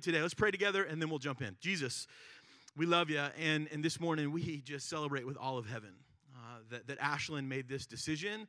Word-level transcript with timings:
today. 0.00 0.20
Let's 0.22 0.34
pray 0.34 0.50
together 0.50 0.84
and 0.84 1.00
then 1.00 1.10
we'll 1.10 1.18
jump 1.18 1.42
in. 1.42 1.56
Jesus, 1.60 2.06
we 2.76 2.86
love 2.86 3.10
you. 3.10 3.22
And, 3.40 3.68
and 3.72 3.84
this 3.84 4.00
morning 4.00 4.32
we 4.32 4.60
just 4.64 4.88
celebrate 4.88 5.26
with 5.26 5.36
all 5.36 5.58
of 5.58 5.66
heaven 5.66 5.94
uh, 6.34 6.58
that, 6.70 6.86
that 6.88 6.98
Ashlyn 7.00 7.46
made 7.46 7.68
this 7.68 7.86
decision 7.86 8.46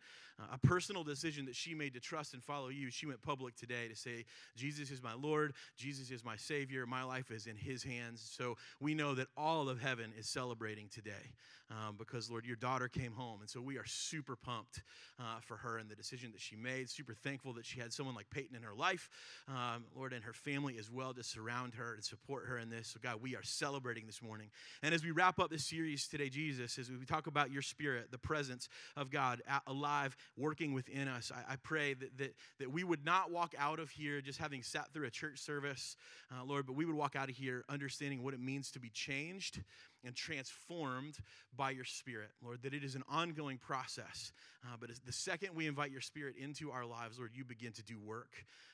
a 0.53 0.57
personal 0.57 1.03
decision 1.03 1.45
that 1.45 1.55
she 1.55 1.73
made 1.73 1.93
to 1.93 1.99
trust 1.99 2.33
and 2.33 2.43
follow 2.43 2.67
you. 2.67 2.91
She 2.91 3.05
went 3.05 3.21
public 3.21 3.55
today 3.55 3.87
to 3.87 3.95
say, 3.95 4.25
Jesus 4.55 4.91
is 4.91 5.01
my 5.01 5.13
Lord, 5.13 5.53
Jesus 5.77 6.11
is 6.11 6.23
my 6.23 6.35
Savior, 6.35 6.85
my 6.85 7.03
life 7.03 7.31
is 7.31 7.47
in 7.47 7.55
His 7.55 7.83
hands. 7.83 8.27
So 8.35 8.57
we 8.79 8.93
know 8.93 9.15
that 9.15 9.27
all 9.37 9.69
of 9.69 9.81
heaven 9.81 10.11
is 10.17 10.27
celebrating 10.27 10.89
today 10.89 11.33
um, 11.71 11.95
because, 11.97 12.29
Lord, 12.29 12.45
your 12.45 12.57
daughter 12.57 12.87
came 12.87 13.13
home. 13.13 13.41
And 13.41 13.49
so 13.49 13.61
we 13.61 13.77
are 13.77 13.85
super 13.85 14.35
pumped 14.35 14.81
uh, 15.19 15.39
for 15.41 15.57
her 15.57 15.77
and 15.77 15.89
the 15.89 15.95
decision 15.95 16.31
that 16.33 16.41
she 16.41 16.55
made, 16.55 16.89
super 16.89 17.13
thankful 17.13 17.53
that 17.53 17.65
she 17.65 17.79
had 17.79 17.93
someone 17.93 18.15
like 18.15 18.29
Peyton 18.29 18.55
in 18.55 18.63
her 18.63 18.75
life, 18.75 19.09
um, 19.47 19.85
Lord, 19.95 20.13
and 20.13 20.23
her 20.23 20.33
family 20.33 20.77
as 20.77 20.91
well 20.91 21.13
to 21.13 21.23
surround 21.23 21.75
her 21.75 21.93
and 21.95 22.03
support 22.03 22.45
her 22.47 22.57
in 22.57 22.69
this. 22.69 22.89
So, 22.89 22.99
God, 23.01 23.21
we 23.21 23.35
are 23.35 23.43
celebrating 23.43 24.05
this 24.05 24.21
morning. 24.21 24.49
And 24.83 24.93
as 24.93 25.03
we 25.03 25.11
wrap 25.11 25.39
up 25.39 25.49
this 25.49 25.65
series 25.65 26.07
today, 26.07 26.29
Jesus, 26.29 26.77
as 26.77 26.91
we 26.91 27.05
talk 27.05 27.27
about 27.27 27.51
your 27.51 27.61
spirit, 27.61 28.11
the 28.11 28.17
presence 28.17 28.67
of 28.95 29.09
God 29.09 29.41
alive 29.65 30.15
working 30.37 30.73
within 30.73 31.07
us. 31.07 31.31
I, 31.33 31.53
I 31.53 31.55
pray 31.57 31.93
that, 31.93 32.17
that, 32.17 32.35
that 32.59 32.71
we 32.71 32.83
would 32.83 33.05
not 33.05 33.31
walk 33.31 33.53
out 33.57 33.79
of 33.79 33.89
here 33.89 34.21
just 34.21 34.39
having 34.39 34.63
sat 34.63 34.93
through 34.93 35.07
a 35.07 35.11
church 35.11 35.39
service, 35.39 35.95
uh, 36.31 36.43
Lord, 36.43 36.65
but 36.65 36.75
we 36.75 36.85
would 36.85 36.95
walk 36.95 37.15
out 37.15 37.29
of 37.29 37.35
here 37.35 37.63
understanding 37.69 38.23
what 38.23 38.33
it 38.33 38.39
means 38.39 38.71
to 38.71 38.79
be 38.79 38.89
changed 38.89 39.63
and 40.05 40.15
transformed 40.15 41.17
by 41.55 41.71
your 41.71 41.85
Spirit, 41.85 42.29
Lord, 42.43 42.61
that 42.63 42.73
it 42.73 42.83
is 42.83 42.95
an 42.95 43.03
ongoing 43.09 43.57
process. 43.57 44.31
Uh, 44.63 44.75
but 44.79 44.89
the 45.05 45.11
second 45.11 45.49
we 45.55 45.67
invite 45.67 45.91
your 45.91 46.01
Spirit 46.01 46.35
into 46.37 46.71
our 46.71 46.85
lives, 46.85 47.17
Lord, 47.17 47.31
you 47.33 47.43
begin 47.45 47.71
to 47.73 47.83
do 47.83 47.99
work, 47.99 48.31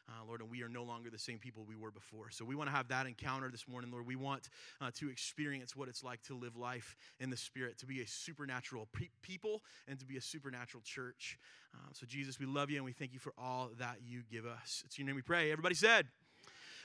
uh, 0.09 0.25
Lord, 0.27 0.41
and 0.41 0.49
we 0.49 0.63
are 0.63 0.69
no 0.69 0.83
longer 0.83 1.09
the 1.09 1.19
same 1.19 1.37
people 1.37 1.63
we 1.67 1.75
were 1.75 1.91
before. 1.91 2.29
So 2.31 2.45
we 2.45 2.55
want 2.55 2.69
to 2.69 2.75
have 2.75 2.87
that 2.89 3.05
encounter 3.07 3.49
this 3.49 3.67
morning, 3.67 3.91
Lord. 3.91 4.05
We 4.05 4.15
want 4.15 4.49
uh, 4.79 4.91
to 4.95 5.09
experience 5.09 5.75
what 5.75 5.87
it's 5.87 6.03
like 6.03 6.21
to 6.23 6.35
live 6.35 6.55
life 6.57 6.95
in 7.19 7.29
the 7.29 7.37
Spirit, 7.37 7.77
to 7.79 7.85
be 7.85 8.01
a 8.01 8.07
supernatural 8.07 8.87
pe- 8.93 9.09
people, 9.21 9.61
and 9.87 9.99
to 9.99 10.05
be 10.05 10.17
a 10.17 10.21
supernatural 10.21 10.81
church. 10.83 11.37
Uh, 11.73 11.89
so, 11.93 12.05
Jesus, 12.05 12.39
we 12.39 12.45
love 12.45 12.69
you 12.69 12.77
and 12.77 12.85
we 12.85 12.91
thank 12.91 13.13
you 13.13 13.19
for 13.19 13.33
all 13.37 13.71
that 13.79 13.97
you 14.05 14.21
give 14.29 14.45
us. 14.45 14.83
It's 14.85 14.97
your 14.97 15.05
name 15.05 15.15
we 15.15 15.21
pray. 15.21 15.51
Everybody 15.51 15.75
said, 15.75 16.07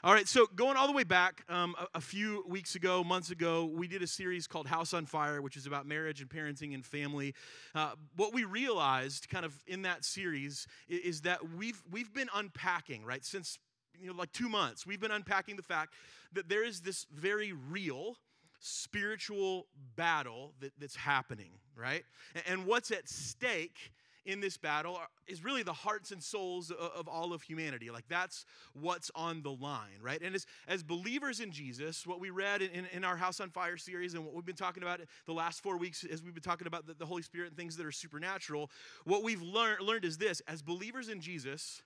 all 0.04 0.12
right, 0.12 0.28
so 0.28 0.46
going 0.54 0.76
all 0.76 0.86
the 0.86 0.92
way 0.92 1.04
back, 1.04 1.42
um, 1.48 1.74
a, 1.78 1.98
a, 1.98 2.00
few 2.00 2.44
weeks 2.46 2.74
ago, 2.74 3.02
months 3.02 3.30
ago, 3.30 3.64
we 3.64 3.88
did 3.88 4.02
a 4.02 4.06
series 4.06 4.46
called 4.46 4.66
House 4.66 4.92
on 4.92 5.06
Fire, 5.06 5.40
which 5.40 5.56
is 5.56 5.66
about 5.66 5.86
marriage 5.86 6.20
and 6.20 6.28
parenting 6.28 6.74
and 6.74 6.84
family. 6.84 7.34
Uh, 7.74 7.92
what 8.14 8.34
we 8.34 8.44
realized, 8.44 9.28
kind 9.28 9.44
of 9.44 9.54
in 9.66 9.82
that 9.82 10.04
series, 10.04 10.66
is, 10.88 11.00
is, 11.00 11.20
that 11.22 11.50
we've 11.56 11.82
we've 11.90 12.12
been 12.12 12.28
unpacking 12.34 13.04
right 13.04 13.24
since 13.24 13.58
you 13.98 14.08
know 14.08 14.14
like 14.14 14.32
two 14.32 14.48
months. 14.48 14.86
We've 14.86 15.00
been 15.00 15.10
unpacking 15.10 15.56
the 15.56 15.62
fact 15.62 15.94
that 16.32 16.48
there 16.48 16.64
is 16.64 16.80
this 16.80 17.06
very 17.12 17.52
real 17.52 18.16
spiritual 18.60 19.66
battle 19.96 20.52
that, 20.60 20.72
that's 20.78 20.96
happening, 20.96 21.52
right? 21.74 22.04
And, 22.34 22.44
and 22.46 22.66
what's 22.66 22.90
at 22.90 23.08
stake 23.08 23.92
in 24.26 24.40
this 24.40 24.56
battle 24.56 25.00
is 25.26 25.42
really 25.44 25.62
the 25.62 25.72
hearts 25.72 26.10
and 26.10 26.22
souls 26.22 26.70
of, 26.70 27.08
all 27.08 27.32
of 27.32 27.42
humanity. 27.42 27.90
Like 27.90 28.06
that's 28.08 28.44
what's 28.74 29.10
on 29.14 29.42
the 29.42 29.52
line, 29.52 30.00
right? 30.02 30.20
And 30.20 30.34
as, 30.34 30.44
as 30.68 30.82
believers 30.82 31.40
in 31.40 31.52
Jesus, 31.52 32.06
what 32.06 32.20
we 32.20 32.30
read 32.30 32.60
in, 32.60 32.86
in 32.92 33.04
our 33.04 33.16
House 33.16 33.40
on 33.40 33.50
Fire 33.50 33.76
series 33.76 34.14
and 34.14 34.24
what 34.24 34.34
we've 34.34 34.44
been 34.44 34.56
talking 34.56 34.82
about 34.82 35.00
the 35.26 35.32
last 35.32 35.62
four 35.62 35.78
weeks 35.78 36.04
as 36.04 36.22
we've 36.22 36.34
been 36.34 36.42
talking 36.42 36.66
about 36.66 36.86
the, 36.86 36.94
the 36.94 37.06
Holy 37.06 37.22
Spirit 37.22 37.48
and 37.48 37.56
things 37.56 37.76
that 37.76 37.86
are 37.86 37.92
supernatural, 37.92 38.70
what 39.04 39.22
we've 39.22 39.42
learned, 39.42 39.80
learned 39.80 40.04
is 40.04 40.18
this 40.18 40.42
as 40.48 40.60
believers 40.60 41.08
in 41.08 41.20
Jesus, 41.20 41.82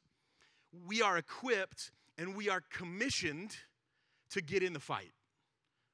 we 0.86 1.02
are 1.02 1.18
equipped 1.18 1.92
and 2.16 2.34
we 2.34 2.48
are 2.48 2.62
commissioned 2.72 3.56
to 4.30 4.40
get 4.40 4.62
in 4.62 4.72
the 4.72 4.80
fight 4.80 5.12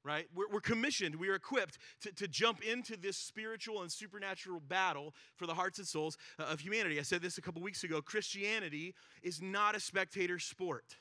right? 0.07 0.27
We're, 0.35 0.49
we're, 0.51 0.61
commissioned, 0.61 1.17
we 1.17 1.29
are 1.29 1.35
equipped 1.35 1.79
to, 2.03 2.12
to 2.12 2.29
jump 2.29 2.62
into 2.62 2.97
this 2.97 3.17
spiritual 3.17 3.83
and 3.83 3.91
supernatural 3.91 4.61
battle 4.61 5.15
for 5.35 5.47
the 5.47 5.55
hearts 5.55 5.79
and 5.79 5.87
souls 5.87 6.17
uh, 6.39 6.44
of 6.44 6.61
humanity. 6.61 7.00
I 7.00 7.03
said 7.03 7.22
this 7.22 7.39
a 7.39 7.43
couple 7.43 7.61
weeks 7.61 7.83
ago 7.83 8.00
Christianity 8.00 8.94
is 9.22 9.43
not 9.43 9.75
a 9.75 9.81
spectator 9.81 10.39
sport. 10.39 10.97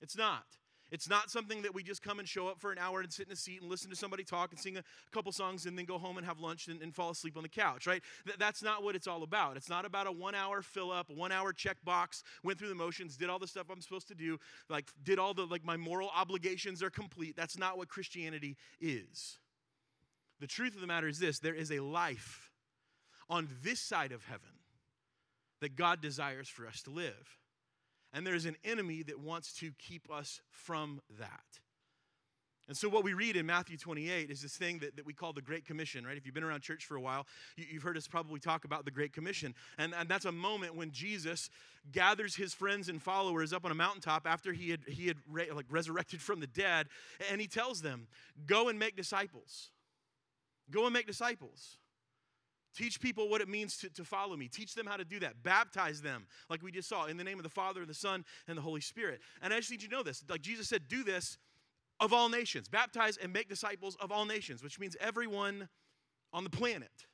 It's 0.00 0.16
not. 0.16 0.44
It's 0.92 1.08
not 1.08 1.30
something 1.30 1.62
that 1.62 1.74
we 1.74 1.82
just 1.82 2.02
come 2.02 2.20
and 2.20 2.28
show 2.28 2.46
up 2.46 2.60
for 2.60 2.70
an 2.70 2.78
hour 2.78 3.00
and 3.00 3.12
sit 3.12 3.26
in 3.26 3.32
a 3.32 3.36
seat 3.36 3.60
and 3.60 3.68
listen 3.68 3.90
to 3.90 3.96
somebody 3.96 4.22
talk 4.22 4.52
and 4.52 4.60
sing 4.60 4.76
a 4.76 4.84
couple 5.10 5.32
songs 5.32 5.66
and 5.66 5.76
then 5.76 5.84
go 5.84 5.98
home 5.98 6.16
and 6.16 6.24
have 6.24 6.38
lunch 6.38 6.68
and, 6.68 6.80
and 6.80 6.94
fall 6.94 7.10
asleep 7.10 7.36
on 7.36 7.42
the 7.42 7.48
couch, 7.48 7.86
right? 7.86 8.02
Th- 8.24 8.38
that's 8.38 8.62
not 8.62 8.84
what 8.84 8.94
it's 8.94 9.08
all 9.08 9.24
about. 9.24 9.56
It's 9.56 9.68
not 9.68 9.84
about 9.84 10.06
a 10.06 10.12
one 10.12 10.36
hour 10.36 10.62
fill 10.62 10.92
up, 10.92 11.10
one 11.10 11.32
hour 11.32 11.52
check 11.52 11.76
box, 11.84 12.22
went 12.44 12.58
through 12.58 12.68
the 12.68 12.74
motions, 12.76 13.16
did 13.16 13.28
all 13.28 13.40
the 13.40 13.48
stuff 13.48 13.66
I'm 13.70 13.80
supposed 13.80 14.08
to 14.08 14.14
do, 14.14 14.38
like 14.68 14.86
did 15.02 15.18
all 15.18 15.34
the, 15.34 15.44
like 15.44 15.64
my 15.64 15.76
moral 15.76 16.10
obligations 16.14 16.82
are 16.82 16.90
complete. 16.90 17.36
That's 17.36 17.58
not 17.58 17.78
what 17.78 17.88
Christianity 17.88 18.56
is. 18.80 19.38
The 20.38 20.46
truth 20.46 20.74
of 20.74 20.80
the 20.80 20.86
matter 20.86 21.08
is 21.08 21.18
this 21.18 21.40
there 21.40 21.54
is 21.54 21.72
a 21.72 21.80
life 21.80 22.50
on 23.28 23.48
this 23.62 23.80
side 23.80 24.12
of 24.12 24.24
heaven 24.24 24.50
that 25.60 25.74
God 25.74 26.00
desires 26.00 26.48
for 26.48 26.66
us 26.66 26.82
to 26.82 26.90
live. 26.90 27.38
And 28.16 28.26
there's 28.26 28.46
an 28.46 28.56
enemy 28.64 29.02
that 29.02 29.20
wants 29.20 29.52
to 29.58 29.72
keep 29.78 30.10
us 30.10 30.40
from 30.50 31.02
that. 31.18 31.60
And 32.66 32.74
so, 32.74 32.88
what 32.88 33.04
we 33.04 33.12
read 33.12 33.36
in 33.36 33.44
Matthew 33.44 33.76
28 33.76 34.30
is 34.30 34.40
this 34.40 34.56
thing 34.56 34.78
that, 34.78 34.96
that 34.96 35.04
we 35.04 35.12
call 35.12 35.34
the 35.34 35.42
Great 35.42 35.66
Commission, 35.66 36.04
right? 36.04 36.16
If 36.16 36.24
you've 36.24 36.34
been 36.34 36.42
around 36.42 36.62
church 36.62 36.86
for 36.86 36.96
a 36.96 37.00
while, 37.00 37.26
you, 37.56 37.66
have 37.74 37.82
heard 37.82 37.96
us 37.98 38.08
probably 38.08 38.40
talk 38.40 38.64
about 38.64 38.86
the 38.86 38.90
Great 38.90 39.12
Commission. 39.12 39.54
And, 39.76 39.94
and 39.94 40.08
that's 40.08 40.24
a 40.24 40.32
moment 40.32 40.74
when 40.74 40.92
Jesus 40.92 41.50
gathers 41.92 42.34
his 42.34 42.54
friends 42.54 42.88
and 42.88 43.02
followers 43.02 43.52
up 43.52 43.66
on 43.66 43.70
a 43.70 43.74
mountaintop 43.74 44.26
after 44.26 44.54
he 44.54 44.70
had, 44.70 44.80
he 44.88 45.06
had 45.06 45.18
re, 45.30 45.50
like 45.52 45.66
resurrected 45.68 46.22
from 46.22 46.40
the 46.40 46.46
dead, 46.46 46.88
and 47.30 47.38
he 47.38 47.46
tells 47.46 47.82
them, 47.82 48.08
Go 48.46 48.70
and 48.70 48.78
make 48.78 48.96
disciples. 48.96 49.68
Go 50.70 50.86
and 50.86 50.94
make 50.94 51.06
disciples. 51.06 51.76
Teach 52.76 53.00
people 53.00 53.30
what 53.30 53.40
it 53.40 53.48
means 53.48 53.78
to, 53.78 53.88
to 53.90 54.04
follow 54.04 54.36
me. 54.36 54.48
Teach 54.48 54.74
them 54.74 54.86
how 54.86 54.98
to 54.98 55.04
do 55.04 55.18
that. 55.20 55.42
Baptize 55.42 56.02
them, 56.02 56.26
like 56.50 56.62
we 56.62 56.70
just 56.70 56.88
saw, 56.88 57.06
in 57.06 57.16
the 57.16 57.24
name 57.24 57.38
of 57.38 57.42
the 57.42 57.48
Father, 57.48 57.80
and 57.80 57.88
the 57.88 57.94
Son, 57.94 58.22
and 58.46 58.58
the 58.58 58.62
Holy 58.62 58.82
Spirit. 58.82 59.20
And 59.40 59.52
I 59.52 59.58
just 59.58 59.70
need 59.70 59.82
you 59.82 59.88
to 59.88 59.94
know 59.94 60.02
this. 60.02 60.22
Like 60.28 60.42
Jesus 60.42 60.68
said, 60.68 60.82
do 60.86 61.02
this 61.02 61.38
of 62.00 62.12
all 62.12 62.28
nations. 62.28 62.68
Baptize 62.68 63.16
and 63.16 63.32
make 63.32 63.48
disciples 63.48 63.96
of 63.98 64.12
all 64.12 64.26
nations, 64.26 64.62
which 64.62 64.78
means 64.78 64.94
everyone 65.00 65.68
on 66.34 66.44
the 66.44 66.50
planet. 66.50 67.06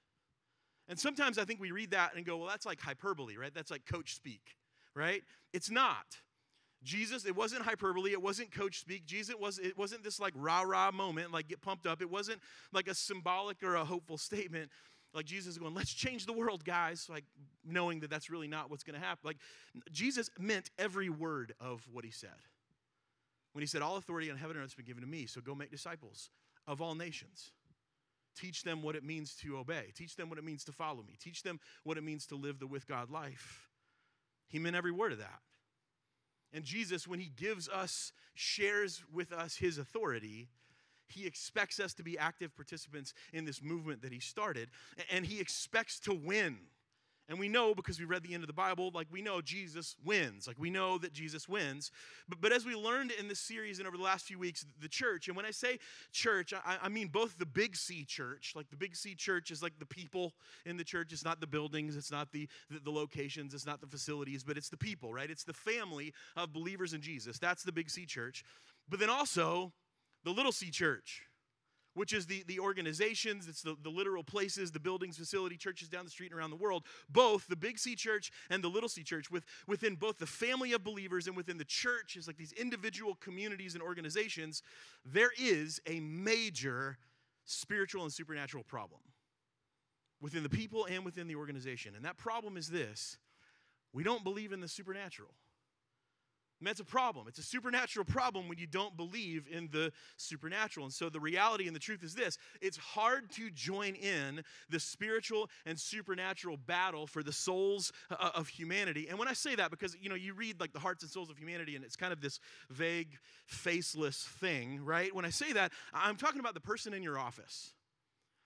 And 0.88 0.98
sometimes 0.98 1.38
I 1.38 1.44
think 1.44 1.60
we 1.60 1.70
read 1.70 1.92
that 1.92 2.16
and 2.16 2.26
go, 2.26 2.38
well, 2.38 2.48
that's 2.48 2.66
like 2.66 2.80
hyperbole, 2.80 3.36
right? 3.36 3.54
That's 3.54 3.70
like 3.70 3.86
coach 3.86 4.16
speak, 4.16 4.56
right? 4.96 5.22
It's 5.52 5.70
not. 5.70 6.06
Jesus, 6.82 7.24
it 7.24 7.36
wasn't 7.36 7.62
hyperbole, 7.62 8.10
it 8.10 8.20
wasn't 8.20 8.50
coach 8.50 8.80
speak. 8.80 9.06
Jesus 9.06 9.36
was 9.38 9.60
it 9.60 9.78
wasn't 9.78 10.02
this 10.02 10.18
like 10.18 10.32
rah-rah 10.36 10.90
moment, 10.90 11.32
like 11.32 11.46
get 11.46 11.60
pumped 11.60 11.86
up. 11.86 12.02
It 12.02 12.10
wasn't 12.10 12.40
like 12.72 12.88
a 12.88 12.94
symbolic 12.94 13.62
or 13.62 13.76
a 13.76 13.84
hopeful 13.84 14.18
statement 14.18 14.68
like 15.14 15.26
Jesus 15.26 15.52
is 15.52 15.58
going, 15.58 15.74
let's 15.74 15.92
change 15.92 16.26
the 16.26 16.32
world, 16.32 16.64
guys. 16.64 17.08
Like 17.10 17.24
knowing 17.64 18.00
that 18.00 18.10
that's 18.10 18.30
really 18.30 18.48
not 18.48 18.70
what's 18.70 18.82
going 18.82 18.98
to 18.98 19.04
happen. 19.06 19.20
Like 19.24 19.38
Jesus 19.90 20.30
meant 20.38 20.70
every 20.78 21.10
word 21.10 21.54
of 21.60 21.86
what 21.92 22.04
he 22.04 22.10
said. 22.10 22.30
When 23.52 23.62
he 23.62 23.66
said, 23.66 23.82
All 23.82 23.96
authority 23.96 24.30
on 24.30 24.38
heaven 24.38 24.56
and 24.56 24.64
earth 24.64 24.70
has 24.70 24.74
been 24.74 24.86
given 24.86 25.02
to 25.02 25.08
me, 25.08 25.26
so 25.26 25.40
go 25.40 25.54
make 25.54 25.70
disciples 25.70 26.30
of 26.66 26.80
all 26.80 26.94
nations. 26.94 27.52
Teach 28.34 28.62
them 28.62 28.82
what 28.82 28.96
it 28.96 29.04
means 29.04 29.34
to 29.42 29.58
obey. 29.58 29.92
Teach 29.94 30.16
them 30.16 30.30
what 30.30 30.38
it 30.38 30.44
means 30.44 30.64
to 30.64 30.72
follow 30.72 31.02
me. 31.02 31.16
Teach 31.20 31.42
them 31.42 31.60
what 31.84 31.98
it 31.98 32.02
means 32.02 32.26
to 32.28 32.34
live 32.34 32.58
the 32.58 32.66
with 32.66 32.86
God 32.86 33.10
life. 33.10 33.68
He 34.48 34.58
meant 34.58 34.76
every 34.76 34.92
word 34.92 35.12
of 35.12 35.18
that. 35.18 35.40
And 36.52 36.64
Jesus, 36.64 37.06
when 37.06 37.18
he 37.18 37.30
gives 37.34 37.68
us, 37.68 38.12
shares 38.34 39.02
with 39.12 39.32
us 39.32 39.56
his 39.56 39.78
authority, 39.78 40.48
he 41.12 41.26
expects 41.26 41.80
us 41.80 41.94
to 41.94 42.02
be 42.02 42.18
active 42.18 42.54
participants 42.56 43.14
in 43.32 43.44
this 43.44 43.62
movement 43.62 44.02
that 44.02 44.12
he 44.12 44.20
started, 44.20 44.68
and 45.10 45.24
he 45.24 45.40
expects 45.40 46.00
to 46.00 46.14
win. 46.14 46.58
And 47.28 47.38
we 47.38 47.48
know 47.48 47.74
because 47.74 47.98
we 47.98 48.04
read 48.04 48.22
the 48.22 48.34
end 48.34 48.42
of 48.42 48.48
the 48.48 48.52
Bible, 48.52 48.90
like 48.92 49.06
we 49.10 49.22
know 49.22 49.40
Jesus 49.40 49.96
wins. 50.04 50.46
Like 50.46 50.58
we 50.58 50.70
know 50.70 50.98
that 50.98 51.12
Jesus 51.12 51.48
wins. 51.48 51.90
But, 52.28 52.40
but 52.40 52.52
as 52.52 52.66
we 52.66 52.74
learned 52.74 53.12
in 53.12 53.28
this 53.28 53.38
series 53.38 53.78
and 53.78 53.86
over 53.86 53.96
the 53.96 54.02
last 54.02 54.26
few 54.26 54.38
weeks, 54.38 54.66
the 54.80 54.88
church, 54.88 55.28
and 55.28 55.36
when 55.36 55.46
I 55.46 55.50
say 55.50 55.78
church, 56.12 56.52
I, 56.52 56.78
I 56.82 56.88
mean 56.88 57.08
both 57.08 57.38
the 57.38 57.46
big 57.46 57.76
C 57.76 58.04
church, 58.04 58.52
like 58.56 58.68
the 58.70 58.76
big 58.76 58.96
C 58.96 59.14
church 59.14 59.50
is 59.50 59.62
like 59.62 59.78
the 59.78 59.86
people 59.86 60.34
in 60.66 60.76
the 60.76 60.84
church. 60.84 61.12
It's 61.12 61.24
not 61.24 61.40
the 61.40 61.46
buildings, 61.46 61.96
it's 61.96 62.10
not 62.10 62.32
the, 62.32 62.48
the, 62.68 62.80
the 62.80 62.90
locations, 62.90 63.54
it's 63.54 63.66
not 63.66 63.80
the 63.80 63.86
facilities, 63.86 64.42
but 64.42 64.56
it's 64.56 64.68
the 64.68 64.76
people, 64.76 65.14
right? 65.14 65.30
It's 65.30 65.44
the 65.44 65.54
family 65.54 66.12
of 66.36 66.52
believers 66.52 66.92
in 66.92 67.00
Jesus. 67.00 67.38
That's 67.38 67.62
the 67.62 67.72
big 67.72 67.88
C 67.88 68.04
church. 68.04 68.44
But 68.88 68.98
then 68.98 69.10
also 69.10 69.72
the 70.24 70.30
Little 70.30 70.52
C 70.52 70.70
Church, 70.70 71.22
which 71.94 72.12
is 72.12 72.26
the, 72.26 72.42
the 72.46 72.58
organizations, 72.58 73.48
it's 73.48 73.62
the, 73.62 73.76
the 73.82 73.90
literal 73.90 74.24
places, 74.24 74.70
the 74.70 74.80
buildings, 74.80 75.18
facility, 75.18 75.56
churches 75.56 75.88
down 75.88 76.04
the 76.04 76.10
street 76.10 76.30
and 76.30 76.38
around 76.38 76.50
the 76.50 76.56
world, 76.56 76.84
both 77.10 77.46
the 77.48 77.56
Big 77.56 77.78
C 77.78 77.94
Church 77.94 78.30
and 78.50 78.64
the 78.64 78.68
Little 78.68 78.88
C 78.88 79.02
Church, 79.02 79.30
with, 79.30 79.44
within 79.66 79.96
both 79.96 80.18
the 80.18 80.26
family 80.26 80.72
of 80.72 80.82
believers 80.82 81.26
and 81.26 81.36
within 81.36 81.58
the 81.58 81.64
church, 81.64 82.16
is 82.16 82.26
like 82.26 82.36
these 82.36 82.52
individual 82.52 83.16
communities 83.16 83.74
and 83.74 83.82
organizations, 83.82 84.62
there 85.04 85.32
is 85.38 85.80
a 85.86 86.00
major 86.00 86.98
spiritual 87.44 88.04
and 88.04 88.12
supernatural 88.12 88.64
problem 88.64 89.00
within 90.20 90.42
the 90.42 90.48
people 90.48 90.86
and 90.86 91.04
within 91.04 91.26
the 91.26 91.36
organization. 91.36 91.94
And 91.94 92.04
that 92.04 92.16
problem 92.16 92.56
is 92.56 92.68
this 92.68 93.18
we 93.92 94.02
don't 94.02 94.24
believe 94.24 94.52
in 94.52 94.60
the 94.60 94.68
supernatural. 94.68 95.30
And 96.62 96.68
that's 96.68 96.78
a 96.78 96.84
problem. 96.84 97.26
It's 97.26 97.40
a 97.40 97.42
supernatural 97.42 98.04
problem 98.04 98.46
when 98.48 98.56
you 98.56 98.68
don't 98.68 98.96
believe 98.96 99.48
in 99.50 99.68
the 99.72 99.90
supernatural. 100.16 100.86
And 100.86 100.94
so 100.94 101.08
the 101.08 101.18
reality 101.18 101.66
and 101.66 101.74
the 101.74 101.80
truth 101.80 102.04
is 102.04 102.14
this 102.14 102.38
it's 102.60 102.76
hard 102.76 103.32
to 103.32 103.50
join 103.50 103.96
in 103.96 104.44
the 104.70 104.78
spiritual 104.78 105.50
and 105.66 105.76
supernatural 105.76 106.56
battle 106.56 107.08
for 107.08 107.24
the 107.24 107.32
souls 107.32 107.92
uh, 108.12 108.30
of 108.36 108.46
humanity. 108.46 109.08
And 109.10 109.18
when 109.18 109.26
I 109.26 109.32
say 109.32 109.56
that, 109.56 109.72
because 109.72 109.96
you 110.00 110.08
know, 110.08 110.14
you 110.14 110.34
read 110.34 110.60
like 110.60 110.72
the 110.72 110.78
hearts 110.78 111.02
and 111.02 111.10
souls 111.10 111.30
of 111.30 111.36
humanity, 111.36 111.74
and 111.74 111.84
it's 111.84 111.96
kind 111.96 112.12
of 112.12 112.20
this 112.20 112.38
vague, 112.70 113.18
faceless 113.46 114.22
thing, 114.22 114.84
right? 114.84 115.12
When 115.12 115.24
I 115.24 115.30
say 115.30 115.52
that, 115.54 115.72
I'm 115.92 116.14
talking 116.14 116.38
about 116.38 116.54
the 116.54 116.60
person 116.60 116.94
in 116.94 117.02
your 117.02 117.18
office, 117.18 117.72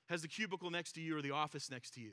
has 0.09 0.23
the 0.23 0.29
cubicle 0.29 0.71
next 0.71 0.93
to 0.93 1.03
you 1.03 1.19
or 1.19 1.21
the 1.21 1.33
office 1.33 1.71
next 1.71 1.91
to 1.97 2.01
you 2.01 2.13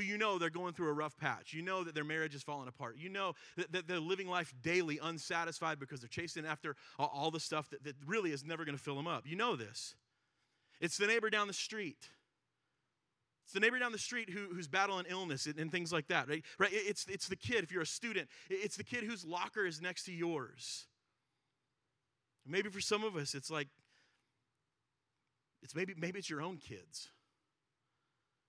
who 0.00 0.06
you 0.06 0.18
know 0.18 0.38
they're 0.38 0.50
going 0.50 0.72
through 0.72 0.88
a 0.88 0.92
rough 0.92 1.16
patch. 1.16 1.52
You 1.52 1.62
know 1.62 1.84
that 1.84 1.94
their 1.94 2.04
marriage 2.04 2.34
is 2.34 2.42
falling 2.42 2.68
apart. 2.68 2.96
You 2.98 3.08
know 3.08 3.34
that, 3.56 3.72
that 3.72 3.88
they're 3.88 4.00
living 4.00 4.28
life 4.28 4.52
daily 4.62 4.98
unsatisfied 5.02 5.78
because 5.78 6.00
they're 6.00 6.08
chasing 6.08 6.46
after 6.46 6.76
all, 6.98 7.30
the 7.30 7.40
stuff 7.40 7.70
that, 7.70 7.84
that 7.84 7.94
really 8.06 8.32
is 8.32 8.44
never 8.44 8.64
going 8.64 8.76
to 8.76 8.82
fill 8.82 8.96
them 8.96 9.06
up. 9.06 9.26
You 9.26 9.36
know 9.36 9.56
this. 9.56 9.94
It's 10.80 10.96
the 10.96 11.06
neighbor 11.06 11.30
down 11.30 11.46
the 11.46 11.52
street. 11.52 12.08
It's 13.44 13.52
the 13.52 13.60
neighbor 13.60 13.78
down 13.78 13.92
the 13.92 13.98
street 13.98 14.30
who, 14.30 14.48
who's 14.52 14.68
battling 14.68 15.06
illness 15.08 15.46
and, 15.46 15.58
and 15.58 15.70
things 15.70 15.92
like 15.92 16.08
that, 16.08 16.28
right? 16.28 16.44
right? 16.58 16.70
It's, 16.72 17.06
it's 17.08 17.28
the 17.28 17.36
kid, 17.36 17.62
if 17.62 17.70
you're 17.70 17.82
a 17.82 17.86
student, 17.86 18.28
it's 18.48 18.76
the 18.76 18.84
kid 18.84 19.04
whose 19.04 19.24
locker 19.24 19.66
is 19.66 19.80
next 19.80 20.04
to 20.04 20.12
yours. 20.12 20.86
Maybe 22.46 22.68
for 22.68 22.80
some 22.80 23.04
of 23.04 23.16
us, 23.16 23.34
it's 23.34 23.50
like, 23.50 23.68
it's 25.62 25.74
maybe, 25.74 25.94
maybe 25.96 26.18
it's 26.18 26.30
your 26.30 26.42
own 26.42 26.56
kids 26.56 27.10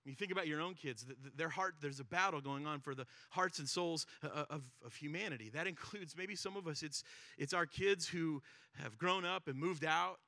you 0.06 0.16
think 0.16 0.32
about 0.32 0.48
your 0.48 0.62
own 0.62 0.74
kids, 0.74 1.06
their 1.36 1.50
heart, 1.50 1.76
there's 1.82 2.00
a 2.00 2.04
battle 2.04 2.42
going 2.42 2.66
on 2.66 2.80
for 2.80 2.96
the 2.96 3.06
hearts 3.30 3.60
and 3.60 3.70
souls 3.70 4.06
uh, 4.24 4.28
uh, 4.34 4.46
of, 4.50 4.64
of 4.86 4.96
humanity. 4.96 5.50
That 5.54 5.68
includes 5.74 6.16
maybe 6.18 6.36
some 6.36 6.58
of 6.58 6.68
us, 6.68 6.84
it's, 6.84 7.04
it's 7.38 7.54
our 7.54 7.66
kids 7.66 8.08
who 8.08 8.42
have 8.82 8.98
grown 8.98 9.26
up 9.26 9.48
and 9.48 9.58
moved 9.58 9.86
out 9.86 10.20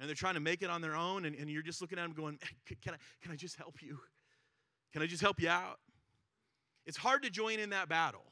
and 0.00 0.08
they're 0.08 0.16
trying 0.16 0.34
to 0.34 0.40
make 0.40 0.62
it 0.62 0.70
on 0.70 0.80
their 0.80 0.96
own, 0.96 1.26
and, 1.26 1.36
and 1.36 1.48
you're 1.48 1.62
just 1.62 1.80
looking 1.80 1.96
at 1.96 2.02
them 2.02 2.12
going, 2.12 2.36
can 2.82 2.94
I, 2.94 2.96
can 3.22 3.30
I 3.30 3.36
just 3.36 3.54
help 3.54 3.80
you? 3.80 4.00
Can 4.92 5.00
I 5.00 5.06
just 5.06 5.22
help 5.22 5.40
you 5.40 5.48
out? 5.48 5.78
It's 6.86 6.96
hard 6.96 7.22
to 7.22 7.30
join 7.30 7.60
in 7.60 7.70
that 7.70 7.88
battle 7.88 8.24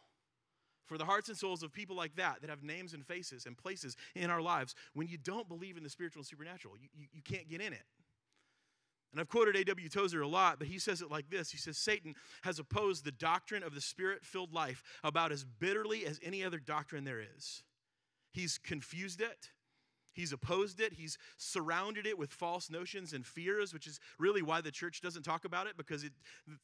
for 0.87 0.99
the 0.99 1.05
hearts 1.05 1.29
and 1.29 1.39
souls 1.39 1.63
of 1.63 1.73
people 1.73 1.95
like 1.95 2.17
that, 2.17 2.41
that 2.41 2.51
have 2.51 2.65
names 2.65 2.93
and 2.93 3.07
faces 3.07 3.47
and 3.47 3.57
places 3.57 3.97
in 4.17 4.31
our 4.31 4.43
lives. 4.43 4.75
When 4.95 5.07
you 5.07 5.17
don't 5.17 5.49
believe 5.49 5.77
in 5.77 5.85
the 5.85 5.91
spiritual 5.91 6.21
and 6.21 6.27
supernatural, 6.27 6.75
you, 6.77 6.89
you, 6.93 7.07
you 7.13 7.23
can't 7.23 7.49
get 7.49 7.61
in 7.61 7.73
it. 7.73 7.85
And 9.13 9.21
I've 9.21 9.29
quoted 9.29 9.57
A.W. 9.57 9.89
Tozer 9.89 10.23
a 10.23 10.29
lot, 10.29 10.59
but 10.59 10.69
he 10.69 10.79
says 10.79 11.03
it 11.03 11.11
like 11.11 11.31
this 11.31 11.51
He 11.51 11.59
says, 11.59 11.77
Satan 11.77 12.15
has 12.43 12.59
opposed 12.59 13.05
the 13.05 13.13
doctrine 13.13 13.63
of 13.63 13.75
the 13.75 13.81
spirit 13.81 14.25
filled 14.25 14.53
life 14.53 14.83
about 15.03 15.33
as 15.33 15.45
bitterly 15.45 16.07
as 16.07 16.21
any 16.23 16.45
other 16.45 16.59
doctrine 16.59 17.05
there 17.05 17.21
is. 17.37 17.63
He's 18.33 18.59
confused 18.59 19.21
it. 19.21 19.51
He's 20.13 20.33
opposed 20.33 20.81
it. 20.81 20.93
He's 20.93 21.19
surrounded 21.37 22.07
it 22.07 22.19
with 22.19 22.31
false 22.33 22.69
notions 22.71 23.13
and 23.13 23.25
fears, 23.25 23.73
which 23.73 23.87
is 23.87 24.01
really 24.19 24.43
why 24.43 24.61
the 24.61 24.71
church 24.71 25.01
doesn't 25.01 25.23
talk 25.23 25.45
about 25.45 25.67
it 25.67 25.77
because 25.77 26.03
it, 26.05 26.13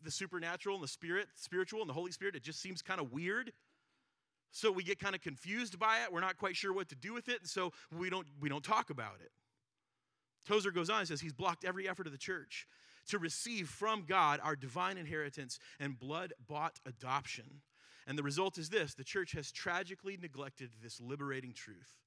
the 0.02 0.10
supernatural 0.10 0.76
and 0.76 0.84
the 0.84 0.88
spirit, 0.88 1.28
spiritual 1.36 1.80
and 1.80 1.88
the 1.88 1.94
Holy 1.94 2.10
Spirit, 2.10 2.34
it 2.34 2.42
just 2.42 2.60
seems 2.60 2.82
kind 2.82 3.00
of 3.00 3.12
weird. 3.12 3.52
So 4.50 4.72
we 4.72 4.82
get 4.82 4.98
kind 4.98 5.14
of 5.14 5.20
confused 5.20 5.78
by 5.78 6.02
it. 6.02 6.12
We're 6.12 6.20
not 6.20 6.38
quite 6.38 6.56
sure 6.56 6.72
what 6.72 6.88
to 6.88 6.96
do 6.96 7.12
with 7.12 7.28
it, 7.28 7.40
and 7.40 7.48
so 7.48 7.72
we 7.96 8.10
don't 8.10 8.26
we 8.40 8.48
don't 8.48 8.64
talk 8.64 8.90
about 8.90 9.16
it. 9.20 9.30
Tozer 10.46 10.70
goes 10.70 10.90
on 10.90 11.00
and 11.00 11.08
says 11.08 11.20
he's 11.20 11.32
blocked 11.32 11.64
every 11.64 11.88
effort 11.88 12.06
of 12.06 12.12
the 12.12 12.18
church 12.18 12.66
to 13.08 13.18
receive 13.18 13.68
from 13.68 14.04
God 14.06 14.40
our 14.42 14.56
divine 14.56 14.98
inheritance 14.98 15.58
and 15.78 15.98
blood 15.98 16.32
bought 16.48 16.78
adoption. 16.86 17.62
And 18.06 18.16
the 18.16 18.22
result 18.22 18.58
is 18.58 18.68
this 18.68 18.94
the 18.94 19.04
church 19.04 19.32
has 19.32 19.50
tragically 19.50 20.16
neglected 20.20 20.70
this 20.82 21.00
liberating 21.00 21.52
truth. 21.52 21.98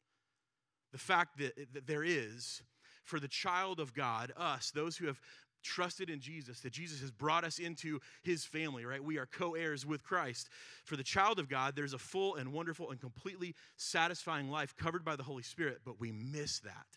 The 0.91 0.97
fact 0.97 1.38
that, 1.38 1.74
that 1.74 1.88
there 1.88 2.03
is, 2.03 2.63
for 3.03 3.19
the 3.19 3.27
child 3.27 3.80
of 3.80 3.94
God, 3.94 4.31
us, 4.36 4.71
those 4.71 4.97
who 4.97 5.07
have 5.07 5.19
trusted 5.62 6.09
in 6.09 6.19
Jesus, 6.19 6.62
that 6.62 6.71
Jesus 6.71 7.01
has 7.01 7.12
brought 7.12 7.44
us 7.44 7.59
into 7.59 8.00
his 8.24 8.45
family, 8.45 8.85
right? 8.85 9.03
We 9.03 9.18
are 9.18 9.25
co 9.25 9.56
heirs 9.56 9.85
with 9.85 10.03
Christ. 10.03 10.50
For 10.85 10.95
the 10.95 11.03
child 11.03 11.38
of 11.38 11.50
God, 11.50 11.75
there's 11.75 11.94
a 11.94 12.00
full 12.00 12.35
and 12.35 12.53
wonderful 12.53 12.92
and 12.92 13.00
completely 13.00 13.56
satisfying 13.75 14.50
life 14.50 14.75
covered 14.77 15.03
by 15.03 15.15
the 15.15 15.24
Holy 15.24 15.44
Spirit, 15.44 15.80
but 15.85 16.00
we 16.00 16.12
miss 16.12 16.59
that. 16.59 16.88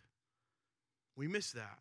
We 1.17 1.29
miss 1.29 1.53
that. 1.53 1.79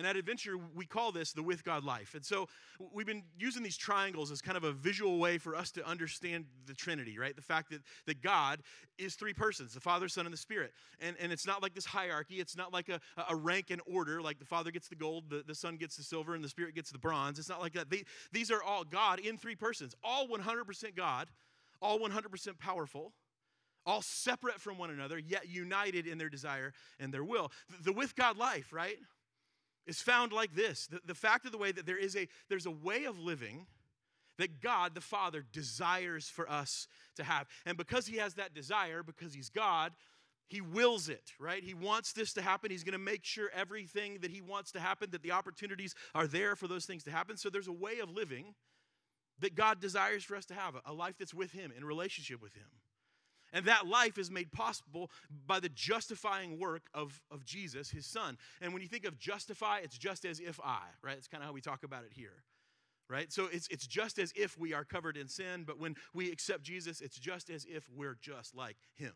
And 0.00 0.06
at 0.06 0.16
Adventure, 0.16 0.54
we 0.74 0.86
call 0.86 1.12
this 1.12 1.32
the 1.32 1.42
with 1.42 1.62
God 1.62 1.84
life. 1.84 2.14
And 2.14 2.24
so 2.24 2.48
we've 2.94 3.06
been 3.06 3.22
using 3.38 3.62
these 3.62 3.76
triangles 3.76 4.30
as 4.30 4.40
kind 4.40 4.56
of 4.56 4.64
a 4.64 4.72
visual 4.72 5.18
way 5.18 5.36
for 5.36 5.54
us 5.54 5.70
to 5.72 5.86
understand 5.86 6.46
the 6.66 6.72
Trinity, 6.72 7.18
right? 7.18 7.36
The 7.36 7.42
fact 7.42 7.70
that, 7.70 7.82
that 8.06 8.22
God 8.22 8.62
is 8.98 9.14
three 9.14 9.34
persons 9.34 9.74
the 9.74 9.80
Father, 9.80 10.08
Son, 10.08 10.24
and 10.24 10.32
the 10.32 10.38
Spirit. 10.38 10.72
And, 11.00 11.16
and 11.20 11.30
it's 11.32 11.46
not 11.46 11.62
like 11.62 11.74
this 11.74 11.84
hierarchy, 11.84 12.36
it's 12.36 12.56
not 12.56 12.72
like 12.72 12.88
a, 12.88 12.98
a 13.28 13.36
rank 13.36 13.66
and 13.70 13.82
order, 13.86 14.22
like 14.22 14.38
the 14.38 14.46
Father 14.46 14.70
gets 14.70 14.88
the 14.88 14.94
gold, 14.94 15.24
the, 15.28 15.42
the 15.46 15.54
Son 15.54 15.76
gets 15.76 15.96
the 15.96 16.02
silver, 16.02 16.34
and 16.34 16.42
the 16.42 16.48
Spirit 16.48 16.74
gets 16.74 16.90
the 16.90 16.98
bronze. 16.98 17.38
It's 17.38 17.50
not 17.50 17.60
like 17.60 17.74
that. 17.74 17.90
They, 17.90 18.04
these 18.32 18.50
are 18.50 18.62
all 18.62 18.84
God 18.84 19.18
in 19.18 19.36
three 19.36 19.56
persons, 19.56 19.94
all 20.02 20.28
100% 20.28 20.96
God, 20.96 21.28
all 21.82 21.98
100% 21.98 22.58
powerful 22.58 23.12
all 23.90 24.02
separate 24.02 24.60
from 24.60 24.78
one 24.78 24.90
another, 24.90 25.18
yet 25.18 25.48
united 25.48 26.06
in 26.06 26.16
their 26.16 26.28
desire 26.28 26.72
and 27.00 27.12
their 27.12 27.24
will. 27.24 27.50
The 27.82 27.92
with 27.92 28.14
God 28.14 28.36
life, 28.36 28.72
right, 28.72 28.96
is 29.86 30.00
found 30.00 30.32
like 30.32 30.54
this. 30.54 30.86
The, 30.86 31.00
the 31.04 31.14
fact 31.14 31.44
of 31.44 31.50
the 31.50 31.58
way 31.58 31.72
that 31.72 31.86
there 31.86 31.98
is 31.98 32.16
a 32.16 32.28
there's 32.48 32.66
a 32.66 32.70
way 32.70 33.04
of 33.04 33.18
living 33.18 33.66
that 34.38 34.60
God 34.60 34.94
the 34.94 35.00
Father 35.00 35.44
desires 35.52 36.28
for 36.28 36.48
us 36.48 36.86
to 37.16 37.24
have. 37.24 37.48
And 37.66 37.76
because 37.76 38.06
he 38.06 38.18
has 38.18 38.34
that 38.34 38.54
desire, 38.54 39.02
because 39.02 39.34
he's 39.34 39.50
God, 39.50 39.92
he 40.46 40.60
wills 40.60 41.08
it, 41.08 41.32
right? 41.38 41.62
He 41.62 41.74
wants 41.74 42.12
this 42.12 42.32
to 42.34 42.42
happen. 42.42 42.70
He's 42.70 42.84
going 42.84 42.92
to 42.92 42.98
make 42.98 43.24
sure 43.24 43.50
everything 43.54 44.18
that 44.22 44.30
he 44.30 44.40
wants 44.40 44.72
to 44.72 44.80
happen, 44.80 45.10
that 45.10 45.22
the 45.22 45.32
opportunities 45.32 45.94
are 46.14 46.26
there 46.26 46.56
for 46.56 46.68
those 46.68 46.86
things 46.86 47.04
to 47.04 47.10
happen. 47.10 47.36
So 47.36 47.50
there's 47.50 47.68
a 47.68 47.72
way 47.72 47.98
of 47.98 48.08
living 48.08 48.54
that 49.40 49.56
God 49.56 49.80
desires 49.80 50.24
for 50.24 50.36
us 50.36 50.46
to 50.46 50.54
have, 50.54 50.74
a 50.86 50.92
life 50.92 51.16
that's 51.18 51.34
with 51.34 51.52
him, 51.52 51.72
in 51.76 51.84
relationship 51.84 52.40
with 52.40 52.54
him. 52.54 52.68
And 53.52 53.66
that 53.66 53.86
life 53.86 54.18
is 54.18 54.30
made 54.30 54.52
possible 54.52 55.10
by 55.46 55.60
the 55.60 55.68
justifying 55.68 56.58
work 56.58 56.82
of, 56.94 57.20
of 57.30 57.44
Jesus, 57.44 57.90
his 57.90 58.06
son. 58.06 58.38
And 58.60 58.72
when 58.72 58.82
you 58.82 58.88
think 58.88 59.04
of 59.04 59.18
justify, 59.18 59.78
it's 59.78 59.98
just 59.98 60.24
as 60.24 60.40
if 60.40 60.60
I, 60.62 60.82
right? 61.02 61.16
It's 61.16 61.28
kind 61.28 61.42
of 61.42 61.48
how 61.48 61.52
we 61.52 61.60
talk 61.60 61.82
about 61.82 62.04
it 62.04 62.12
here, 62.12 62.44
right? 63.08 63.32
So 63.32 63.48
it's, 63.52 63.66
it's 63.68 63.86
just 63.86 64.18
as 64.18 64.32
if 64.36 64.58
we 64.58 64.72
are 64.72 64.84
covered 64.84 65.16
in 65.16 65.28
sin, 65.28 65.64
but 65.66 65.78
when 65.78 65.96
we 66.14 66.30
accept 66.30 66.62
Jesus, 66.62 67.00
it's 67.00 67.18
just 67.18 67.50
as 67.50 67.66
if 67.68 67.88
we're 67.94 68.18
just 68.20 68.54
like 68.54 68.76
him, 68.94 69.14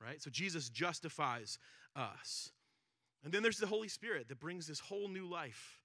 right? 0.00 0.22
So 0.22 0.30
Jesus 0.30 0.70
justifies 0.70 1.58
us. 1.94 2.52
And 3.22 3.32
then 3.32 3.42
there's 3.42 3.58
the 3.58 3.66
Holy 3.66 3.88
Spirit 3.88 4.28
that 4.28 4.40
brings 4.40 4.66
this 4.66 4.80
whole 4.80 5.08
new 5.08 5.26
life 5.26 5.79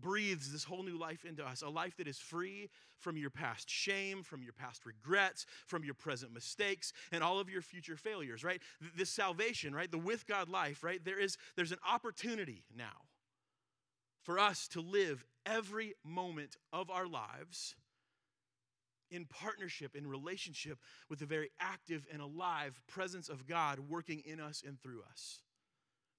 breathes 0.00 0.52
this 0.52 0.64
whole 0.64 0.82
new 0.82 0.98
life 0.98 1.24
into 1.24 1.44
us 1.44 1.62
a 1.62 1.68
life 1.68 1.96
that 1.96 2.08
is 2.08 2.18
free 2.18 2.68
from 2.98 3.16
your 3.16 3.30
past 3.30 3.68
shame, 3.68 4.22
from 4.22 4.42
your 4.42 4.52
past 4.52 4.84
regrets, 4.86 5.46
from 5.66 5.84
your 5.84 5.94
present 5.94 6.32
mistakes, 6.32 6.92
and 7.12 7.22
all 7.22 7.38
of 7.38 7.48
your 7.48 7.62
future 7.62 7.96
failures, 7.96 8.42
right? 8.42 8.60
This 8.96 9.10
salvation, 9.10 9.74
right? 9.74 9.90
The 9.90 9.98
with 9.98 10.26
God 10.26 10.48
life, 10.48 10.82
right? 10.82 11.04
There 11.04 11.18
is 11.18 11.36
there's 11.56 11.72
an 11.72 11.78
opportunity 11.88 12.64
now 12.76 13.08
for 14.22 14.38
us 14.38 14.68
to 14.68 14.80
live 14.80 15.24
every 15.46 15.94
moment 16.04 16.56
of 16.72 16.90
our 16.90 17.06
lives 17.06 17.76
in 19.10 19.26
partnership, 19.26 19.94
in 19.94 20.06
relationship 20.06 20.78
with 21.08 21.20
the 21.20 21.26
very 21.26 21.50
active 21.60 22.06
and 22.12 22.20
alive 22.20 22.80
presence 22.88 23.28
of 23.28 23.46
God 23.46 23.78
working 23.78 24.22
in 24.26 24.40
us 24.40 24.62
and 24.66 24.80
through 24.82 25.02
us. 25.08 25.40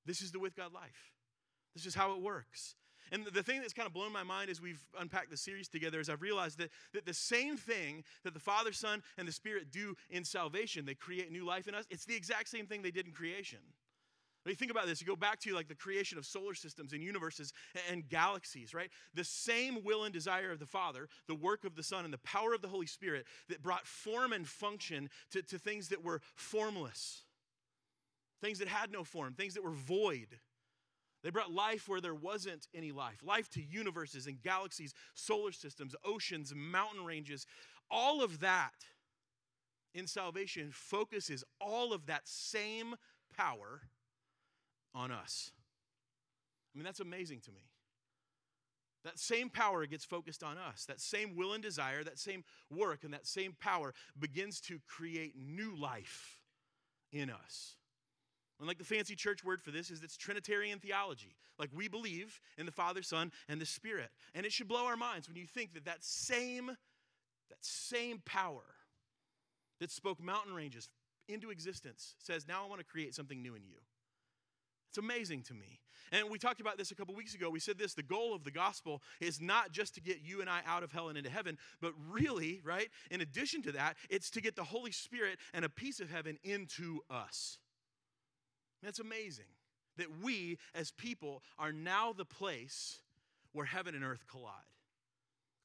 This 0.05 0.21
is 0.21 0.31
the 0.31 0.39
with 0.39 0.55
God 0.55 0.71
life. 0.71 1.11
This 1.73 1.85
is 1.85 1.95
how 1.95 2.13
it 2.13 2.21
works. 2.21 2.75
And 3.11 3.25
the 3.25 3.43
thing 3.43 3.61
that's 3.61 3.73
kind 3.73 3.87
of 3.87 3.93
blown 3.93 4.11
my 4.11 4.23
mind 4.23 4.49
as 4.49 4.61
we've 4.61 4.83
unpacked 4.99 5.29
the 5.29 5.37
series 5.37 5.67
together 5.67 5.99
is 5.99 6.09
I've 6.09 6.21
realized 6.21 6.57
that, 6.59 6.69
that 6.93 7.05
the 7.05 7.13
same 7.13 7.57
thing 7.57 8.03
that 8.23 8.33
the 8.33 8.39
Father, 8.39 8.71
Son, 8.71 9.03
and 9.17 9.27
the 9.27 9.31
Spirit 9.31 9.71
do 9.71 9.95
in 10.09 10.23
salvation, 10.23 10.85
they 10.85 10.95
create 10.95 11.31
new 11.31 11.45
life 11.45 11.67
in 11.67 11.75
us, 11.75 11.85
it's 11.89 12.05
the 12.05 12.15
exact 12.15 12.49
same 12.49 12.65
thing 12.65 12.81
they 12.81 12.91
did 12.91 13.05
in 13.05 13.13
creation. 13.13 13.59
When 14.45 14.51
you 14.51 14.57
think 14.57 14.69
about 14.69 14.85
this, 14.85 15.01
you 15.01 15.07
go 15.07 15.15
back 15.15 15.39
to 15.39 15.55
like 15.55 15.67
the 15.67 15.73
creation 15.73 16.19
of 16.19 16.25
solar 16.25 16.53
systems 16.53 16.93
and 16.93 17.01
universes 17.01 17.51
and 17.89 18.07
galaxies, 18.07 18.75
right? 18.75 18.91
The 19.15 19.23
same 19.23 19.83
will 19.83 20.03
and 20.03 20.13
desire 20.13 20.51
of 20.51 20.59
the 20.59 20.67
Father, 20.67 21.09
the 21.27 21.33
work 21.33 21.65
of 21.65 21.75
the 21.75 21.81
Son, 21.81 22.05
and 22.05 22.13
the 22.13 22.19
power 22.19 22.53
of 22.53 22.61
the 22.61 22.67
Holy 22.67 22.85
Spirit 22.85 23.25
that 23.49 23.63
brought 23.63 23.87
form 23.87 24.33
and 24.33 24.47
function 24.47 25.09
to, 25.31 25.41
to 25.41 25.57
things 25.57 25.89
that 25.89 26.03
were 26.03 26.21
formless, 26.35 27.23
things 28.39 28.59
that 28.59 28.67
had 28.67 28.91
no 28.91 29.03
form, 29.03 29.33
things 29.33 29.55
that 29.55 29.63
were 29.63 29.71
void. 29.71 30.37
They 31.25 31.31
brought 31.31 31.51
life 31.51 31.89
where 31.89 32.01
there 32.01 32.13
wasn't 32.13 32.67
any 32.75 32.91
life, 32.91 33.23
life 33.23 33.49
to 33.49 33.61
universes 33.63 34.27
and 34.27 34.39
galaxies, 34.43 34.93
solar 35.15 35.51
systems, 35.51 35.95
oceans, 36.05 36.53
mountain 36.55 37.03
ranges. 37.03 37.47
All 37.89 38.21
of 38.21 38.41
that 38.41 38.75
in 39.95 40.05
salvation 40.05 40.69
focuses 40.71 41.43
all 41.59 41.93
of 41.93 42.05
that 42.05 42.27
same 42.27 42.93
power 43.35 43.81
on 44.93 45.11
us. 45.11 45.51
I 46.75 46.77
mean, 46.77 46.85
that's 46.85 46.99
amazing 46.99 47.39
to 47.45 47.51
me. 47.51 47.71
That 49.03 49.17
same 49.17 49.49
power 49.49 49.87
gets 49.87 50.05
focused 50.05 50.43
on 50.43 50.59
us. 50.59 50.85
That 50.85 51.01
same 51.01 51.35
will 51.35 51.53
and 51.53 51.63
desire, 51.63 52.03
that 52.03 52.19
same 52.19 52.43
work, 52.69 53.03
and 53.03 53.11
that 53.15 53.25
same 53.25 53.55
power 53.59 53.95
begins 54.19 54.61
to 54.61 54.79
create 54.87 55.33
new 55.35 55.75
life 55.75 56.39
in 57.11 57.31
us. 57.31 57.77
And 58.59 58.67
like 58.67 58.77
the 58.77 58.85
fancy 58.85 59.15
church 59.15 59.43
word 59.43 59.61
for 59.61 59.71
this 59.71 59.91
is 59.91 60.01
it's 60.01 60.15
Trinitarian 60.15 60.79
theology. 60.79 61.35
Like 61.59 61.69
we 61.73 61.87
believe 61.87 62.39
in 62.57 62.65
the 62.65 62.71
Father, 62.71 63.01
Son, 63.01 63.31
and 63.49 63.59
the 63.59 63.65
Spirit. 63.65 64.09
And 64.33 64.45
it 64.45 64.51
should 64.51 64.67
blow 64.67 64.85
our 64.85 64.97
minds 64.97 65.27
when 65.27 65.37
you 65.37 65.45
think 65.45 65.73
that 65.73 65.85
that 65.85 66.03
same, 66.03 66.67
that 66.67 67.59
same 67.61 68.21
power 68.25 68.63
that 69.79 69.91
spoke 69.91 70.21
mountain 70.21 70.53
ranges 70.53 70.89
into 71.27 71.49
existence 71.49 72.15
says, 72.19 72.47
now 72.47 72.63
I 72.63 72.69
want 72.69 72.79
to 72.79 72.85
create 72.85 73.13
something 73.13 73.41
new 73.41 73.55
in 73.55 73.63
you. 73.63 73.77
It's 74.89 74.97
amazing 74.97 75.41
to 75.43 75.53
me. 75.53 75.81
And 76.11 76.29
we 76.29 76.37
talked 76.37 76.61
about 76.61 76.77
this 76.77 76.91
a 76.91 76.95
couple 76.95 77.15
weeks 77.15 77.35
ago. 77.35 77.49
We 77.49 77.59
said 77.59 77.77
this 77.77 77.93
the 77.93 78.03
goal 78.03 78.33
of 78.33 78.45
the 78.45 78.51
gospel 78.51 79.01
is 79.19 79.41
not 79.41 79.71
just 79.71 79.95
to 79.95 80.01
get 80.01 80.21
you 80.23 80.39
and 80.39 80.49
I 80.49 80.61
out 80.65 80.83
of 80.83 80.91
hell 80.93 81.09
and 81.09 81.17
into 81.17 81.29
heaven, 81.29 81.57
but 81.81 81.91
really, 82.09 82.61
right, 82.63 82.87
in 83.11 83.19
addition 83.19 83.61
to 83.63 83.73
that, 83.73 83.97
it's 84.09 84.29
to 84.31 84.41
get 84.41 84.55
the 84.55 84.63
Holy 84.63 84.91
Spirit 84.91 85.39
and 85.53 85.65
a 85.65 85.69
piece 85.69 85.99
of 85.99 86.09
heaven 86.09 86.37
into 86.43 87.01
us. 87.09 87.57
That's 88.85 88.99
amazing 88.99 89.45
that 89.97 90.07
we 90.21 90.59
as 90.75 90.91
people 90.91 91.41
are 91.57 91.71
now 91.71 92.13
the 92.13 92.25
place 92.25 92.99
where 93.51 93.65
heaven 93.65 93.95
and 93.95 94.03
earth 94.03 94.25
collide 94.29 94.53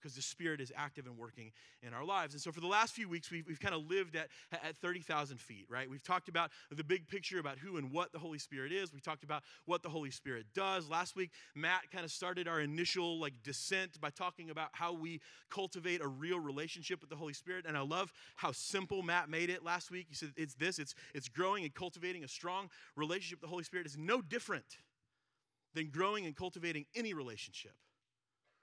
because 0.01 0.15
the 0.15 0.23
Spirit 0.23 0.61
is 0.61 0.73
active 0.77 1.07
and 1.07 1.17
working 1.17 1.53
in 1.83 1.93
our 1.93 2.05
lives. 2.05 2.35
And 2.35 2.41
so, 2.41 2.53
for 2.53 2.61
the 2.61 2.67
last 2.67 2.95
few 2.95 3.09
weeks, 3.09 3.31
we've, 3.31 3.47
we've 3.47 3.61
kind 3.61 3.75
of 3.75 3.89
lived 3.89 4.17
at, 4.17 4.29
at 4.53 4.77
30,000 4.77 5.39
feet, 5.41 5.67
right? 5.69 5.89
We've 5.89 6.03
talked 6.03 6.29
about 6.29 6.51
the 6.71 6.85
big 6.85 7.09
picture 7.09 7.39
about 7.39 7.59
who 7.59 7.77
and 7.77 7.91
what 7.91 8.13
the 8.13 8.19
Holy 8.19 8.39
Spirit 8.39 8.73
is. 8.73 8.93
We 8.93 9.01
talked 9.01 9.25
about 9.25 9.43
what 9.67 9.83
the 9.83 9.89
Holy 9.89 10.11
Spirit 10.11 10.47
does. 10.55 10.89
Last 10.89 11.17
week, 11.17 11.31
Matt 11.55 11.91
kind 11.91 12.05
of 12.05 12.11
started 12.11 12.49
our 12.49 12.61
initial 12.61 13.19
like 13.19 13.35
descent 13.43 14.01
by 14.01 14.11
talking 14.11 14.51
about 14.51 14.71
how 14.73 14.93
we 14.93 15.21
cultivate 15.51 16.01
a 16.01 16.09
real 16.09 16.41
relationship 16.41 17.01
with 17.01 17.11
the 17.11 17.17
Holy 17.17 17.35
Spirit. 17.35 17.65
And 17.67 17.77
I 17.77 17.83
love 17.83 18.13
how 18.37 18.53
simple 18.53 19.03
Matt 19.03 19.29
made 19.29 19.51
it 19.51 19.65
last 19.65 19.91
week. 19.91 20.07
He 20.09 20.15
said, 20.15 20.33
It's 20.37 20.55
this 20.55 20.79
it's, 20.79 20.95
it's 21.15 21.29
growing 21.29 21.65
and 21.65 21.75
cultivating 21.75 22.25
a 22.25 22.29
strong 22.29 22.71
relationship 22.97 23.39
with 23.41 23.49
the 23.49 23.53
Holy 23.53 23.65
Spirit 23.65 23.87
is 23.87 23.97
no 23.97 24.21
different 24.21 24.79
than 25.75 25.91
growing 25.91 26.27
and 26.27 26.37
cultivating 26.37 26.87
any 26.95 27.15
relationship. 27.15 27.75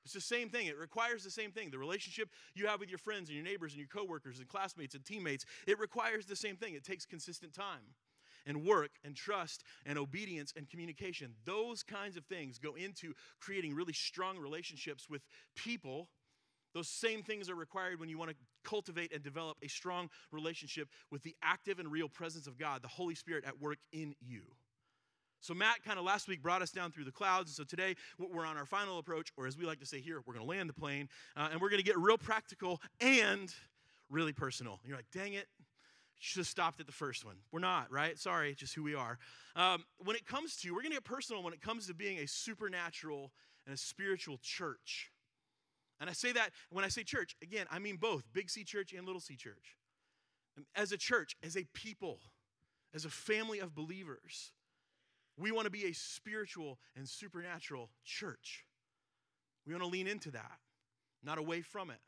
It's 0.07 0.13
the 0.13 0.21
same 0.21 0.47
thing. 0.47 0.67
It 0.67 0.77
requires 0.77 1.25
the 1.25 1.29
same 1.29 1.51
thing. 1.51 1.69
The 1.69 1.77
relationship 1.77 2.29
you 2.55 2.67
have 2.67 2.79
with 2.79 2.87
your 2.87 2.97
friends 2.97 3.27
and 3.27 3.35
your 3.35 3.43
neighbors 3.43 3.73
and 3.73 3.79
your 3.79 3.89
coworkers 3.89 4.39
and 4.39 4.47
classmates 4.47 4.95
and 4.95 5.03
teammates, 5.03 5.43
it 5.67 5.77
requires 5.79 6.25
the 6.25 6.35
same 6.37 6.55
thing. 6.55 6.75
It 6.75 6.85
takes 6.85 7.05
consistent 7.05 7.53
time 7.53 7.93
and 8.45 8.63
work 8.63 8.91
and 9.03 9.17
trust 9.17 9.65
and 9.85 9.99
obedience 9.99 10.53
and 10.55 10.69
communication. 10.69 11.33
Those 11.43 11.83
kinds 11.83 12.15
of 12.15 12.23
things 12.23 12.57
go 12.57 12.75
into 12.75 13.15
creating 13.41 13.75
really 13.75 13.91
strong 13.91 14.39
relationships 14.39 15.09
with 15.09 15.23
people. 15.57 16.07
Those 16.73 16.87
same 16.87 17.21
things 17.21 17.49
are 17.49 17.55
required 17.55 17.99
when 17.99 18.07
you 18.07 18.17
want 18.17 18.31
to 18.31 18.37
cultivate 18.63 19.11
and 19.13 19.21
develop 19.21 19.57
a 19.61 19.67
strong 19.67 20.09
relationship 20.31 20.87
with 21.11 21.21
the 21.23 21.35
active 21.43 21.79
and 21.79 21.91
real 21.91 22.07
presence 22.07 22.47
of 22.47 22.57
God, 22.57 22.81
the 22.81 22.87
Holy 22.87 23.15
Spirit 23.15 23.43
at 23.45 23.59
work 23.59 23.79
in 23.91 24.15
you. 24.21 24.43
So, 25.39 25.53
Matt 25.53 25.83
kind 25.83 25.99
of 25.99 26.05
last 26.05 26.27
week 26.27 26.41
brought 26.41 26.61
us 26.61 26.71
down 26.71 26.91
through 26.91 27.05
the 27.05 27.11
clouds. 27.11 27.55
So 27.55 27.63
today 27.63 27.95
we're 28.17 28.45
on 28.45 28.57
our 28.57 28.65
final 28.65 28.99
approach, 28.99 29.31
or 29.37 29.47
as 29.47 29.57
we 29.57 29.65
like 29.65 29.79
to 29.79 29.85
say 29.85 29.99
here, 29.99 30.21
we're 30.25 30.33
going 30.33 30.45
to 30.45 30.49
land 30.49 30.69
the 30.69 30.73
plane 30.73 31.09
uh, 31.35 31.49
and 31.51 31.61
we're 31.61 31.69
going 31.69 31.81
to 31.81 31.85
get 31.85 31.97
real 31.97 32.17
practical 32.17 32.81
and 32.99 33.53
really 34.09 34.33
personal. 34.33 34.79
And 34.81 34.89
you're 34.89 34.97
like, 34.97 35.11
dang 35.13 35.33
it, 35.33 35.47
should 36.19 36.39
have 36.39 36.47
stopped 36.47 36.79
at 36.79 36.87
the 36.87 36.91
first 36.91 37.25
one. 37.25 37.35
We're 37.51 37.59
not, 37.59 37.91
right? 37.91 38.17
Sorry, 38.17 38.55
just 38.55 38.73
who 38.73 38.83
we 38.83 38.95
are. 38.95 39.19
Um, 39.55 39.83
when 40.03 40.15
it 40.15 40.25
comes 40.25 40.55
to, 40.57 40.71
we're 40.71 40.81
going 40.81 40.91
to 40.91 40.97
get 40.97 41.03
personal 41.03 41.43
when 41.43 41.53
it 41.53 41.61
comes 41.61 41.87
to 41.87 41.93
being 41.93 42.19
a 42.19 42.27
supernatural 42.27 43.31
and 43.65 43.75
a 43.75 43.77
spiritual 43.77 44.39
church. 44.41 45.11
And 45.99 46.09
I 46.09 46.13
say 46.13 46.31
that 46.33 46.51
when 46.69 46.85
I 46.85 46.89
say 46.89 47.03
church, 47.03 47.35
again, 47.41 47.65
I 47.71 47.79
mean 47.79 47.97
both 47.97 48.23
Big 48.33 48.49
C 48.49 48.63
church 48.63 48.93
and 48.93 49.05
Little 49.05 49.21
C 49.21 49.35
church. 49.35 49.75
As 50.75 50.91
a 50.91 50.97
church, 50.97 51.35
as 51.43 51.55
a 51.55 51.65
people, 51.73 52.19
as 52.93 53.05
a 53.05 53.09
family 53.09 53.59
of 53.59 53.75
believers, 53.75 54.53
we 55.37 55.51
want 55.51 55.65
to 55.65 55.71
be 55.71 55.85
a 55.85 55.93
spiritual 55.93 56.79
and 56.95 57.07
supernatural 57.07 57.89
church. 58.03 58.65
We 59.65 59.73
want 59.73 59.83
to 59.83 59.89
lean 59.89 60.07
into 60.07 60.31
that, 60.31 60.59
not 61.23 61.37
away 61.37 61.61
from 61.61 61.89
it. 61.89 61.99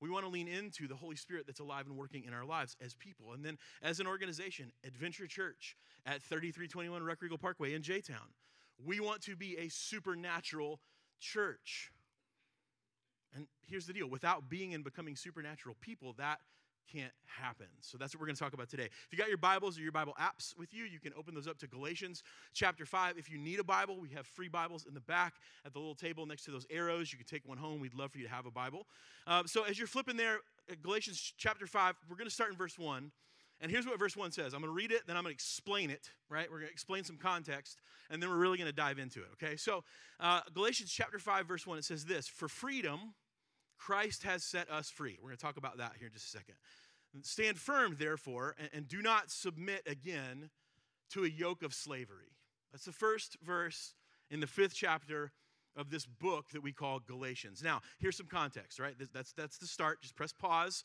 We 0.00 0.08
want 0.08 0.24
to 0.24 0.30
lean 0.30 0.48
into 0.48 0.88
the 0.88 0.94
Holy 0.94 1.16
Spirit 1.16 1.44
that's 1.46 1.60
alive 1.60 1.86
and 1.86 1.96
working 1.96 2.24
in 2.24 2.32
our 2.32 2.44
lives 2.44 2.74
as 2.82 2.94
people. 2.94 3.32
And 3.32 3.44
then 3.44 3.58
as 3.82 4.00
an 4.00 4.06
organization, 4.06 4.72
Adventure 4.84 5.26
Church 5.26 5.76
at 6.06 6.22
3321 6.22 7.02
Ruckriegel 7.02 7.38
Parkway 7.38 7.74
in 7.74 7.82
J 7.82 8.00
Town, 8.00 8.34
we 8.82 8.98
want 8.98 9.20
to 9.22 9.36
be 9.36 9.58
a 9.58 9.68
supernatural 9.68 10.80
church. 11.20 11.92
And 13.34 13.46
here's 13.66 13.86
the 13.86 13.92
deal 13.92 14.08
without 14.08 14.48
being 14.48 14.72
and 14.74 14.82
becoming 14.82 15.16
supernatural 15.16 15.76
people, 15.80 16.14
that 16.14 16.40
can't 16.92 17.12
happen. 17.26 17.66
So 17.80 17.98
that's 17.98 18.14
what 18.14 18.20
we're 18.20 18.26
going 18.26 18.36
to 18.36 18.42
talk 18.42 18.52
about 18.52 18.68
today. 18.68 18.84
If 18.84 19.08
you 19.12 19.18
got 19.18 19.28
your 19.28 19.38
Bibles 19.38 19.78
or 19.78 19.82
your 19.82 19.92
Bible 19.92 20.14
apps 20.20 20.56
with 20.58 20.74
you, 20.74 20.84
you 20.84 20.98
can 20.98 21.12
open 21.16 21.34
those 21.34 21.46
up 21.46 21.58
to 21.58 21.66
Galatians 21.66 22.22
chapter 22.52 22.84
5. 22.84 23.18
If 23.18 23.30
you 23.30 23.38
need 23.38 23.60
a 23.60 23.64
Bible, 23.64 23.98
we 24.00 24.08
have 24.10 24.26
free 24.26 24.48
Bibles 24.48 24.86
in 24.86 24.94
the 24.94 25.00
back 25.00 25.34
at 25.64 25.72
the 25.72 25.78
little 25.78 25.94
table 25.94 26.26
next 26.26 26.44
to 26.44 26.50
those 26.50 26.66
arrows. 26.70 27.12
You 27.12 27.18
can 27.18 27.26
take 27.26 27.46
one 27.46 27.58
home. 27.58 27.80
We'd 27.80 27.94
love 27.94 28.12
for 28.12 28.18
you 28.18 28.24
to 28.24 28.32
have 28.32 28.46
a 28.46 28.50
Bible. 28.50 28.86
Um, 29.26 29.46
so 29.46 29.64
as 29.64 29.78
you're 29.78 29.86
flipping 29.86 30.16
there, 30.16 30.38
Galatians 30.82 31.34
chapter 31.36 31.66
5, 31.66 31.94
we're 32.08 32.16
going 32.16 32.28
to 32.28 32.34
start 32.34 32.50
in 32.50 32.56
verse 32.56 32.78
1. 32.78 33.10
And 33.60 33.70
here's 33.70 33.86
what 33.86 33.98
verse 33.98 34.16
1 34.16 34.32
says. 34.32 34.54
I'm 34.54 34.60
going 34.60 34.72
to 34.72 34.74
read 34.74 34.90
it, 34.90 35.02
then 35.06 35.16
I'm 35.16 35.22
going 35.22 35.32
to 35.32 35.36
explain 35.36 35.90
it, 35.90 36.08
right? 36.30 36.50
We're 36.50 36.58
going 36.58 36.68
to 36.68 36.72
explain 36.72 37.04
some 37.04 37.16
context, 37.16 37.78
and 38.08 38.22
then 38.22 38.30
we're 38.30 38.38
really 38.38 38.56
going 38.56 38.70
to 38.70 38.74
dive 38.76 38.98
into 38.98 39.20
it, 39.20 39.28
okay? 39.34 39.56
So, 39.56 39.84
uh, 40.18 40.40
Galatians 40.54 40.90
chapter 40.90 41.18
5, 41.18 41.46
verse 41.46 41.66
1, 41.66 41.78
it 41.78 41.84
says 41.84 42.06
this 42.06 42.26
For 42.26 42.48
freedom, 42.48 43.14
Christ 43.80 44.24
has 44.24 44.44
set 44.44 44.70
us 44.70 44.90
free. 44.90 45.18
We're 45.20 45.30
going 45.30 45.38
to 45.38 45.42
talk 45.42 45.56
about 45.56 45.78
that 45.78 45.92
here 45.98 46.08
in 46.08 46.12
just 46.12 46.26
a 46.26 46.38
second. 46.38 46.54
Stand 47.22 47.58
firm, 47.58 47.96
therefore, 47.98 48.54
and, 48.58 48.68
and 48.72 48.88
do 48.88 49.02
not 49.02 49.30
submit 49.30 49.82
again 49.86 50.50
to 51.10 51.24
a 51.24 51.28
yoke 51.28 51.62
of 51.62 51.74
slavery. 51.74 52.36
That's 52.70 52.84
the 52.84 52.92
first 52.92 53.36
verse 53.42 53.94
in 54.30 54.40
the 54.40 54.46
fifth 54.46 54.74
chapter 54.74 55.32
of 55.76 55.90
this 55.90 56.06
book 56.06 56.50
that 56.52 56.62
we 56.62 56.72
call 56.72 57.00
Galatians. 57.00 57.62
Now, 57.62 57.80
here's 57.98 58.16
some 58.16 58.26
context, 58.26 58.78
right? 58.78 58.94
That's, 59.12 59.32
that's 59.32 59.58
the 59.58 59.66
start. 59.66 60.02
Just 60.02 60.14
press 60.14 60.32
pause 60.32 60.84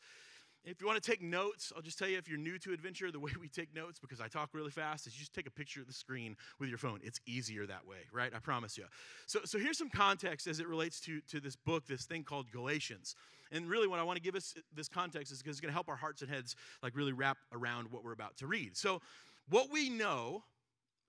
if 0.66 0.80
you 0.80 0.86
want 0.86 1.00
to 1.00 1.10
take 1.10 1.22
notes, 1.22 1.72
I'll 1.74 1.82
just 1.82 1.96
tell 1.96 2.08
you 2.08 2.18
if 2.18 2.28
you're 2.28 2.38
new 2.38 2.58
to 2.58 2.72
adventure, 2.72 3.12
the 3.12 3.20
way 3.20 3.30
we 3.40 3.48
take 3.48 3.74
notes, 3.74 4.00
because 4.00 4.20
I 4.20 4.26
talk 4.26 4.50
really 4.52 4.72
fast, 4.72 5.06
is 5.06 5.14
you 5.14 5.20
just 5.20 5.32
take 5.32 5.46
a 5.46 5.50
picture 5.50 5.80
of 5.80 5.86
the 5.86 5.92
screen 5.92 6.36
with 6.58 6.68
your 6.68 6.78
phone. 6.78 6.98
It's 7.04 7.20
easier 7.24 7.66
that 7.66 7.86
way, 7.86 7.98
right? 8.12 8.32
I 8.34 8.40
promise 8.40 8.76
you. 8.76 8.84
So, 9.26 9.40
so 9.44 9.58
here's 9.58 9.78
some 9.78 9.88
context 9.88 10.48
as 10.48 10.58
it 10.58 10.66
relates 10.66 11.00
to, 11.02 11.20
to 11.28 11.38
this 11.38 11.54
book, 11.54 11.86
this 11.86 12.04
thing 12.04 12.24
called 12.24 12.50
Galatians. 12.50 13.14
And 13.52 13.70
really, 13.70 13.86
what 13.86 14.00
I 14.00 14.02
want 14.02 14.16
to 14.16 14.22
give 14.22 14.34
us 14.34 14.54
this 14.74 14.88
context 14.88 15.30
is 15.30 15.38
because 15.38 15.52
it's 15.52 15.60
going 15.60 15.70
to 15.70 15.74
help 15.74 15.88
our 15.88 15.96
hearts 15.96 16.20
and 16.22 16.30
heads 16.30 16.56
like 16.82 16.96
really 16.96 17.12
wrap 17.12 17.38
around 17.52 17.92
what 17.92 18.02
we're 18.02 18.12
about 18.12 18.36
to 18.38 18.48
read. 18.48 18.76
So, 18.76 19.00
what 19.48 19.70
we 19.70 19.88
know 19.88 20.42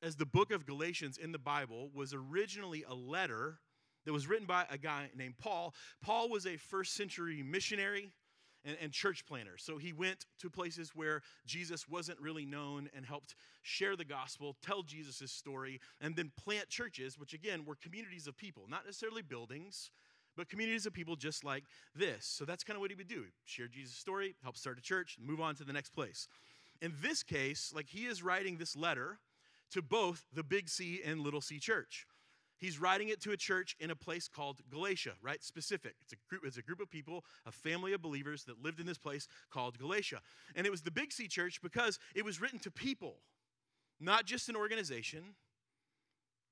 as 0.03 0.15
the 0.15 0.27
book 0.27 0.51
of 0.51 0.67
Galatians 0.67 1.17
in 1.17 1.31
the 1.31 1.39
Bible 1.39 1.89
was 1.95 2.13
originally 2.13 2.85
a 2.87 2.93
letter 2.93 3.57
that 4.05 4.13
was 4.13 4.27
written 4.27 4.45
by 4.45 4.65
a 4.69 4.77
guy 4.77 5.09
named 5.17 5.33
Paul. 5.39 5.73
Paul 6.03 6.29
was 6.29 6.45
a 6.45 6.57
first 6.57 6.93
century 6.93 7.41
missionary 7.41 8.11
and, 8.67 8.77
and 8.81 8.91
church 8.91 9.25
planners. 9.25 9.63
So 9.63 9.77
he 9.77 9.93
went 9.93 10.25
to 10.41 10.49
places 10.49 10.91
where 10.93 11.21
Jesus 11.45 11.87
wasn't 11.87 12.19
really 12.19 12.45
known 12.45 12.89
and 12.95 13.05
helped 13.05 13.33
share 13.63 13.95
the 13.95 14.05
gospel, 14.05 14.55
tell 14.61 14.83
Jesus' 14.83 15.31
story, 15.31 15.79
and 16.01 16.15
then 16.15 16.31
plant 16.37 16.69
churches, 16.69 17.17
which 17.17 17.33
again 17.33 17.63
were 17.65 17.75
communities 17.75 18.27
of 18.27 18.37
people, 18.37 18.65
not 18.69 18.85
necessarily 18.85 19.21
buildings, 19.21 19.89
but 20.35 20.49
communities 20.49 20.85
of 20.85 20.93
people 20.93 21.15
just 21.15 21.43
like 21.43 21.63
this. 21.95 22.25
So 22.25 22.45
that's 22.45 22.63
kind 22.63 22.75
of 22.75 22.81
what 22.81 22.91
he 22.91 22.95
would 22.95 23.07
do. 23.07 23.23
Share 23.45 23.67
Jesus' 23.67 23.97
story, 23.97 24.35
help 24.43 24.57
start 24.57 24.77
a 24.77 24.81
church, 24.81 25.17
move 25.19 25.41
on 25.41 25.55
to 25.55 25.63
the 25.63 25.73
next 25.73 25.89
place. 25.89 26.27
In 26.81 26.93
this 27.01 27.23
case, 27.23 27.71
like 27.73 27.87
he 27.87 28.05
is 28.05 28.21
writing 28.21 28.57
this 28.57 28.75
letter 28.75 29.17
to 29.71 29.81
both 29.81 30.25
the 30.33 30.43
Big 30.43 30.69
C 30.69 31.01
and 31.03 31.21
Little 31.21 31.41
C 31.41 31.59
church. 31.59 32.05
He's 32.59 32.79
writing 32.79 33.09
it 33.09 33.21
to 33.21 33.31
a 33.31 33.37
church 33.37 33.75
in 33.79 33.91
a 33.91 33.95
place 33.95 34.27
called 34.27 34.61
Galatia, 34.71 35.13
right? 35.21 35.43
Specific. 35.43 35.95
It's 36.01 36.13
a 36.13 36.15
group, 36.29 36.43
it's 36.45 36.57
a 36.57 36.61
group 36.61 36.79
of 36.79 36.89
people, 36.89 37.23
a 37.45 37.51
family 37.51 37.93
of 37.93 38.01
believers 38.01 38.43
that 38.45 38.63
lived 38.63 38.79
in 38.79 38.85
this 38.85 38.97
place 38.97 39.27
called 39.51 39.77
Galatia. 39.77 40.21
And 40.55 40.65
it 40.65 40.71
was 40.71 40.81
the 40.81 40.91
Big 40.91 41.11
C 41.11 41.27
church 41.27 41.61
because 41.61 41.99
it 42.15 42.25
was 42.25 42.41
written 42.41 42.59
to 42.59 42.71
people, 42.71 43.17
not 43.99 44.25
just 44.25 44.49
an 44.49 44.55
organization, 44.55 45.35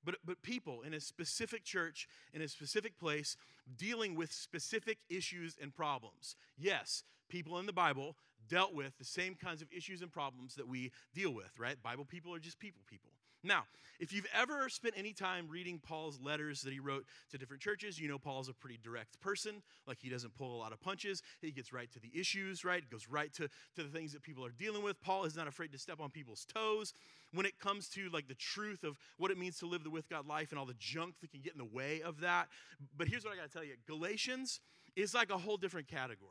but, 0.04 0.14
but 0.24 0.40
people 0.42 0.82
in 0.82 0.94
a 0.94 1.00
specific 1.00 1.64
church, 1.64 2.08
in 2.32 2.40
a 2.40 2.48
specific 2.48 2.98
place, 2.98 3.36
dealing 3.76 4.14
with 4.14 4.32
specific 4.32 4.98
issues 5.10 5.56
and 5.60 5.74
problems. 5.74 6.36
Yes, 6.56 7.02
people 7.28 7.58
in 7.58 7.66
the 7.66 7.72
Bible 7.72 8.16
dealt 8.48 8.72
with 8.72 8.96
the 8.98 9.04
same 9.04 9.34
kinds 9.34 9.60
of 9.60 9.68
issues 9.76 10.02
and 10.02 10.12
problems 10.12 10.54
that 10.54 10.68
we 10.68 10.92
deal 11.12 11.34
with, 11.34 11.50
right? 11.58 11.82
Bible 11.82 12.04
people 12.04 12.32
are 12.32 12.38
just 12.38 12.60
people 12.60 12.82
people. 12.86 13.10
Now, 13.46 13.64
if 13.98 14.12
you've 14.12 14.26
ever 14.34 14.68
spent 14.68 14.94
any 14.96 15.12
time 15.12 15.46
reading 15.48 15.78
Paul's 15.78 16.18
letters 16.20 16.62
that 16.62 16.72
he 16.72 16.80
wrote 16.80 17.06
to 17.30 17.38
different 17.38 17.62
churches, 17.62 17.98
you 17.98 18.08
know 18.08 18.18
Paul's 18.18 18.48
a 18.48 18.52
pretty 18.52 18.78
direct 18.82 19.20
person. 19.20 19.62
Like 19.86 19.98
he 20.00 20.10
doesn't 20.10 20.34
pull 20.34 20.54
a 20.54 20.58
lot 20.58 20.72
of 20.72 20.80
punches. 20.80 21.22
He 21.40 21.50
gets 21.52 21.72
right 21.72 21.90
to 21.92 22.00
the 22.00 22.10
issues, 22.12 22.64
right? 22.64 22.82
Goes 22.90 23.06
right 23.08 23.32
to, 23.34 23.48
to 23.76 23.82
the 23.82 23.88
things 23.88 24.12
that 24.12 24.22
people 24.22 24.44
are 24.44 24.50
dealing 24.50 24.82
with. 24.82 25.00
Paul 25.00 25.24
is 25.24 25.36
not 25.36 25.48
afraid 25.48 25.72
to 25.72 25.78
step 25.78 26.00
on 26.00 26.10
people's 26.10 26.44
toes 26.44 26.92
when 27.32 27.46
it 27.46 27.58
comes 27.58 27.88
to 27.90 28.10
like 28.10 28.28
the 28.28 28.34
truth 28.34 28.84
of 28.84 28.98
what 29.16 29.30
it 29.30 29.38
means 29.38 29.58
to 29.60 29.66
live 29.66 29.84
the 29.84 29.90
with 29.90 30.08
God 30.08 30.26
life 30.26 30.50
and 30.50 30.58
all 30.58 30.66
the 30.66 30.74
junk 30.78 31.14
that 31.20 31.30
can 31.30 31.40
get 31.40 31.52
in 31.52 31.58
the 31.58 31.64
way 31.64 32.02
of 32.02 32.20
that. 32.20 32.48
But 32.96 33.08
here's 33.08 33.24
what 33.24 33.32
I 33.32 33.36
gotta 33.36 33.48
tell 33.48 33.64
you 33.64 33.74
Galatians 33.86 34.60
is 34.94 35.14
like 35.14 35.30
a 35.30 35.38
whole 35.38 35.56
different 35.56 35.88
category. 35.88 36.30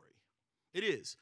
It 0.74 0.84
is. 0.84 1.16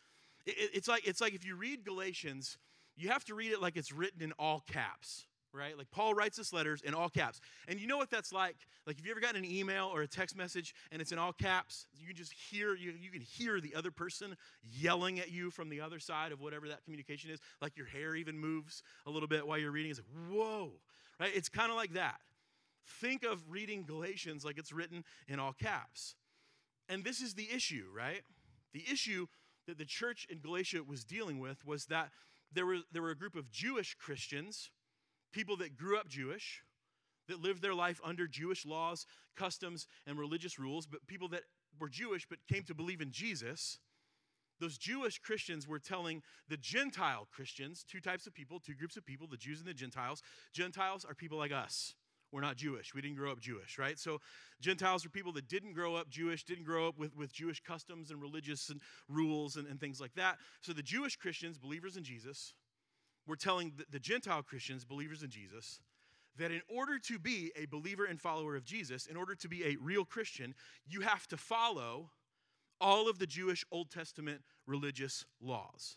It, 0.44 0.70
it's 0.74 0.88
like 0.88 1.06
it's 1.06 1.20
like 1.20 1.34
if 1.34 1.46
you 1.46 1.56
read 1.56 1.84
Galatians, 1.84 2.58
you 2.96 3.08
have 3.08 3.24
to 3.24 3.34
read 3.34 3.52
it 3.52 3.62
like 3.62 3.76
it's 3.76 3.92
written 3.92 4.20
in 4.20 4.32
all 4.32 4.62
caps 4.70 5.26
right? 5.54 5.78
Like 5.78 5.90
Paul 5.90 6.14
writes 6.14 6.36
this 6.36 6.52
letters 6.52 6.82
in 6.82 6.94
all 6.94 7.08
caps. 7.08 7.40
And 7.68 7.80
you 7.80 7.86
know 7.86 7.96
what 7.96 8.10
that's 8.10 8.32
like? 8.32 8.56
Like 8.86 8.98
if 8.98 9.04
you 9.04 9.12
ever 9.12 9.20
gotten 9.20 9.44
an 9.44 9.50
email 9.50 9.90
or 9.92 10.02
a 10.02 10.06
text 10.06 10.36
message 10.36 10.74
and 10.90 11.00
it's 11.00 11.12
in 11.12 11.18
all 11.18 11.32
caps, 11.32 11.86
you 11.98 12.06
can 12.06 12.16
just 12.16 12.32
hear 12.32 12.74
you, 12.74 12.92
you 13.00 13.10
can 13.10 13.22
hear 13.22 13.60
the 13.60 13.74
other 13.74 13.90
person 13.90 14.36
yelling 14.62 15.20
at 15.20 15.30
you 15.30 15.50
from 15.50 15.68
the 15.68 15.80
other 15.80 15.98
side 15.98 16.32
of 16.32 16.40
whatever 16.40 16.68
that 16.68 16.84
communication 16.84 17.30
is. 17.30 17.40
Like 17.62 17.76
your 17.76 17.86
hair 17.86 18.14
even 18.16 18.38
moves 18.38 18.82
a 19.06 19.10
little 19.10 19.28
bit 19.28 19.46
while 19.46 19.58
you're 19.58 19.70
reading. 19.70 19.90
It's 19.90 20.00
like, 20.00 20.36
whoa. 20.36 20.72
Right? 21.20 21.32
It's 21.34 21.48
kind 21.48 21.70
of 21.70 21.76
like 21.76 21.94
that. 21.94 22.16
Think 22.86 23.24
of 23.24 23.40
reading 23.48 23.84
Galatians 23.86 24.44
like 24.44 24.58
it's 24.58 24.72
written 24.72 25.04
in 25.28 25.38
all 25.38 25.52
caps. 25.52 26.16
And 26.88 27.02
this 27.04 27.20
is 27.20 27.34
the 27.34 27.48
issue, 27.54 27.86
right? 27.96 28.22
The 28.72 28.84
issue 28.90 29.26
that 29.66 29.78
the 29.78 29.86
church 29.86 30.26
in 30.28 30.38
Galatia 30.40 30.82
was 30.86 31.04
dealing 31.04 31.38
with 31.38 31.64
was 31.64 31.86
that 31.86 32.10
there 32.52 32.66
were, 32.66 32.78
there 32.92 33.02
were 33.02 33.10
a 33.10 33.16
group 33.16 33.36
of 33.36 33.50
Jewish 33.50 33.94
Christians 33.94 34.70
people 35.34 35.56
that 35.58 35.76
grew 35.76 35.98
up 35.98 36.08
Jewish, 36.08 36.62
that 37.28 37.42
lived 37.42 37.60
their 37.60 37.74
life 37.74 38.00
under 38.04 38.26
Jewish 38.26 38.64
laws, 38.64 39.04
customs, 39.36 39.86
and 40.06 40.18
religious 40.18 40.58
rules, 40.58 40.86
but 40.86 41.06
people 41.06 41.28
that 41.28 41.42
were 41.78 41.88
Jewish 41.88 42.26
but 42.28 42.38
came 42.50 42.62
to 42.64 42.74
believe 42.74 43.00
in 43.00 43.10
Jesus. 43.10 43.78
Those 44.60 44.78
Jewish 44.78 45.18
Christians 45.18 45.66
were 45.66 45.80
telling 45.80 46.22
the 46.48 46.56
Gentile 46.56 47.26
Christians, 47.32 47.84
two 47.86 48.00
types 48.00 48.26
of 48.26 48.34
people, 48.34 48.60
two 48.60 48.74
groups 48.74 48.96
of 48.96 49.04
people, 49.04 49.26
the 49.26 49.36
Jews 49.36 49.58
and 49.58 49.68
the 49.68 49.74
Gentiles. 49.74 50.22
Gentiles 50.52 51.04
are 51.04 51.14
people 51.14 51.38
like 51.38 51.52
us. 51.52 51.94
We're 52.30 52.40
not 52.40 52.56
Jewish. 52.56 52.94
We 52.94 53.00
didn't 53.00 53.16
grow 53.16 53.32
up 53.32 53.40
Jewish, 53.40 53.78
right? 53.78 53.98
So 53.98 54.20
Gentiles 54.60 55.04
are 55.04 55.08
people 55.08 55.32
that 55.32 55.48
didn't 55.48 55.72
grow 55.72 55.96
up 55.96 56.08
Jewish, 56.08 56.44
didn't 56.44 56.64
grow 56.64 56.88
up 56.88 56.98
with, 56.98 57.16
with 57.16 57.32
Jewish 57.32 57.60
customs 57.60 58.10
and 58.10 58.20
religious 58.20 58.70
and 58.70 58.80
rules 59.08 59.56
and, 59.56 59.66
and 59.66 59.80
things 59.80 60.00
like 60.00 60.14
that. 60.14 60.38
So 60.60 60.72
the 60.72 60.82
Jewish 60.82 61.16
Christians, 61.16 61.58
believers 61.58 61.96
in 61.96 62.04
Jesus, 62.04 62.54
we're 63.26 63.36
telling 63.36 63.72
the, 63.90 63.98
Gentile 63.98 64.42
Christians, 64.42 64.84
believers 64.84 65.22
in 65.22 65.30
Jesus, 65.30 65.80
that 66.36 66.50
in 66.50 66.62
order 66.68 66.98
to 66.98 67.18
be 67.18 67.52
a 67.56 67.66
believer 67.66 68.04
and 68.04 68.20
follower 68.20 68.56
of 68.56 68.64
Jesus, 68.64 69.06
in 69.06 69.16
order 69.16 69.34
to 69.36 69.48
be 69.48 69.64
a 69.64 69.76
real 69.80 70.04
Christian, 70.04 70.54
you 70.86 71.00
have 71.00 71.26
to 71.28 71.36
follow 71.36 72.10
all 72.80 73.08
of 73.08 73.18
the 73.18 73.26
Jewish 73.26 73.64
Old 73.70 73.90
Testament 73.90 74.42
religious 74.66 75.24
laws. 75.40 75.96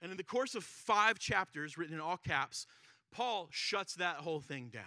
And 0.00 0.10
in 0.10 0.16
the 0.16 0.24
course 0.24 0.54
of 0.54 0.62
five 0.62 1.18
chapters, 1.18 1.76
written 1.76 1.94
in 1.94 2.00
all 2.00 2.16
caps, 2.16 2.66
Paul 3.10 3.48
shuts 3.50 3.94
that 3.94 4.16
whole 4.16 4.40
thing 4.40 4.68
down. 4.72 4.84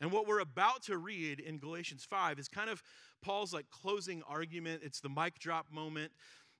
And 0.00 0.10
what 0.10 0.26
we're 0.26 0.40
about 0.40 0.82
to 0.84 0.96
read 0.96 1.40
in 1.40 1.58
Galatians 1.58 2.04
5 2.04 2.38
is 2.38 2.48
kind 2.48 2.70
of 2.70 2.82
Paul's 3.22 3.52
like 3.52 3.66
closing 3.70 4.22
argument. 4.28 4.82
It's 4.84 5.00
the 5.00 5.08
mic 5.08 5.38
drop 5.38 5.70
moment. 5.70 6.12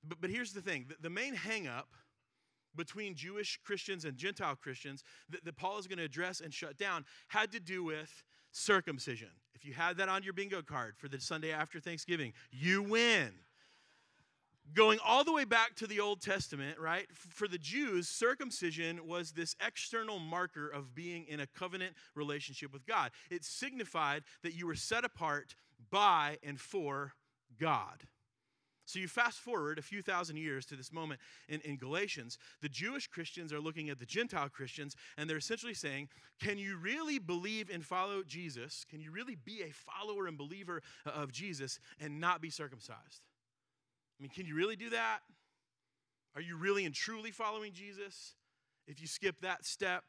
But, 0.07 0.21
but 0.21 0.31
here's 0.31 0.53
the 0.53 0.61
thing 0.61 0.87
the, 0.89 0.97
the 1.01 1.11
main 1.11 1.35
hangup 1.35 1.85
between 2.77 3.15
Jewish 3.15 3.59
Christians 3.65 4.05
and 4.05 4.17
Gentile 4.17 4.57
Christians 4.57 5.03
that, 5.31 5.45
that 5.45 5.57
Paul 5.57 5.79
is 5.79 5.87
going 5.87 5.99
to 5.99 6.05
address 6.05 6.41
and 6.41 6.53
shut 6.53 6.77
down 6.77 7.05
had 7.29 7.53
to 7.53 7.61
do 7.61 7.85
with 7.85 8.25
circumcision. 8.53 9.29
If 9.55 9.65
you 9.65 9.73
had 9.73 9.97
that 9.99 10.09
on 10.09 10.23
your 10.23 10.33
bingo 10.33 10.63
card 10.63 10.95
for 10.97 11.09
the 11.09 11.21
Sunday 11.21 11.53
after 11.53 11.81
Thanksgiving, 11.81 12.33
you 12.51 12.83
win. 12.83 13.33
Going 14.73 14.99
all 15.05 15.25
the 15.25 15.33
way 15.33 15.45
back 15.45 15.75
to 15.77 15.87
the 15.87 16.01
Old 16.01 16.23
Testament, 16.23 16.79
right? 16.79 17.07
For 17.13 17.47
the 17.47 17.59
Jews, 17.59 18.09
circumcision 18.09 19.07
was 19.07 19.33
this 19.33 19.55
external 19.65 20.19
marker 20.19 20.69
of 20.69 20.95
being 20.95 21.27
in 21.29 21.41
a 21.41 21.47
covenant 21.47 21.95
relationship 22.15 22.73
with 22.73 22.87
God. 22.87 23.11
It 23.31 23.45
signified 23.45 24.25
that 24.43 24.55
you 24.55 24.67
were 24.67 24.75
set 24.75 25.05
apart 25.05 25.55
by 25.91 26.39
and 26.43 26.59
for 26.59 27.13
God. 27.61 28.05
So 28.87 28.99
you 28.99 29.09
fast 29.09 29.39
forward 29.39 29.79
a 29.79 29.83
few 29.83 30.03
thousand 30.03 30.37
years 30.37 30.67
to 30.67 30.77
this 30.77 30.93
moment 30.93 31.21
in, 31.49 31.61
in 31.61 31.77
Galatians. 31.77 32.39
The 32.61 32.69
Jewish 32.69 33.07
Christians 33.07 33.53
are 33.53 33.61
looking 33.61 33.89
at 33.89 33.99
the 33.99 34.05
Gentile 34.05 34.49
Christians, 34.49 34.95
and 35.17 35.29
they're 35.29 35.39
essentially 35.39 35.75
saying, 35.75 36.09
Can 36.41 36.59
you 36.59 36.77
really 36.77 37.19
believe 37.19 37.71
and 37.73 37.85
follow 37.85 38.23
Jesus? 38.23 38.85
Can 38.89 39.01
you 39.01 39.11
really 39.11 39.37
be 39.37 39.63
a 39.63 39.73
follower 39.73 40.27
and 40.27 40.37
believer 40.37 40.83
of 41.07 41.33
Jesus 41.33 41.81
and 41.99 42.21
not 42.21 42.43
be 42.43 42.51
circumcised? 42.51 43.23
I 44.19 44.23
mean, 44.23 44.31
can 44.31 44.47
you 44.47 44.55
really 44.55 44.77
do 44.77 44.91
that? 44.91 45.21
Are 46.35 46.43
you 46.43 46.57
really 46.57 46.85
and 46.85 46.95
truly 46.95 47.31
following 47.31 47.73
Jesus 47.73 48.35
if 48.87 49.01
you 49.01 49.07
skip 49.07 49.41
that 49.41 49.65
step? 49.65 50.05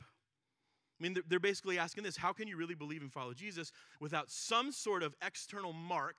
I 1.00 1.04
mean, 1.04 1.18
they're 1.28 1.40
basically 1.40 1.78
asking 1.78 2.04
this 2.04 2.18
How 2.18 2.34
can 2.34 2.48
you 2.48 2.58
really 2.58 2.76
believe 2.76 3.02
and 3.02 3.12
follow 3.12 3.34
Jesus 3.34 3.72
without 4.02 4.30
some 4.30 4.72
sort 4.72 5.02
of 5.02 5.16
external 5.22 5.72
mark? 5.72 6.18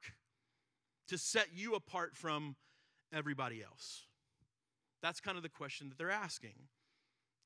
To 1.08 1.18
set 1.18 1.48
you 1.54 1.74
apart 1.74 2.16
from 2.16 2.56
everybody 3.12 3.62
else? 3.62 4.06
That's 5.02 5.20
kind 5.20 5.36
of 5.36 5.42
the 5.42 5.48
question 5.48 5.88
that 5.88 5.98
they're 5.98 6.10
asking. 6.10 6.54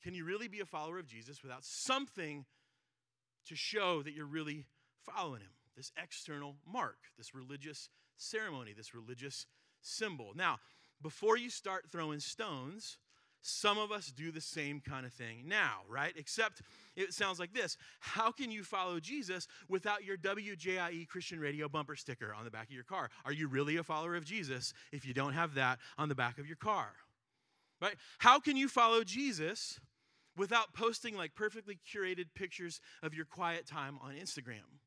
Can 0.02 0.14
you 0.14 0.24
really 0.24 0.48
be 0.48 0.60
a 0.60 0.66
follower 0.66 0.98
of 0.98 1.06
Jesus 1.06 1.42
without 1.42 1.64
something 1.64 2.46
to 3.46 3.54
show 3.54 4.02
that 4.02 4.14
you're 4.14 4.26
really 4.26 4.66
following 5.04 5.42
him? 5.42 5.50
This 5.76 5.92
external 6.02 6.56
mark, 6.66 6.96
this 7.18 7.34
religious 7.34 7.88
ceremony, 8.16 8.72
this 8.72 8.94
religious 8.94 9.46
symbol. 9.82 10.32
Now, 10.34 10.58
before 11.02 11.36
you 11.36 11.50
start 11.50 11.86
throwing 11.90 12.20
stones, 12.20 12.98
some 13.42 13.78
of 13.78 13.90
us 13.90 14.12
do 14.14 14.30
the 14.30 14.40
same 14.40 14.80
kind 14.80 15.06
of 15.06 15.12
thing 15.12 15.44
now, 15.46 15.80
right? 15.88 16.12
Except 16.16 16.62
it 16.96 17.14
sounds 17.14 17.38
like 17.38 17.52
this 17.52 17.76
How 18.00 18.30
can 18.30 18.50
you 18.50 18.62
follow 18.62 19.00
Jesus 19.00 19.46
without 19.68 20.04
your 20.04 20.16
WJIE 20.16 21.08
Christian 21.08 21.40
radio 21.40 21.68
bumper 21.68 21.96
sticker 21.96 22.34
on 22.34 22.44
the 22.44 22.50
back 22.50 22.68
of 22.68 22.74
your 22.74 22.84
car? 22.84 23.10
Are 23.24 23.32
you 23.32 23.48
really 23.48 23.76
a 23.76 23.82
follower 23.82 24.16
of 24.16 24.24
Jesus 24.24 24.74
if 24.92 25.06
you 25.06 25.14
don't 25.14 25.32
have 25.32 25.54
that 25.54 25.78
on 25.96 26.08
the 26.08 26.14
back 26.14 26.38
of 26.38 26.46
your 26.46 26.56
car? 26.56 26.88
Right? 27.80 27.94
How 28.18 28.38
can 28.38 28.56
you 28.56 28.68
follow 28.68 29.04
Jesus 29.04 29.80
without 30.36 30.74
posting 30.74 31.16
like 31.16 31.34
perfectly 31.34 31.78
curated 31.90 32.26
pictures 32.34 32.80
of 33.02 33.14
your 33.14 33.24
quiet 33.24 33.66
time 33.66 33.98
on 34.02 34.14
Instagram? 34.14 34.80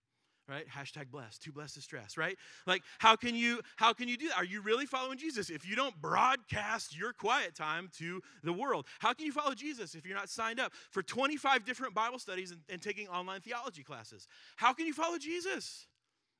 Right? 0.48 0.66
Hashtag 0.68 1.10
blessed 1.10 1.42
too 1.42 1.52
blessed 1.52 1.76
to 1.76 1.82
stress 1.82 2.18
right? 2.18 2.38
Like 2.68 2.84
how 3.00 3.16
can 3.16 3.36
you 3.36 3.62
how 3.76 3.94
can 3.94 4.08
you 4.08 4.18
do 4.18 4.28
that? 4.30 4.38
Are 4.38 4.46
you 4.46 4.62
really 4.62 4.86
following 4.86 5.18
jesus? 5.18 5.50
If 5.50 5.68
you 5.68 5.76
don't 5.76 6.00
broadcast 6.02 6.98
your 6.98 7.14
quiet 7.14 7.56
time 7.56 7.90
to 7.98 8.22
the 8.44 8.54
world 8.54 8.86
how 9.00 9.14
can 9.14 9.26
you 9.26 9.32
follow 9.32 9.54
jesus 9.54 9.96
if 9.96 10.06
you're 10.06 10.18
not 10.18 10.30
signed 10.30 10.60
up 10.60 10.74
for 10.92 11.02
25 11.02 11.66
different 11.66 11.94
bible 11.94 12.20
studies 12.20 12.52
and, 12.52 12.62
and 12.70 12.82
taking 12.82 13.08
online 13.08 13.42
theology 13.42 13.84
classes? 13.84 14.28
How 14.56 14.74
can 14.74 14.86
you 14.86 14.94
follow 14.94 15.18
jesus 15.18 15.88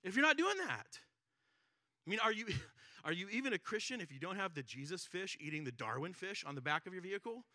if 0.04 0.16
you're 0.16 0.26
not 0.26 0.38
doing 0.38 0.58
that? 0.68 0.88
I 2.06 2.10
mean 2.10 2.20
are 2.20 2.32
you 2.32 2.48
are 3.06 3.14
you 3.14 3.28
even 3.30 3.54
a 3.54 3.58
christian 3.58 4.02
if 4.02 4.12
you 4.12 4.20
don't 4.20 4.38
have 4.38 4.54
the 4.54 4.64
jesus 4.64 5.06
fish 5.06 5.38
eating 5.40 5.64
the 5.64 5.72
darwin 5.72 6.14
fish 6.14 6.44
on 6.46 6.56
the 6.56 6.62
back 6.62 6.86
of 6.86 6.94
your 6.94 7.02
vehicle? 7.02 7.46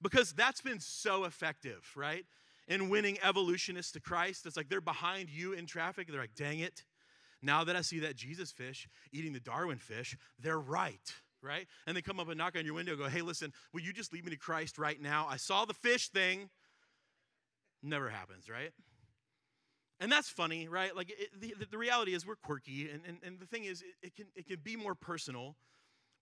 Because 0.00 0.32
that's 0.32 0.60
been 0.60 0.80
so 0.80 1.24
effective 1.24 1.88
right 1.94 2.24
in 2.68 2.88
winning 2.88 3.18
evolutionists 3.22 3.92
to 3.92 4.00
Christ. 4.00 4.46
It's 4.46 4.56
like 4.56 4.68
they're 4.68 4.80
behind 4.80 5.30
you 5.30 5.52
in 5.52 5.66
traffic. 5.66 6.08
They're 6.08 6.20
like, 6.20 6.34
dang 6.34 6.60
it. 6.60 6.84
Now 7.42 7.64
that 7.64 7.74
I 7.74 7.82
see 7.82 8.00
that 8.00 8.16
Jesus 8.16 8.52
fish 8.52 8.88
eating 9.12 9.32
the 9.32 9.40
Darwin 9.40 9.78
fish, 9.78 10.16
they're 10.38 10.60
right, 10.60 11.12
right? 11.42 11.66
And 11.86 11.96
they 11.96 12.02
come 12.02 12.20
up 12.20 12.28
and 12.28 12.38
knock 12.38 12.56
on 12.56 12.64
your 12.64 12.74
window 12.74 12.92
and 12.92 13.00
go, 13.00 13.08
hey, 13.08 13.22
listen, 13.22 13.52
will 13.72 13.80
you 13.80 13.92
just 13.92 14.12
lead 14.12 14.24
me 14.24 14.30
to 14.30 14.38
Christ 14.38 14.78
right 14.78 15.00
now? 15.00 15.26
I 15.28 15.36
saw 15.36 15.64
the 15.64 15.74
fish 15.74 16.08
thing. 16.08 16.50
Never 17.82 18.08
happens, 18.08 18.48
right? 18.48 18.70
And 19.98 20.10
that's 20.10 20.28
funny, 20.28 20.68
right? 20.68 20.94
Like 20.94 21.10
it, 21.10 21.40
the, 21.40 21.54
the 21.70 21.78
reality 21.78 22.14
is 22.14 22.26
we're 22.26 22.36
quirky, 22.36 22.88
and, 22.90 23.02
and, 23.06 23.18
and 23.24 23.38
the 23.38 23.46
thing 23.46 23.64
is, 23.64 23.82
it, 23.82 24.06
it, 24.06 24.16
can, 24.16 24.26
it 24.34 24.46
can 24.46 24.58
be 24.62 24.76
more 24.76 24.94
personal 24.94 25.56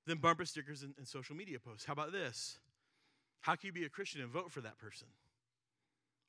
than 0.06 0.18
bumper 0.18 0.44
stickers 0.44 0.82
and, 0.82 0.94
and 0.98 1.06
social 1.06 1.36
media 1.36 1.58
posts. 1.58 1.84
How 1.84 1.92
about 1.92 2.12
this? 2.12 2.58
How 3.42 3.56
can 3.56 3.68
you 3.68 3.72
be 3.72 3.84
a 3.84 3.88
Christian 3.88 4.20
and 4.20 4.30
vote 4.30 4.50
for 4.50 4.60
that 4.60 4.78
person? 4.78 5.08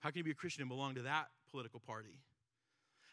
How 0.02 0.10
can 0.10 0.20
you 0.20 0.24
be 0.24 0.32
a 0.32 0.36
Christian 0.36 0.62
and 0.62 0.70
belong 0.70 0.96
to 0.96 1.04
that 1.04 1.28
political 1.52 1.80
party? 1.80 2.20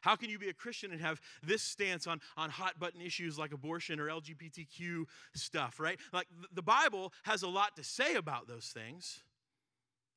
How 0.01 0.17
can 0.17 0.31
you 0.31 0.39
be 0.39 0.49
a 0.49 0.55
Christian 0.55 0.93
and 0.93 1.01
have 1.01 1.21
this 1.43 1.63
stance 1.63 2.07
on, 2.07 2.21
on 2.37 2.51
hot 2.51 2.79
button 2.79 3.01
issues 3.01 3.39
like 3.39 3.53
abortion 3.53 3.99
or 3.99 4.07
LGBTQ 4.07 5.05
stuff, 5.35 5.81
right? 5.81 5.99
Like 6.13 6.29
the 6.53 6.63
Bible 6.63 7.13
has 7.25 7.43
a 7.43 7.49
lot 7.49 7.77
to 7.77 7.85
say 7.85 8.15
about 8.15 8.47
those 8.47 8.67
things. 8.67 9.21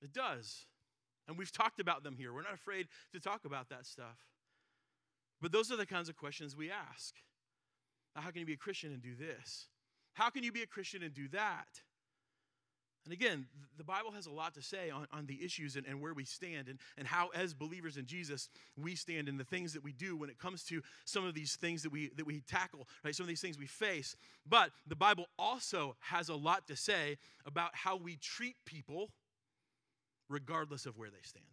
It 0.01 0.13
does. 0.13 0.65
And 1.27 1.37
we've 1.37 1.51
talked 1.51 1.79
about 1.79 2.03
them 2.03 2.15
here. 2.15 2.33
We're 2.33 2.43
not 2.43 2.53
afraid 2.53 2.87
to 3.13 3.19
talk 3.19 3.45
about 3.45 3.69
that 3.69 3.85
stuff. 3.85 4.17
But 5.41 5.51
those 5.51 5.71
are 5.71 5.77
the 5.77 5.85
kinds 5.85 6.09
of 6.09 6.15
questions 6.15 6.55
we 6.55 6.69
ask. 6.69 7.15
How 8.15 8.29
can 8.29 8.41
you 8.41 8.45
be 8.45 8.53
a 8.53 8.57
Christian 8.57 8.91
and 8.91 9.01
do 9.01 9.15
this? 9.15 9.67
How 10.13 10.29
can 10.29 10.43
you 10.43 10.51
be 10.51 10.61
a 10.61 10.67
Christian 10.67 11.03
and 11.03 11.13
do 11.13 11.27
that? 11.29 11.67
And 13.05 13.13
again, 13.13 13.47
the 13.77 13.83
Bible 13.83 14.11
has 14.11 14.27
a 14.27 14.31
lot 14.31 14.53
to 14.53 14.61
say 14.61 14.91
on, 14.91 15.07
on 15.11 15.25
the 15.25 15.43
issues 15.43 15.75
and, 15.75 15.87
and 15.87 15.99
where 15.99 16.13
we 16.13 16.23
stand 16.23 16.67
and, 16.67 16.77
and 16.97 17.07
how, 17.07 17.29
as 17.29 17.53
believers 17.53 17.97
in 17.97 18.05
Jesus, 18.05 18.47
we 18.77 18.95
stand 18.95 19.27
in 19.27 19.37
the 19.37 19.43
things 19.43 19.73
that 19.73 19.83
we 19.83 19.91
do 19.91 20.15
when 20.15 20.29
it 20.29 20.37
comes 20.37 20.63
to 20.65 20.81
some 21.05 21.25
of 21.25 21.33
these 21.33 21.55
things 21.55 21.81
that 21.81 21.91
we, 21.91 22.11
that 22.15 22.27
we 22.27 22.41
tackle, 22.41 22.87
right? 23.03 23.15
Some 23.15 23.23
of 23.23 23.27
these 23.27 23.41
things 23.41 23.57
we 23.57 23.65
face. 23.65 24.15
But 24.47 24.71
the 24.85 24.95
Bible 24.95 25.25
also 25.39 25.95
has 26.01 26.29
a 26.29 26.35
lot 26.35 26.67
to 26.67 26.75
say 26.75 27.17
about 27.45 27.71
how 27.73 27.97
we 27.97 28.17
treat 28.17 28.55
people 28.65 29.09
regardless 30.29 30.85
of 30.85 30.97
where 30.97 31.09
they 31.09 31.23
stand. 31.23 31.45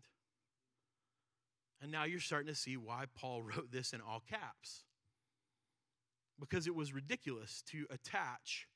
And 1.81 1.91
now 1.91 2.05
you're 2.05 2.21
starting 2.21 2.49
to 2.49 2.55
see 2.55 2.77
why 2.77 3.05
Paul 3.15 3.43
wrote 3.57 3.73
this 3.73 3.93
in 3.95 4.01
all 4.01 4.23
caps. 4.29 4.85
Because 6.39 6.67
it 6.67 6.75
was 6.75 6.93
ridiculous 6.93 7.63
to 7.71 7.87
attach 7.91 8.69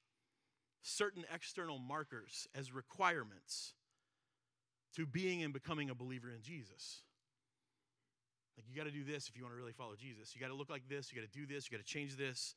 certain 0.82 1.24
external 1.32 1.78
markers 1.78 2.46
as 2.54 2.72
requirements 2.72 3.74
to 4.96 5.06
being 5.06 5.42
and 5.42 5.52
becoming 5.52 5.90
a 5.90 5.94
believer 5.94 6.30
in 6.30 6.42
Jesus. 6.42 7.02
Like, 8.56 8.66
you 8.68 8.76
got 8.76 8.84
to 8.84 8.90
do 8.90 9.04
this 9.04 9.28
if 9.28 9.36
you 9.36 9.44
want 9.44 9.54
to 9.54 9.58
really 9.58 9.72
follow 9.72 9.94
Jesus. 9.94 10.34
You 10.34 10.40
got 10.40 10.48
to 10.48 10.54
look 10.54 10.68
like 10.68 10.88
this. 10.88 11.10
You 11.10 11.20
got 11.20 11.30
to 11.30 11.38
do 11.38 11.46
this. 11.46 11.70
You 11.70 11.76
got 11.76 11.84
to 11.84 11.90
change 11.90 12.16
this. 12.16 12.54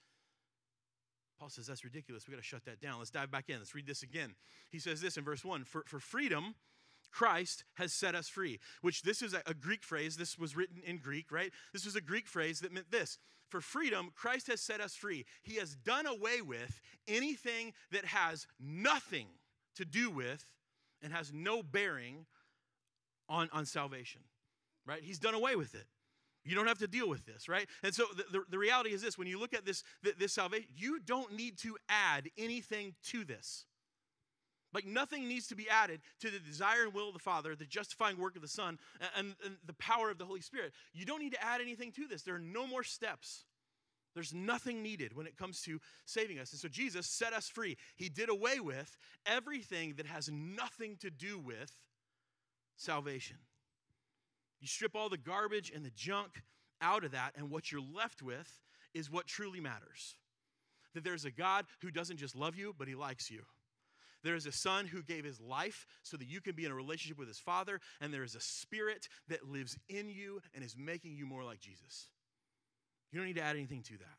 Paul 1.39 1.49
says 1.49 1.67
that's 1.67 1.83
ridiculous. 1.83 2.27
We 2.27 2.33
got 2.33 2.41
to 2.41 2.47
shut 2.47 2.65
that 2.65 2.81
down. 2.81 2.99
Let's 2.99 3.11
dive 3.11 3.31
back 3.31 3.49
in. 3.49 3.57
Let's 3.57 3.75
read 3.75 3.88
this 3.88 4.03
again. 4.03 4.35
He 4.69 4.79
says 4.79 5.01
this 5.01 5.17
in 5.17 5.23
verse 5.23 5.43
1 5.43 5.63
For, 5.63 5.83
for 5.85 5.99
freedom, 5.99 6.55
Christ 7.11 7.63
has 7.75 7.93
set 7.93 8.15
us 8.15 8.27
free, 8.27 8.59
which 8.81 9.03
this 9.03 9.21
is 9.21 9.33
a, 9.33 9.41
a, 9.45 9.53
Greek 9.53 9.83
phrase. 9.83 10.17
This 10.17 10.38
was 10.38 10.55
written 10.55 10.81
in 10.85 10.97
Greek, 10.97 11.31
right? 11.31 11.51
This 11.71 11.85
was 11.85 11.95
a 11.95 12.01
Greek 12.01 12.27
phrase 12.27 12.59
that 12.61 12.73
meant 12.73 12.91
this 12.91 13.17
For 13.49 13.62
freedom, 13.62 14.12
Christ 14.15 14.47
has 14.47 14.62
set 14.62 14.81
us 14.81 14.95
free. 14.95 15.25
He 15.43 15.55
has 15.55 15.75
done 15.75 16.08
away 16.08 16.41
with 16.41 16.81
anything 17.08 17.73
that 17.91 18.05
has 18.05 18.47
nothing 18.60 19.27
to 19.75 19.86
do 19.86 20.10
with 20.10 20.43
and 21.01 21.13
has 21.13 21.31
no 21.31 21.62
bearing 21.62 22.25
on, 23.29 23.49
on 23.51 23.65
salvation, 23.65 24.21
right? 24.86 25.01
He's 25.03 25.19
done 25.19 25.34
away 25.34 25.55
with 25.55 25.75
it. 25.75 25.86
You 26.43 26.55
don't 26.55 26.67
have 26.67 26.79
to 26.79 26.88
deal 26.88 27.10
with 27.10 27.25
this, 27.25 27.49
right? 27.49 27.67
And 27.84 27.93
so 27.93 28.05
the, 28.15 28.23
the, 28.31 28.43
the 28.51 28.58
reality 28.60 28.93
is 28.93 29.01
this 29.01 29.17
when 29.17 29.27
you 29.27 29.39
look 29.39 29.53
at 29.53 29.65
this, 29.65 29.84
this 30.17 30.34
salvation, 30.34 30.67
you 30.75 30.99
don't 30.99 31.34
need 31.34 31.58
to 31.60 31.75
add 31.89 32.29
anything 32.38 32.93
to 33.05 33.23
this. 33.23 33.65
Like 34.75 34.85
nothing 34.85 35.29
needs 35.29 35.47
to 35.47 35.55
be 35.55 35.69
added 35.69 36.01
to 36.19 36.29
the 36.29 36.38
desire 36.38 36.83
and 36.83 36.93
will 36.93 37.07
of 37.07 37.13
the 37.13 37.19
Father, 37.19 37.55
the 37.55 37.65
justifying 37.65 38.17
work 38.17 38.35
of 38.35 38.41
the 38.41 38.47
Son, 38.49 38.77
and, 39.17 39.33
and, 39.45 39.55
the 39.65 39.73
power 39.75 40.11
of 40.11 40.17
the 40.17 40.25
Holy 40.25 40.41
Spirit. 40.41 40.73
You 40.93 41.05
don't 41.05 41.21
need 41.21 41.31
to 41.31 41.41
add 41.41 41.61
anything 41.61 41.93
to 41.93 42.07
this. 42.09 42.23
There 42.23 42.35
are 42.35 42.39
no 42.39 42.67
more 42.67 42.83
steps. 42.83 43.45
There's 44.15 44.33
nothing 44.33 44.83
needed 44.83 45.15
when 45.15 45.27
it 45.27 45.38
comes 45.38 45.61
to 45.61 45.79
saving 46.05 46.39
us. 46.39 46.51
And 46.51 46.59
so 46.59 46.67
Jesus 46.67 47.07
set 47.07 47.31
us 47.31 47.47
free. 47.47 47.77
He 47.95 48.09
did 48.09 48.27
away 48.27 48.59
with 48.59 48.97
everything 49.25 49.93
that 49.95 50.07
has 50.07 50.29
nothing 50.29 50.97
to 50.97 51.09
do 51.09 51.39
with 51.39 51.71
salvation. 52.75 53.38
You 54.59 54.67
strip 54.67 54.93
all 54.93 55.07
the 55.07 55.17
garbage 55.17 55.71
and 55.73 55.85
the 55.85 55.91
junk 55.91 56.43
out 56.81 57.05
of 57.05 57.11
that, 57.11 57.31
and 57.38 57.49
what 57.49 57.71
you're 57.71 57.81
left 57.81 58.21
with 58.21 58.59
is 58.93 59.09
what 59.09 59.25
truly 59.25 59.61
matters. 59.61 60.15
That 60.95 61.05
there's 61.05 61.23
a 61.23 61.31
God 61.31 61.65
who 61.81 61.91
doesn't 61.91 62.17
just 62.17 62.35
love 62.35 62.57
you, 62.57 62.75
but 62.77 62.89
he 62.89 62.95
likes 62.95 63.31
you. 63.31 63.43
There 64.25 64.35
is 64.35 64.47
a 64.47 64.51
son 64.51 64.88
who 64.88 65.03
gave 65.03 65.23
his 65.23 65.39
life 65.39 65.85
so 66.01 66.17
that 66.17 66.27
you 66.27 66.41
can 66.41 66.55
be 66.55 66.65
in 66.65 66.71
a 66.71 66.75
relationship 66.75 67.19
with 67.19 67.27
his 67.27 67.38
father, 67.38 67.79
and 68.01 68.11
there 68.11 68.23
is 68.23 68.33
a 68.33 68.39
spirit 68.39 69.07
that 69.27 69.47
lives 69.47 69.77
in 69.88 70.09
you 70.09 70.41
and 70.55 70.65
is 70.65 70.75
making 70.75 71.15
you 71.15 71.27
more 71.27 71.43
like 71.43 71.59
Jesus. 71.59 72.07
You 73.11 73.19
don't 73.19 73.27
need 73.27 73.35
to 73.35 73.43
add 73.43 73.55
anything 73.55 73.83
to 73.83 73.97
that. 73.99 74.17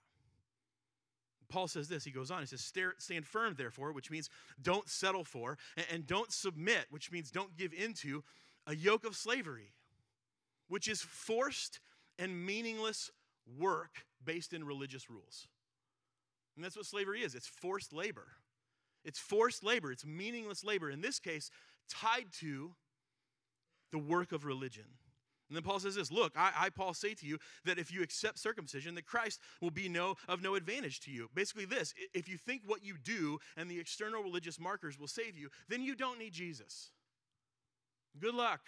Paul 1.48 1.66
says 1.66 1.88
this, 1.88 2.04
he 2.04 2.12
goes 2.12 2.30
on, 2.30 2.38
he 2.38 2.46
says, 2.46 2.72
Stand 2.98 3.26
firm, 3.26 3.56
therefore, 3.58 3.90
which 3.90 4.08
means 4.08 4.30
don't 4.62 4.88
settle 4.88 5.24
for, 5.24 5.58
and 5.90 6.06
don't 6.06 6.30
submit, 6.30 6.86
which 6.90 7.10
means 7.10 7.32
don't 7.32 7.56
give 7.56 7.72
into 7.72 8.22
a 8.68 8.76
yoke 8.76 9.04
of 9.04 9.16
slavery, 9.16 9.72
which 10.68 10.86
is 10.86 11.02
forced 11.02 11.80
and 12.16 12.46
meaningless 12.46 13.10
work 13.58 14.04
based 14.24 14.52
in 14.52 14.62
religious 14.62 15.10
rules. 15.10 15.48
And 16.54 16.64
that's 16.64 16.76
what 16.76 16.86
slavery 16.86 17.22
is 17.22 17.34
it's 17.34 17.48
forced 17.48 17.92
labor. 17.92 18.28
It's 19.06 19.18
forced 19.18 19.64
labor, 19.64 19.90
it's 19.90 20.04
meaningless 20.04 20.64
labor, 20.64 20.90
in 20.90 21.00
this 21.00 21.18
case, 21.18 21.50
tied 21.88 22.26
to 22.40 22.74
the 23.92 23.98
work 23.98 24.32
of 24.32 24.44
religion. 24.44 24.84
And 25.48 25.56
then 25.56 25.62
Paul 25.62 25.78
says 25.78 25.94
this 25.94 26.10
Look, 26.10 26.32
I, 26.36 26.50
I, 26.58 26.70
Paul, 26.70 26.92
say 26.92 27.14
to 27.14 27.26
you 27.26 27.38
that 27.64 27.78
if 27.78 27.92
you 27.92 28.02
accept 28.02 28.38
circumcision, 28.38 28.96
that 28.96 29.06
Christ 29.06 29.40
will 29.62 29.70
be 29.70 29.88
no, 29.88 30.16
of 30.28 30.42
no 30.42 30.56
advantage 30.56 31.00
to 31.02 31.10
you. 31.10 31.30
Basically, 31.34 31.64
this 31.64 31.94
if 32.12 32.28
you 32.28 32.36
think 32.36 32.62
what 32.66 32.84
you 32.84 32.96
do 33.02 33.38
and 33.56 33.70
the 33.70 33.78
external 33.78 34.22
religious 34.22 34.58
markers 34.58 34.98
will 34.98 35.06
save 35.06 35.38
you, 35.38 35.48
then 35.68 35.82
you 35.82 35.94
don't 35.94 36.18
need 36.18 36.32
Jesus. 36.32 36.90
Good 38.18 38.34
luck. 38.34 38.60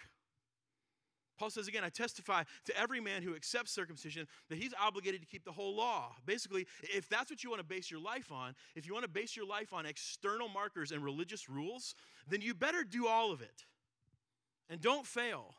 Paul 1.39 1.49
says 1.49 1.69
again, 1.69 1.85
I 1.85 1.89
testify 1.89 2.43
to 2.65 2.77
every 2.77 2.99
man 2.99 3.23
who 3.23 3.33
accepts 3.33 3.71
circumcision 3.71 4.27
that 4.49 4.57
he's 4.57 4.73
obligated 4.79 5.21
to 5.21 5.27
keep 5.27 5.45
the 5.45 5.51
whole 5.51 5.73
law. 5.73 6.15
Basically, 6.25 6.67
if 6.83 7.07
that's 7.07 7.31
what 7.31 7.43
you 7.43 7.49
want 7.49 7.61
to 7.61 7.65
base 7.65 7.89
your 7.89 8.01
life 8.01 8.29
on, 8.31 8.55
if 8.75 8.85
you 8.85 8.93
want 8.93 9.05
to 9.05 9.09
base 9.09 9.37
your 9.37 9.45
life 9.45 9.71
on 9.71 9.85
external 9.85 10.49
markers 10.49 10.91
and 10.91 11.03
religious 11.03 11.49
rules, 11.49 11.95
then 12.27 12.41
you 12.41 12.53
better 12.53 12.83
do 12.83 13.07
all 13.07 13.31
of 13.31 13.41
it. 13.41 13.65
And 14.69 14.81
don't 14.81 15.07
fail. 15.07 15.55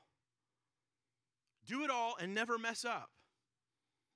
Do 1.67 1.83
it 1.83 1.91
all 1.91 2.15
and 2.21 2.35
never 2.35 2.59
mess 2.59 2.85
up. 2.85 3.11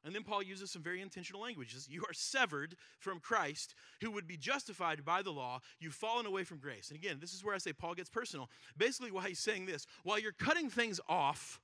And 0.05 0.14
then 0.14 0.23
Paul 0.23 0.43
uses 0.43 0.71
some 0.71 0.83
very 0.83 1.01
intentional 1.01 1.40
language. 1.40 1.75
You 1.88 2.03
are 2.03 2.12
severed 2.12 2.77
from 2.99 3.21
Christ, 3.21 3.75
who 4.03 4.11
would 4.11 4.27
be 4.27 4.37
justified 4.37 5.05
by 5.05 5.23
the 5.23 5.33
law. 5.33 5.61
You've 5.81 5.95
fallen 5.95 6.27
away 6.27 6.45
from 6.45 6.59
grace. 6.59 6.90
And 6.90 6.99
again, 6.99 7.19
this 7.21 7.33
is 7.33 7.43
where 7.43 7.55
I 7.55 7.59
say 7.59 7.73
Paul 7.73 7.95
gets 7.95 8.11
personal. 8.11 8.51
Basically, 8.77 9.11
why 9.11 9.29
he's 9.29 9.38
saying 9.38 9.64
this 9.64 9.87
while 10.03 10.19
you're 10.19 10.33
cutting 10.33 10.69
things 10.69 11.01
off, 11.09 11.59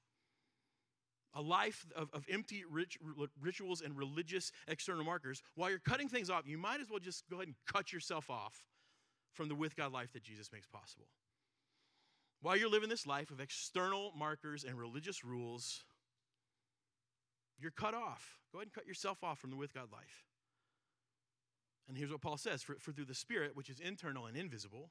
a 1.34 1.42
life 1.42 1.86
of, 1.94 2.08
of 2.12 2.24
empty 2.30 2.64
rit- 2.68 2.96
rituals 3.40 3.82
and 3.82 3.96
religious 3.96 4.52
external 4.66 5.04
markers, 5.04 5.42
while 5.54 5.68
you're 5.68 5.78
cutting 5.78 6.08
things 6.08 6.30
off, 6.30 6.46
you 6.46 6.58
might 6.58 6.80
as 6.80 6.88
well 6.88 6.98
just 6.98 7.28
go 7.28 7.36
ahead 7.36 7.48
and 7.48 7.56
cut 7.70 7.92
yourself 7.92 8.30
off 8.30 8.64
from 9.32 9.48
the 9.48 9.54
with 9.54 9.76
God 9.76 9.92
life 9.92 10.12
that 10.14 10.22
Jesus 10.22 10.50
makes 10.50 10.66
possible. 10.66 11.06
While 12.42 12.56
you're 12.56 12.70
living 12.70 12.88
this 12.88 13.06
life 13.06 13.30
of 13.30 13.38
external 13.38 14.12
markers 14.16 14.64
and 14.64 14.78
religious 14.78 15.22
rules, 15.22 15.84
you're 17.60 17.70
cut 17.70 17.94
off. 17.94 18.38
Go 18.52 18.58
ahead 18.58 18.66
and 18.66 18.72
cut 18.72 18.86
yourself 18.86 19.22
off 19.22 19.38
from 19.38 19.50
the 19.50 19.56
with 19.56 19.72
God 19.72 19.92
life. 19.92 20.24
And 21.88 21.96
here's 21.96 22.10
what 22.10 22.20
Paul 22.20 22.36
says 22.36 22.62
for, 22.62 22.76
for 22.78 22.92
through 22.92 23.06
the 23.06 23.14
Spirit, 23.14 23.52
which 23.54 23.68
is 23.68 23.80
internal 23.80 24.26
and 24.26 24.36
invisible, 24.36 24.90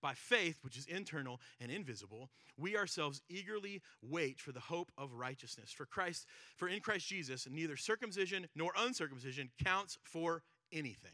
by 0.00 0.14
faith, 0.14 0.58
which 0.62 0.76
is 0.76 0.86
internal 0.86 1.40
and 1.60 1.70
invisible, 1.70 2.30
we 2.56 2.76
ourselves 2.76 3.20
eagerly 3.28 3.82
wait 4.02 4.40
for 4.40 4.52
the 4.52 4.60
hope 4.60 4.90
of 4.96 5.12
righteousness. 5.12 5.72
For 5.72 5.86
Christ, 5.86 6.26
for 6.56 6.68
in 6.68 6.80
Christ 6.80 7.06
Jesus, 7.06 7.46
neither 7.50 7.76
circumcision 7.76 8.46
nor 8.54 8.72
uncircumcision 8.78 9.50
counts 9.62 9.98
for 10.04 10.42
anything. 10.72 11.12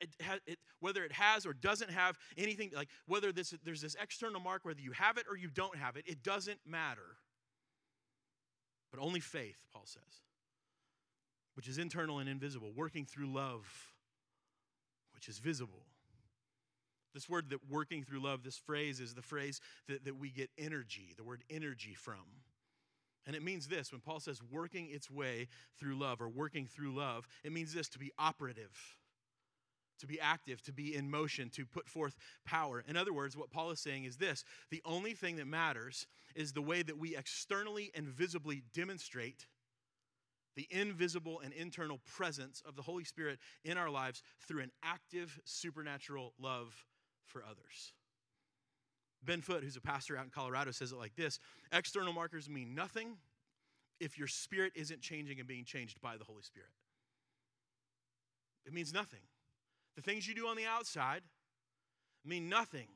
It, 0.00 0.16
it, 0.18 0.42
it, 0.46 0.58
whether 0.80 1.04
it 1.04 1.12
has 1.12 1.44
or 1.44 1.52
doesn't 1.52 1.90
have 1.90 2.16
anything, 2.38 2.70
like 2.74 2.88
whether 3.06 3.32
this, 3.32 3.52
there's 3.64 3.82
this 3.82 3.96
external 4.00 4.40
mark, 4.40 4.64
whether 4.64 4.80
you 4.80 4.92
have 4.92 5.18
it 5.18 5.26
or 5.28 5.36
you 5.36 5.50
don't 5.50 5.76
have 5.76 5.96
it, 5.96 6.04
it 6.06 6.22
doesn't 6.22 6.58
matter 6.64 7.18
but 8.94 9.02
only 9.02 9.18
faith, 9.18 9.64
Paul 9.72 9.82
says, 9.86 10.22
which 11.54 11.66
is 11.66 11.78
internal 11.78 12.20
and 12.20 12.28
invisible, 12.28 12.70
working 12.76 13.04
through 13.04 13.26
love, 13.26 13.66
which 15.14 15.28
is 15.28 15.38
visible. 15.38 15.86
This 17.12 17.28
word 17.28 17.50
that 17.50 17.68
working 17.68 18.04
through 18.04 18.20
love, 18.20 18.44
this 18.44 18.56
phrase 18.56 19.00
is 19.00 19.14
the 19.14 19.22
phrase 19.22 19.60
that, 19.88 20.04
that 20.04 20.16
we 20.16 20.30
get 20.30 20.50
energy, 20.56 21.12
the 21.16 21.24
word 21.24 21.42
energy 21.50 21.94
from. 21.94 22.42
And 23.26 23.34
it 23.34 23.42
means 23.42 23.66
this 23.66 23.90
when 23.90 24.00
Paul 24.00 24.20
says 24.20 24.40
working 24.48 24.88
its 24.90 25.10
way 25.10 25.48
through 25.78 25.98
love 25.98 26.20
or 26.20 26.28
working 26.28 26.66
through 26.66 26.94
love, 26.94 27.26
it 27.42 27.50
means 27.50 27.74
this 27.74 27.88
to 27.90 27.98
be 27.98 28.12
operative 28.16 28.96
to 30.00 30.06
be 30.06 30.20
active, 30.20 30.62
to 30.62 30.72
be 30.72 30.94
in 30.94 31.10
motion, 31.10 31.50
to 31.50 31.64
put 31.66 31.88
forth 31.88 32.16
power. 32.44 32.84
In 32.86 32.96
other 32.96 33.12
words, 33.12 33.36
what 33.36 33.50
Paul 33.50 33.70
is 33.70 33.80
saying 33.80 34.04
is 34.04 34.16
this 34.16 34.44
the 34.70 34.82
only 34.84 35.12
thing 35.12 35.36
that 35.36 35.46
matters 35.46 36.06
is 36.34 36.52
the 36.52 36.62
way 36.62 36.82
that 36.82 36.98
we 36.98 37.16
externally 37.16 37.90
and 37.94 38.06
visibly 38.06 38.62
demonstrate 38.72 39.46
the 40.56 40.66
invisible 40.70 41.40
and 41.40 41.52
internal 41.52 42.00
presence 42.06 42.62
of 42.66 42.76
the 42.76 42.82
Holy 42.82 43.04
Spirit 43.04 43.38
in 43.64 43.76
our 43.76 43.90
lives 43.90 44.22
through 44.46 44.62
an 44.62 44.70
active 44.82 45.40
supernatural 45.44 46.32
love 46.38 46.84
for 47.26 47.42
others. 47.42 47.92
Ben 49.24 49.40
Foote, 49.40 49.64
who's 49.64 49.76
a 49.76 49.80
pastor 49.80 50.16
out 50.16 50.24
in 50.24 50.30
Colorado, 50.30 50.70
says 50.70 50.92
it 50.92 50.98
like 50.98 51.16
this 51.16 51.38
External 51.72 52.12
markers 52.12 52.48
mean 52.48 52.74
nothing 52.74 53.16
if 54.00 54.18
your 54.18 54.28
spirit 54.28 54.72
isn't 54.74 55.00
changing 55.00 55.38
and 55.38 55.48
being 55.48 55.64
changed 55.64 56.00
by 56.00 56.16
the 56.16 56.24
Holy 56.24 56.42
Spirit. 56.42 56.68
It 58.66 58.72
means 58.72 58.92
nothing. 58.92 59.20
The 59.96 60.02
things 60.02 60.26
you 60.26 60.34
do 60.34 60.48
on 60.48 60.56
the 60.56 60.66
outside 60.66 61.22
mean 62.24 62.48
nothing 62.48 62.88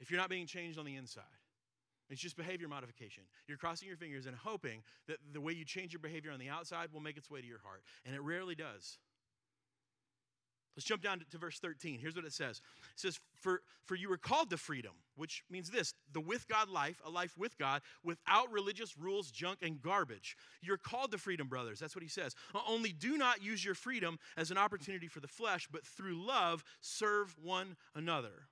if 0.00 0.10
you're 0.10 0.20
not 0.20 0.30
being 0.30 0.46
changed 0.46 0.78
on 0.78 0.84
the 0.84 0.96
inside. 0.96 1.24
It's 2.10 2.20
just 2.20 2.36
behavior 2.36 2.68
modification. 2.68 3.24
You're 3.46 3.56
crossing 3.56 3.88
your 3.88 3.96
fingers 3.96 4.26
and 4.26 4.36
hoping 4.36 4.82
that 5.08 5.16
the 5.32 5.40
way 5.40 5.52
you 5.52 5.64
change 5.64 5.92
your 5.92 6.00
behavior 6.00 6.30
on 6.30 6.38
the 6.38 6.50
outside 6.50 6.92
will 6.92 7.00
make 7.00 7.16
its 7.16 7.30
way 7.30 7.40
to 7.40 7.46
your 7.46 7.60
heart. 7.64 7.82
And 8.04 8.14
it 8.14 8.20
rarely 8.20 8.54
does. 8.54 8.98
Let's 10.76 10.86
jump 10.86 11.02
down 11.02 11.22
to, 11.30 11.38
verse 11.38 11.58
13. 11.58 11.98
Here's 11.98 12.16
what 12.16 12.24
it 12.24 12.32
says 12.32 12.60
It 12.94 13.00
says, 13.00 13.20
for, 13.40 13.60
for 13.84 13.94
you 13.94 14.08
were 14.08 14.16
called 14.16 14.48
to 14.50 14.56
freedom, 14.56 14.92
which 15.16 15.44
means 15.50 15.70
this 15.70 15.94
the 16.12 16.20
with 16.20 16.48
God 16.48 16.68
life, 16.68 17.00
a 17.04 17.10
life 17.10 17.36
with 17.36 17.58
God, 17.58 17.82
without 18.02 18.50
religious 18.50 18.96
rules, 18.96 19.30
junk, 19.30 19.58
and 19.60 19.82
garbage. 19.82 20.36
You're 20.62 20.78
called 20.78 21.12
to 21.12 21.18
freedom, 21.18 21.48
brothers. 21.48 21.78
That's 21.78 21.94
what 21.94 22.02
he 22.02 22.08
says. 22.08 22.34
Uh, 22.54 22.60
only 22.66 22.92
do 22.92 23.18
not 23.18 23.42
use 23.42 23.64
your 23.64 23.74
freedom 23.74 24.18
as 24.36 24.50
an 24.50 24.58
opportunity 24.58 25.08
for 25.08 25.20
the 25.20 25.28
flesh, 25.28 25.68
but 25.70 25.86
through 25.86 26.24
love 26.24 26.64
serve 26.80 27.36
one 27.42 27.76
another. 27.94 28.48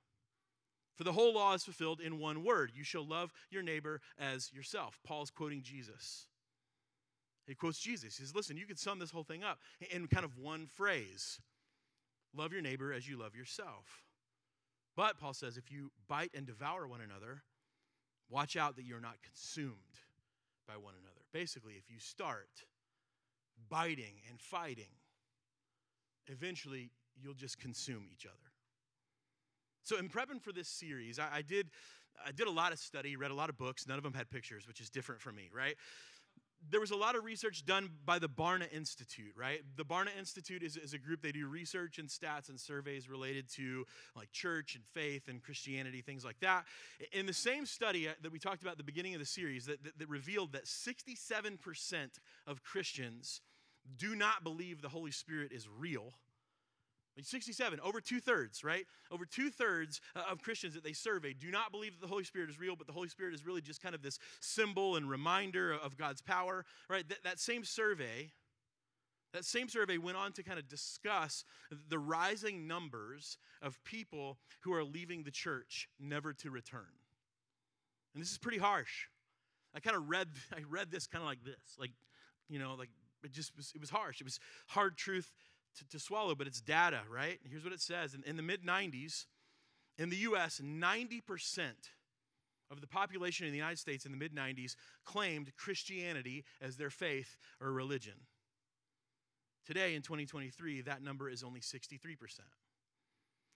For 0.97 1.05
the 1.05 1.13
whole 1.13 1.33
law 1.33 1.55
is 1.55 1.65
fulfilled 1.65 2.03
in 2.03 2.19
one 2.19 2.45
word 2.45 2.73
you 2.75 2.85
shall 2.85 3.07
love 3.07 3.33
your 3.51 3.63
neighbor 3.63 4.03
as 4.19 4.53
yourself. 4.53 4.99
Paul's 5.07 5.31
quoting 5.31 5.63
Jesus. 5.63 6.27
He 7.47 7.55
quotes 7.55 7.79
Jesus. 7.79 8.19
He 8.19 8.23
says, 8.23 8.35
Listen, 8.35 8.59
you 8.59 8.67
could 8.67 8.79
sum 8.79 8.99
this 8.99 9.11
whole 9.11 9.25
thing 9.25 9.43
up 9.43 9.59
in 9.91 10.07
kind 10.09 10.27
of 10.27 10.37
one 10.37 10.67
phrase 10.67 11.41
Love 12.35 12.53
your 12.53 12.63
neighbor 12.63 12.93
as 12.93 13.09
you 13.09 13.19
love 13.19 13.35
yourself. 13.35 14.05
But, 14.97 15.19
Paul 15.19 15.35
says, 15.35 15.57
if 15.57 15.71
you 15.71 15.91
bite 16.09 16.31
and 16.35 16.47
devour 16.47 16.87
one 16.87 17.01
another, 17.01 17.43
watch 18.29 18.57
out 18.57 18.77
that 18.77 18.85
you're 18.85 19.01
not 19.01 19.17
consumed 19.23 19.75
by 20.67 20.75
one 20.75 20.95
another. 21.01 21.21
Basically, 21.33 21.75
if 21.75 21.91
you 21.91 21.99
start 21.99 22.49
biting 23.69 24.23
and 24.29 24.41
fighting, 24.41 24.93
eventually 26.27 26.91
you'll 27.21 27.35
just 27.35 27.59
consume 27.59 28.07
each 28.13 28.27
other. 28.27 28.37
So, 29.83 29.99
in 29.99 30.09
prepping 30.09 30.41
for 30.41 30.53
this 30.53 30.69
series, 30.69 31.19
I, 31.19 31.39
I, 31.39 31.43
did 31.43 31.69
I 32.25 32.33
did 32.33 32.47
a 32.47 32.51
lot 32.51 32.73
of 32.73 32.79
study, 32.79 33.17
read 33.17 33.31
a 33.31 33.35
lot 33.35 33.49
of 33.49 33.57
books. 33.57 33.87
None 33.89 33.97
of 33.97 34.05
them 34.05 34.15
had 34.15 34.31
pictures, 34.31 34.67
which 34.69 34.81
is 34.81 34.91
different 34.91 35.21
for 35.21 35.33
me, 35.33 35.51
right? 35.53 35.77
There 36.69 36.81
was 36.81 36.91
a 36.91 36.97
lot 36.97 37.17
of 37.17 37.25
research 37.25 37.65
done 37.65 37.91
by 38.05 38.19
the 38.19 38.29
Barna 38.29 38.71
Institute, 38.73 39.33
right? 39.37 39.63
The 39.77 39.85
Barna 39.85 40.09
Institute 40.19 40.63
is, 40.63 40.77
is 40.77 40.93
a 40.93 40.99
group, 40.99 41.23
they 41.23 41.33
do 41.33 41.47
research 41.47 41.99
and 41.99 42.09
stats 42.09 42.49
and 42.49 42.61
surveys 42.61 43.09
related 43.09 43.51
to 43.55 43.87
like 44.15 44.31
church 44.33 44.75
and 44.75 44.85
faith 44.93 45.29
and 45.29 45.43
Christianity, 45.43 46.03
things 46.03 46.25
like 46.25 46.39
that. 46.41 46.65
In 47.13 47.27
the 47.27 47.33
same 47.33 47.67
study 47.67 48.09
uh, 48.09 48.13
that 48.23 48.31
we 48.31 48.39
talked 48.39 48.63
about 48.63 48.73
at 48.73 48.79
the 48.79 48.85
beginning 48.85 49.15
of 49.15 49.21
the 49.21 49.27
series, 49.27 49.67
that, 49.67 49.83
that, 49.85 49.99
that 49.99 50.09
revealed 50.09 50.53
that 50.53 50.67
67% 50.67 52.09
of 52.47 52.63
Christians 52.63 53.41
do 53.97 54.15
not 54.15 54.45
believe 54.45 54.83
the 54.83 54.89
Holy 54.89 55.11
Spirit 55.11 55.53
is 55.53 55.67
real 55.69 56.13
67, 57.19 57.81
over 57.81 58.01
two 58.01 58.21
thirds, 58.21 58.65
right? 58.65 58.87
Over 59.11 59.25
two 59.25 59.51
thirds 59.51 60.01
uh, 60.17 60.23
of 60.31 60.43
Christians 60.43 60.75
that 60.75 60.85
they 60.85 60.93
surveyed 60.93 61.39
do 61.39 61.51
not 61.51 61.73
believe 61.73 61.93
that 61.93 62.01
the 62.01 62.11
Holy 62.11 62.25
Spirit 62.25 62.51
is 62.51 62.59
real, 62.59 62.77
but 62.77 62.87
the 62.87 62.93
Holy 62.93 63.09
Spirit 63.09 63.35
is 63.35 63.45
really 63.45 63.61
just 63.61 63.83
kind 63.83 63.95
of 63.95 64.03
this 64.03 64.19
symbol 64.41 64.97
and 64.97 65.09
reminder 65.09 65.73
of 65.73 65.97
God's 65.97 66.23
power, 66.23 66.65
right? 66.89 67.07
That, 67.09 67.23
that 67.25 67.41
same 67.41 67.65
survey, 67.65 68.33
that 69.33 69.45
same 69.45 69.69
survey 69.69 69.99
went 69.99 70.17
on 70.17 70.33
to 70.33 70.43
kind 70.43 70.59
of 70.59 70.69
discuss 70.69 71.45
the 71.89 71.99
rising 71.99 72.67
numbers 72.67 73.39
of 73.61 73.83
people 73.85 74.39
who 74.61 74.73
are 74.73 74.85
leaving 74.85 75.25
the 75.25 75.31
church 75.31 75.89
never 75.99 76.33
to 76.35 76.51
return. 76.51 76.87
And 78.15 78.23
this 78.23 78.31
is 78.31 78.39
pretty 78.39 78.59
harsh. 78.59 79.07
I 79.75 79.81
kind 79.81 79.97
of 79.97 80.09
read, 80.09 80.29
I 80.53 80.63
read 80.69 80.91
this 80.91 81.07
kind 81.07 81.23
of 81.23 81.29
like 81.29 81.45
this, 81.45 81.77
like, 81.79 81.93
you 82.49 82.59
know, 82.59 82.75
like 82.75 82.89
it 83.23 83.33
just 83.33 83.57
was, 83.57 83.73
it 83.75 83.81
was 83.81 83.91
harsh. 83.91 84.21
It 84.21 84.25
was 84.25 84.41
hard 84.69 84.97
truth 84.97 85.31
to, 85.79 85.89
to 85.89 85.99
swallow, 85.99 86.35
but 86.35 86.47
it's 86.47 86.61
data, 86.61 87.01
right? 87.11 87.39
Here's 87.49 87.65
what 87.65 87.73
it 87.73 87.81
says 87.81 88.15
in, 88.15 88.23
in 88.25 88.37
the 88.37 88.43
mid 88.43 88.65
90s, 88.65 89.27
in 89.99 90.11
the 90.11 90.17
US, 90.17 90.61
90% 90.65 91.21
of 92.71 92.81
the 92.81 92.87
population 92.87 93.47
in 93.47 93.53
the 93.53 93.59
United 93.59 93.79
States 93.79 94.07
in 94.07 94.13
the 94.13 94.19
mid 94.19 94.35
90s 94.35 94.77
claimed 95.05 95.53
Christianity 95.57 96.45
as 96.61 96.77
their 96.77 96.91
faith 96.91 97.37
or 97.61 97.73
religion. 97.73 98.15
Today, 99.67 99.95
in 99.95 100.03
2023, 100.03 100.83
that 100.83 101.03
number 101.03 101.29
is 101.29 101.43
only 101.43 101.61
63%, 101.61 102.17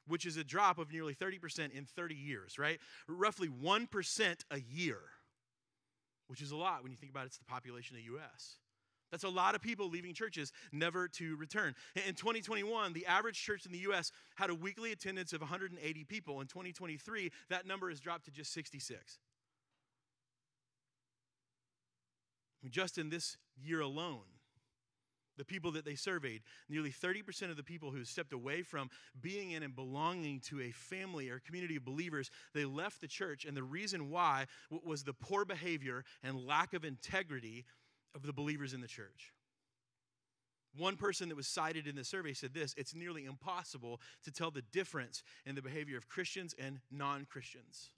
which 0.06 0.26
is 0.26 0.36
a 0.36 0.44
drop 0.44 0.78
of 0.78 0.92
nearly 0.92 1.14
30% 1.14 1.72
in 1.72 1.86
30 1.86 2.14
years, 2.14 2.58
right? 2.58 2.78
Roughly 3.08 3.48
1% 3.48 4.36
a 4.50 4.60
year, 4.60 4.98
which 6.28 6.42
is 6.42 6.50
a 6.50 6.56
lot 6.56 6.82
when 6.82 6.92
you 6.92 6.98
think 6.98 7.10
about 7.10 7.24
it, 7.24 7.26
it's 7.28 7.38
the 7.38 7.44
population 7.44 7.96
of 7.96 8.02
the 8.02 8.16
US. 8.16 8.56
That's 9.14 9.22
a 9.22 9.28
lot 9.28 9.54
of 9.54 9.62
people 9.62 9.88
leaving 9.88 10.12
churches 10.12 10.52
never 10.72 11.06
to 11.06 11.36
return. 11.36 11.76
In 11.94 12.14
2021, 12.14 12.92
the 12.94 13.06
average 13.06 13.40
church 13.40 13.64
in 13.64 13.70
the 13.70 13.78
U.S. 13.78 14.10
had 14.34 14.50
a 14.50 14.54
weekly 14.56 14.90
attendance 14.90 15.32
of 15.32 15.40
180 15.40 16.02
people. 16.02 16.40
In 16.40 16.48
2023, 16.48 17.30
that 17.48 17.64
number 17.64 17.90
has 17.90 18.00
dropped 18.00 18.24
to 18.24 18.32
just 18.32 18.52
66. 18.52 19.20
Just 22.68 22.98
in 22.98 23.08
this 23.08 23.36
year 23.56 23.82
alone, 23.82 24.24
the 25.36 25.44
people 25.44 25.70
that 25.70 25.84
they 25.84 25.94
surveyed, 25.94 26.42
nearly 26.68 26.90
30% 26.90 27.50
of 27.50 27.56
the 27.56 27.62
people 27.62 27.92
who 27.92 28.04
stepped 28.04 28.32
away 28.32 28.62
from 28.62 28.90
being 29.20 29.52
in 29.52 29.62
and 29.62 29.76
belonging 29.76 30.40
to 30.40 30.60
a 30.60 30.72
family 30.72 31.28
or 31.30 31.38
community 31.38 31.76
of 31.76 31.84
believers, 31.84 32.32
they 32.52 32.64
left 32.64 33.00
the 33.00 33.06
church. 33.06 33.44
And 33.44 33.56
the 33.56 33.62
reason 33.62 34.10
why 34.10 34.46
was 34.84 35.04
the 35.04 35.12
poor 35.12 35.44
behavior 35.44 36.04
and 36.24 36.44
lack 36.44 36.74
of 36.74 36.84
integrity 36.84 37.64
of 38.14 38.22
the 38.22 38.32
believers 38.32 38.72
in 38.72 38.80
the 38.80 38.88
church. 38.88 39.32
One 40.76 40.96
person 40.96 41.28
that 41.28 41.36
was 41.36 41.46
cited 41.46 41.86
in 41.86 41.94
the 41.94 42.04
survey 42.04 42.32
said 42.32 42.52
this 42.52 42.74
it's 42.76 42.94
nearly 42.94 43.24
impossible 43.24 44.00
to 44.24 44.30
tell 44.30 44.50
the 44.50 44.62
difference 44.72 45.22
in 45.46 45.54
the 45.54 45.62
behavior 45.62 45.96
of 45.96 46.08
Christians 46.08 46.54
and 46.58 46.80
non 46.90 47.26
Christians. 47.26 47.90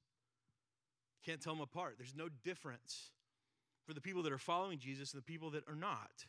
Can't 1.24 1.40
tell 1.40 1.54
them 1.54 1.62
apart. 1.62 1.94
There's 1.98 2.14
no 2.14 2.28
difference 2.44 3.10
for 3.86 3.94
the 3.94 4.00
people 4.00 4.22
that 4.24 4.32
are 4.32 4.38
following 4.38 4.78
Jesus 4.78 5.12
and 5.12 5.20
the 5.20 5.24
people 5.24 5.50
that 5.50 5.66
are 5.68 5.74
not. 5.74 6.26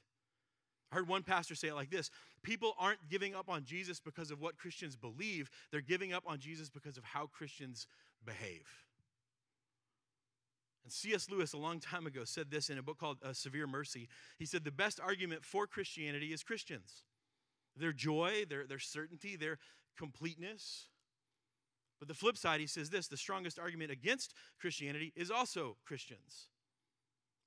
I 0.92 0.96
heard 0.96 1.08
one 1.08 1.24
pastor 1.24 1.54
say 1.56 1.68
it 1.68 1.76
like 1.76 1.90
this 1.90 2.10
People 2.44 2.76
aren't 2.80 3.10
giving 3.10 3.36
up 3.36 3.50
on 3.50 3.66
Jesus 3.66 4.00
because 4.00 4.32
of 4.32 4.40
what 4.40 4.58
Christians 4.58 4.96
believe, 4.96 5.50
they're 5.72 5.82
giving 5.82 6.14
up 6.14 6.24
on 6.26 6.40
Jesus 6.40 6.70
because 6.70 6.98
of 6.98 7.04
how 7.04 7.28
Christians 7.28 7.88
behave. 8.26 8.87
And 10.88 10.94
C.S. 10.94 11.30
Lewis, 11.30 11.52
a 11.52 11.58
long 11.58 11.82
time 11.82 12.08
ago, 12.08 12.24
said 12.24 12.50
this 12.50 12.70
in 12.70 12.78
a 12.78 12.82
book 12.82 12.98
called 12.98 13.18
uh, 13.22 13.34
Severe 13.34 13.68
Mercy. 13.68 14.08
He 14.40 14.46
said, 14.46 14.64
The 14.64 14.72
best 14.72 15.02
argument 15.02 15.44
for 15.44 15.68
Christianity 15.68 16.28
is 16.28 16.44
Christians 16.44 17.04
their 17.76 17.92
joy, 17.92 18.46
their, 18.50 18.66
their 18.66 18.80
certainty, 18.80 19.36
their 19.36 19.60
completeness. 19.98 20.88
But 22.00 22.08
the 22.08 22.14
flip 22.14 22.38
side, 22.38 22.62
he 22.62 22.68
says 22.68 22.90
this 22.90 23.10
the 23.10 23.18
strongest 23.18 23.60
argument 23.60 23.92
against 23.92 24.34
Christianity 24.62 25.12
is 25.14 25.30
also 25.30 25.76
Christians. 25.86 26.48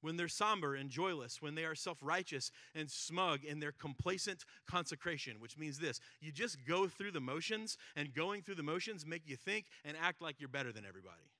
When 0.02 0.18
they're 0.18 0.28
somber 0.28 0.74
and 0.74 0.90
joyless, 0.90 1.40
when 1.40 1.54
they 1.54 1.64
are 1.64 1.74
self 1.74 1.96
righteous 2.02 2.52
and 2.74 2.90
smug 2.90 3.42
in 3.42 3.58
their 3.58 3.72
complacent 3.72 4.44
consecration, 4.68 5.40
which 5.40 5.56
means 5.56 5.78
this 5.78 5.98
you 6.20 6.30
just 6.30 6.58
go 6.66 6.88
through 6.88 7.12
the 7.12 7.20
motions, 7.20 7.78
and 7.96 8.12
going 8.12 8.42
through 8.42 8.56
the 8.56 8.62
motions 8.62 9.06
make 9.06 9.26
you 9.26 9.36
think 9.36 9.64
and 9.82 9.96
act 9.98 10.20
like 10.20 10.40
you're 10.40 10.50
better 10.50 10.72
than 10.72 10.84
everybody 10.84 11.30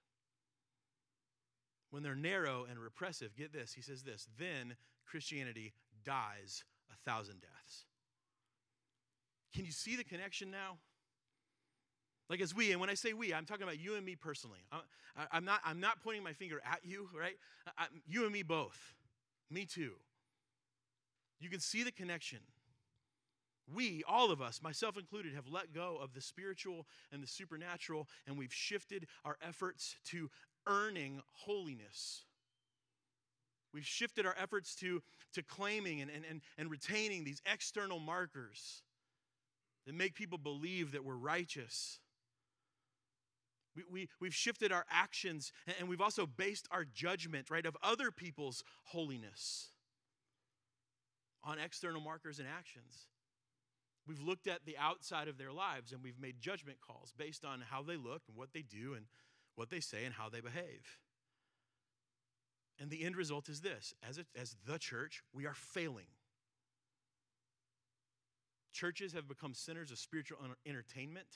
when 1.91 2.03
they're 2.03 2.15
narrow 2.15 2.67
and 2.69 2.79
repressive, 2.79 3.37
get 3.37 3.53
this, 3.53 3.73
he 3.73 3.83
says 3.83 4.03
this, 4.03 4.29
then 4.39 4.77
Christianity 5.07 5.73
dies 6.05 6.65
a 6.93 7.11
thousand 7.11 7.41
deaths. 7.41 7.85
Can 9.55 9.65
you 9.65 9.73
see 9.73 9.97
the 9.97 10.05
connection 10.05 10.51
now? 10.51 10.79
Like 12.29 12.41
as 12.41 12.55
we, 12.55 12.71
and 12.71 12.81
when 12.81 12.91
I 12.91 12.95
say 12.95 13.13
we, 13.13 13.35
I'm 13.35 13.45
talking 13.45 13.65
about 13.65 13.81
you 13.81 13.97
and 13.97 14.07
me 14.07 14.15
personally. 14.15 14.61
I, 14.71 15.37
am 15.37 15.45
not, 15.45 15.61
I'm 15.65 15.81
not 15.81 16.01
pointing 16.03 16.23
my 16.23 16.33
finger 16.33 16.61
at 16.65 16.81
you, 16.85 17.09
right? 17.13 17.35
I, 17.77 17.87
you 18.07 18.23
and 18.23 18.33
me 18.33 18.45
both. 18.45 18.95
Me 19.51 19.65
too. 19.65 19.95
You 21.41 21.51
can 21.51 21.59
see 21.59 21.83
the 21.83 21.91
connection. 21.91 22.39
We, 23.73 24.03
all 24.07 24.31
of 24.31 24.41
us, 24.41 24.63
myself 24.63 24.97
included, 24.97 25.35
have 25.35 25.49
let 25.49 25.73
go 25.73 25.99
of 26.01 26.13
the 26.13 26.21
spiritual 26.21 26.87
and 27.13 27.23
the 27.23 27.27
supernatural, 27.27 28.09
and 28.27 28.37
we've 28.37 28.53
shifted 28.53 29.07
our 29.25 29.37
efforts 29.47 29.97
to 30.07 30.31
earning 30.67 31.21
holiness. 31.33 32.25
We've 33.73 33.87
shifted 33.87 34.27
our 34.27 34.35
efforts 34.41 34.75
to, 34.77 35.03
to 35.35 35.43
claiming 35.43 36.01
and, 36.01 36.11
and, 36.11 36.41
and 36.59 36.71
retaining 36.71 37.25
these 37.25 37.41
external 37.51 37.99
markers 38.01 38.83
that 39.87 39.95
make 39.95 40.15
people 40.15 40.39
believe 40.39 40.93
that 40.93 41.05
we're 41.05 41.17
righteous. 41.17 42.01
We, 43.77 43.85
we, 43.91 44.09
we've 44.21 44.35
shifted 44.35 44.73
our 44.73 44.85
actions 44.91 45.53
and 45.79 45.89
we've 45.89 46.01
also 46.01 46.27
based 46.27 46.67
our 46.71 46.85
judgment, 46.85 47.51
right, 47.51 47.65
of 47.65 47.77
other 47.83 48.11
people's 48.11 48.65
holiness 48.85 49.69
on 51.45 51.59
external 51.59 52.01
markers 52.01 52.39
and 52.39 52.49
actions. 52.49 53.07
We've 54.07 54.21
looked 54.21 54.49
at 54.49 54.65
the 54.67 54.77
outside 54.77 55.29
of 55.29 55.39
their 55.39 55.53
lives 55.53 55.93
and 55.93 56.03
we've 56.03 56.19
made 56.21 56.41
judgment 56.41 56.79
calls 56.81 57.13
based 57.17 57.45
on 57.45 57.63
how 57.71 57.83
they 57.83 57.97
look 57.97 58.23
and 58.29 58.37
what 58.37 58.53
they 58.53 58.63
do 58.63 58.95
and 58.95 59.07
what 59.55 59.71
they 59.71 59.81
say 59.81 60.05
and 60.05 60.15
how 60.15 60.29
they 60.29 60.41
behave. 60.41 60.99
And 62.81 62.91
the 62.91 63.05
end 63.05 63.17
result 63.17 63.49
is 63.49 63.61
this 63.61 63.95
as, 64.09 64.19
a, 64.19 64.25
as 64.39 64.57
the 64.67 64.79
church, 64.79 65.23
we 65.35 65.47
are 65.47 65.55
failing. 65.55 66.07
Churches 68.73 69.13
have 69.13 69.29
become 69.29 69.53
centers 69.53 69.91
of 69.91 69.99
spiritual 69.99 70.39
entertainment. 70.65 71.27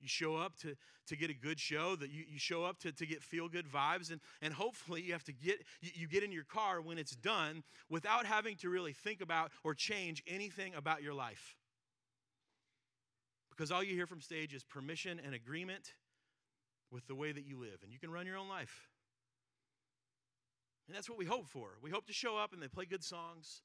You 0.00 0.08
show 0.08 0.36
up 0.36 0.56
to, 0.58 0.74
to 1.08 1.16
get 1.16 1.30
a 1.30 1.34
good 1.34 1.58
show, 1.58 1.96
that 1.96 2.10
you, 2.10 2.24
you 2.28 2.38
show 2.38 2.64
up 2.64 2.78
to, 2.80 2.92
to 2.92 3.06
get 3.06 3.22
feel 3.22 3.48
good 3.48 3.66
vibes, 3.66 4.10
and, 4.10 4.20
and 4.40 4.54
hopefully 4.54 5.02
you 5.02 5.12
have 5.12 5.24
to 5.24 5.32
get 5.32 5.58
you, 5.80 5.90
you 5.94 6.08
get 6.08 6.22
in 6.22 6.30
your 6.30 6.44
car 6.44 6.80
when 6.80 6.98
it's 6.98 7.16
done 7.16 7.64
without 7.90 8.24
having 8.24 8.56
to 8.56 8.70
really 8.70 8.92
think 8.92 9.20
about 9.20 9.50
or 9.64 9.74
change 9.74 10.22
anything 10.26 10.74
about 10.74 11.02
your 11.02 11.14
life. 11.14 11.56
Because 13.50 13.72
all 13.72 13.82
you 13.82 13.94
hear 13.94 14.06
from 14.06 14.20
stage 14.20 14.54
is 14.54 14.62
permission 14.62 15.20
and 15.24 15.34
agreement 15.34 15.92
with 16.90 17.06
the 17.06 17.14
way 17.14 17.32
that 17.32 17.44
you 17.44 17.58
live, 17.58 17.78
and 17.82 17.92
you 17.92 17.98
can 17.98 18.10
run 18.10 18.26
your 18.26 18.36
own 18.36 18.48
life. 18.48 18.88
And 20.86 20.96
that's 20.96 21.08
what 21.08 21.18
we 21.18 21.26
hope 21.26 21.46
for. 21.46 21.68
We 21.82 21.90
hope 21.90 22.06
to 22.06 22.14
show 22.14 22.36
up 22.38 22.54
and 22.54 22.62
they 22.62 22.68
play 22.68 22.86
good 22.86 23.04
songs. 23.04 23.62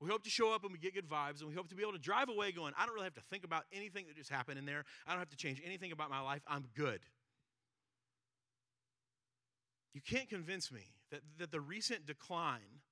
We 0.00 0.08
hope 0.08 0.24
to 0.24 0.30
show 0.30 0.52
up 0.52 0.64
and 0.64 0.72
we 0.72 0.78
get 0.78 0.94
good 0.94 1.08
vibes, 1.08 1.40
and 1.40 1.48
we 1.48 1.54
hope 1.54 1.68
to 1.68 1.74
be 1.74 1.82
able 1.82 1.92
to 1.92 1.98
drive 1.98 2.28
away 2.28 2.52
going, 2.52 2.72
I 2.78 2.86
don't 2.86 2.94
really 2.94 3.06
have 3.06 3.14
to 3.14 3.22
think 3.30 3.44
about 3.44 3.64
anything 3.72 4.06
that 4.06 4.16
just 4.16 4.30
happened 4.30 4.58
in 4.58 4.64
there. 4.64 4.84
I 5.06 5.10
don't 5.10 5.18
have 5.20 5.30
to 5.30 5.36
change 5.36 5.62
anything 5.64 5.92
about 5.92 6.10
my 6.10 6.20
life. 6.20 6.42
I'm 6.46 6.66
good. 6.76 7.00
You 9.94 10.00
can't 10.00 10.28
convince 10.28 10.70
me 10.70 10.82
that, 11.10 11.20
that 11.38 11.50
the 11.50 11.60
recent 11.60 12.06
decline 12.06 12.82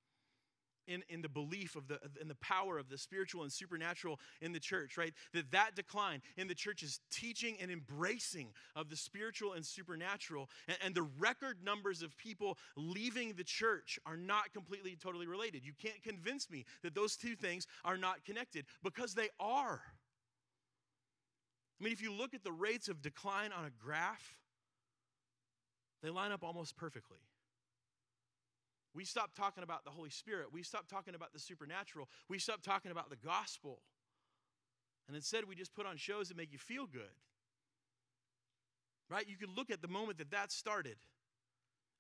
in, 0.86 1.02
in 1.08 1.22
the 1.22 1.28
belief 1.28 1.76
of 1.76 1.88
the 1.88 1.98
in 2.20 2.28
the 2.28 2.34
power 2.36 2.78
of 2.78 2.88
the 2.88 2.98
spiritual 2.98 3.42
and 3.42 3.52
supernatural 3.52 4.18
in 4.40 4.52
the 4.52 4.60
church 4.60 4.96
right? 4.96 5.12
That 5.32 5.50
that 5.52 5.74
decline 5.74 6.22
in 6.36 6.48
the 6.48 6.54
church's 6.54 7.00
teaching 7.10 7.56
and 7.60 7.70
embracing 7.70 8.48
of 8.74 8.88
the 8.88 8.96
spiritual 8.96 9.52
and 9.54 9.64
supernatural. 9.64 10.48
And, 10.68 10.76
and, 10.84 10.94
the 10.96 11.06
record 11.18 11.58
numbers 11.62 12.02
of 12.02 12.16
people 12.16 12.56
leaving 12.74 13.34
the 13.34 13.44
church 13.44 13.98
are 14.06 14.16
not 14.16 14.52
completely 14.54 14.96
totally 14.96 15.26
related. 15.26 15.64
You 15.64 15.72
can't 15.80 16.02
convince 16.02 16.48
me 16.50 16.64
that 16.82 16.94
those 16.94 17.16
two 17.16 17.36
things 17.36 17.66
are 17.84 17.98
not 17.98 18.24
connected 18.24 18.64
because 18.82 19.14
they 19.14 19.28
are. 19.38 19.82
I 21.78 21.84
mean 21.84 21.92
if 21.92 22.00
you 22.00 22.12
look 22.12 22.34
at 22.34 22.42
the 22.42 22.52
rates 22.52 22.88
of 22.88 23.02
decline 23.02 23.52
on 23.52 23.66
a 23.66 23.70
graph 23.70 24.38
they 26.02 26.10
line 26.10 26.32
up 26.32 26.42
almost 26.42 26.76
perfectly 26.76 27.18
we 28.96 29.04
stop 29.04 29.34
talking 29.36 29.62
about 29.62 29.84
the 29.84 29.90
Holy 29.90 30.08
Spirit. 30.08 30.46
We 30.50 30.62
stop 30.62 30.88
talking 30.88 31.14
about 31.14 31.34
the 31.34 31.38
supernatural. 31.38 32.08
We 32.30 32.38
stop 32.38 32.62
talking 32.62 32.90
about 32.90 33.10
the 33.10 33.16
gospel. 33.16 33.80
And 35.06 35.14
instead, 35.14 35.44
we 35.46 35.54
just 35.54 35.74
put 35.74 35.84
on 35.84 35.98
shows 35.98 36.28
that 36.28 36.36
make 36.36 36.50
you 36.50 36.58
feel 36.58 36.86
good. 36.86 37.14
Right? 39.10 39.28
You 39.28 39.36
can 39.36 39.54
look 39.54 39.70
at 39.70 39.82
the 39.82 39.88
moment 39.88 40.16
that 40.18 40.30
that 40.30 40.50
started, 40.50 40.96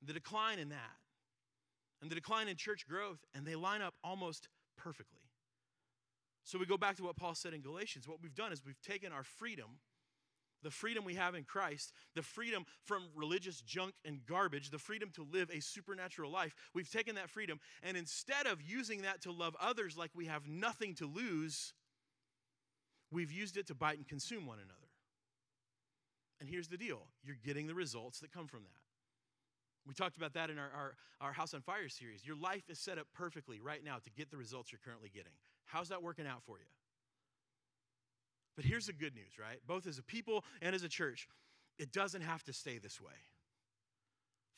the 0.02 0.14
decline 0.14 0.58
in 0.58 0.70
that, 0.70 0.96
and 2.00 2.10
the 2.10 2.14
decline 2.14 2.48
in 2.48 2.56
church 2.56 2.88
growth, 2.88 3.18
and 3.34 3.46
they 3.46 3.54
line 3.54 3.82
up 3.82 3.94
almost 4.02 4.48
perfectly. 4.78 5.20
So 6.44 6.58
we 6.58 6.64
go 6.64 6.78
back 6.78 6.96
to 6.96 7.04
what 7.04 7.16
Paul 7.16 7.34
said 7.34 7.52
in 7.52 7.60
Galatians. 7.60 8.08
What 8.08 8.22
we've 8.22 8.34
done 8.34 8.52
is 8.52 8.64
we've 8.64 8.80
taken 8.80 9.12
our 9.12 9.22
freedom 9.22 9.80
the 10.66 10.70
freedom 10.72 11.04
we 11.04 11.14
have 11.14 11.36
in 11.36 11.44
Christ, 11.44 11.92
the 12.16 12.22
freedom 12.22 12.66
from 12.82 13.04
religious 13.14 13.60
junk 13.60 13.94
and 14.04 14.18
garbage, 14.26 14.70
the 14.70 14.80
freedom 14.80 15.10
to 15.14 15.24
live 15.32 15.48
a 15.48 15.60
supernatural 15.60 16.28
life. 16.28 16.56
We've 16.74 16.90
taken 16.90 17.14
that 17.14 17.30
freedom, 17.30 17.60
and 17.84 17.96
instead 17.96 18.48
of 18.48 18.60
using 18.60 19.02
that 19.02 19.22
to 19.22 19.30
love 19.30 19.54
others 19.60 19.96
like 19.96 20.10
we 20.12 20.26
have 20.26 20.48
nothing 20.48 20.96
to 20.96 21.06
lose, 21.06 21.72
we've 23.12 23.30
used 23.30 23.56
it 23.56 23.68
to 23.68 23.76
bite 23.76 23.98
and 23.98 24.08
consume 24.08 24.44
one 24.44 24.58
another. 24.58 24.90
And 26.40 26.48
here's 26.48 26.66
the 26.66 26.76
deal 26.76 27.06
you're 27.24 27.38
getting 27.44 27.68
the 27.68 27.74
results 27.74 28.18
that 28.18 28.32
come 28.32 28.48
from 28.48 28.64
that. 28.64 29.86
We 29.86 29.94
talked 29.94 30.16
about 30.16 30.34
that 30.34 30.50
in 30.50 30.58
our, 30.58 30.70
our, 30.74 30.96
our, 31.20 31.32
House 31.32 31.54
on 31.54 31.60
Fire 31.60 31.88
series. 31.88 32.26
Your 32.26 32.34
life 32.34 32.64
is 32.68 32.80
set 32.80 32.98
up 32.98 33.06
perfectly 33.14 33.60
right 33.60 33.84
now 33.84 33.98
to 34.02 34.10
get 34.10 34.32
the 34.32 34.36
results 34.36 34.72
you're 34.72 34.80
currently 34.84 35.10
getting. 35.14 35.30
How's 35.66 35.90
that 35.90 36.02
working 36.02 36.26
out 36.26 36.42
for 36.44 36.58
you? 36.58 36.66
But 38.56 38.64
here's 38.64 38.86
the 38.86 38.92
good 38.92 39.14
news, 39.14 39.38
right? 39.38 39.58
Both 39.66 39.86
as 39.86 39.98
a 39.98 40.02
people 40.02 40.44
and 40.62 40.74
as 40.74 40.82
a 40.82 40.88
church, 40.88 41.28
it 41.78 41.92
doesn't 41.92 42.22
have 42.22 42.42
to 42.44 42.52
stay 42.52 42.78
this 42.78 43.00
way. 43.00 43.12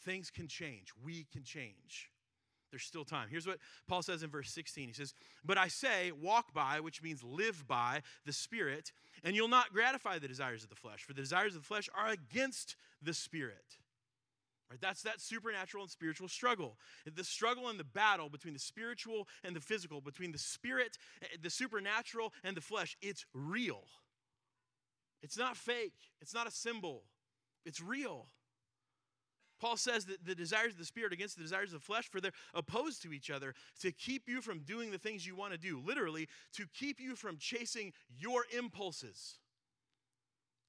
Things 0.04 0.30
can 0.30 0.46
change. 0.46 0.92
We 1.04 1.26
can 1.32 1.42
change. 1.42 2.10
There's 2.70 2.84
still 2.84 3.04
time. 3.04 3.28
Here's 3.30 3.46
what 3.46 3.58
Paul 3.88 4.02
says 4.02 4.22
in 4.22 4.30
verse 4.30 4.50
16. 4.50 4.88
He 4.88 4.92
says, 4.92 5.14
But 5.44 5.58
I 5.58 5.68
say, 5.68 6.12
walk 6.12 6.52
by, 6.52 6.80
which 6.80 7.02
means 7.02 7.24
live 7.24 7.66
by 7.66 8.02
the 8.26 8.32
Spirit, 8.32 8.92
and 9.24 9.34
you'll 9.34 9.48
not 9.48 9.72
gratify 9.72 10.18
the 10.18 10.28
desires 10.28 10.62
of 10.62 10.68
the 10.68 10.76
flesh, 10.76 11.02
for 11.02 11.14
the 11.14 11.22
desires 11.22 11.56
of 11.56 11.62
the 11.62 11.66
flesh 11.66 11.88
are 11.96 12.08
against 12.08 12.76
the 13.02 13.14
Spirit. 13.14 13.78
Right? 14.70 14.80
That's 14.80 15.02
that 15.02 15.20
supernatural 15.20 15.84
and 15.84 15.90
spiritual 15.90 16.28
struggle. 16.28 16.76
The 17.14 17.24
struggle 17.24 17.68
and 17.68 17.80
the 17.80 17.84
battle 17.84 18.28
between 18.28 18.52
the 18.54 18.60
spiritual 18.60 19.26
and 19.42 19.56
the 19.56 19.60
physical, 19.60 20.00
between 20.00 20.32
the 20.32 20.38
spirit, 20.38 20.98
eh, 21.22 21.36
the 21.42 21.50
supernatural, 21.50 22.32
and 22.44 22.56
the 22.56 22.60
flesh, 22.60 22.96
it's 23.00 23.24
real. 23.32 23.84
It's 25.22 25.38
not 25.38 25.56
fake, 25.56 25.94
it's 26.20 26.34
not 26.34 26.46
a 26.46 26.50
symbol, 26.50 27.04
it's 27.64 27.80
real. 27.80 28.28
Paul 29.60 29.76
says 29.76 30.04
that 30.04 30.24
the 30.24 30.36
desires 30.36 30.72
of 30.74 30.78
the 30.78 30.84
spirit 30.84 31.12
against 31.12 31.36
the 31.36 31.42
desires 31.42 31.72
of 31.72 31.80
the 31.80 31.84
flesh, 31.84 32.08
for 32.08 32.20
they're 32.20 32.30
opposed 32.54 33.02
to 33.02 33.12
each 33.12 33.28
other 33.28 33.54
to 33.80 33.90
keep 33.90 34.28
you 34.28 34.40
from 34.40 34.60
doing 34.60 34.92
the 34.92 34.98
things 34.98 35.26
you 35.26 35.34
want 35.34 35.52
to 35.52 35.58
do. 35.58 35.82
Literally, 35.84 36.28
to 36.54 36.66
keep 36.72 37.00
you 37.00 37.16
from 37.16 37.38
chasing 37.38 37.92
your 38.16 38.44
impulses, 38.56 39.40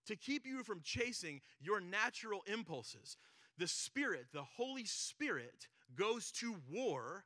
to 0.08 0.16
keep 0.16 0.46
you 0.46 0.64
from 0.64 0.82
chasing 0.84 1.42
your 1.62 1.80
natural 1.80 2.42
impulses 2.52 3.16
the 3.60 3.68
Spirit, 3.68 4.28
the 4.34 4.46
Holy 4.58 4.86
Spirit, 4.86 5.68
goes 5.96 6.32
to 6.32 6.56
war 6.72 7.26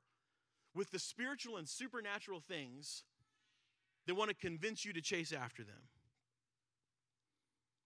with 0.75 0.91
the 0.91 0.99
spiritual 0.99 1.57
and 1.57 1.69
supernatural 1.69 2.41
things 2.41 3.03
that 4.07 4.15
want 4.15 4.29
to 4.29 4.35
convince 4.35 4.83
you 4.83 4.91
to 4.93 5.01
chase 5.01 5.31
after 5.31 5.63
them. 5.63 5.87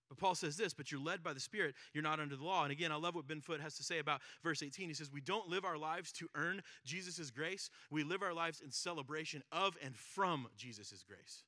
But 0.10 0.18
Paul 0.18 0.36
says 0.36 0.56
this, 0.56 0.74
but 0.74 0.90
you're 0.90 1.02
led 1.02 1.22
by 1.22 1.34
the 1.34 1.40
Spirit, 1.40 1.76
you're 1.94 2.04
not 2.04 2.22
under 2.22 2.38
the 2.38 2.44
law. 2.46 2.64
And 2.64 2.72
again, 2.72 2.94
I 2.94 2.96
love 2.96 3.16
what 3.16 3.28
Ben 3.28 3.42
Foot 3.42 3.60
has 3.60 3.76
to 3.76 3.84
say 3.84 4.00
about 4.00 4.22
verse 4.42 4.64
18. 4.64 4.88
He 4.88 4.94
says, 4.94 5.12
We 5.12 5.20
don't 5.20 5.50
live 5.50 5.66
our 5.66 5.78
lives 5.78 6.14
to 6.14 6.30
earn 6.34 6.62
Jesus' 6.86 7.30
grace, 7.30 7.70
we 7.92 8.04
live 8.04 8.24
our 8.24 8.34
lives 8.34 8.62
in 8.62 8.72
celebration 8.72 9.44
of 9.52 9.76
and 9.84 9.98
from 9.98 10.48
Jesus' 10.56 11.04
grace. 11.06 11.44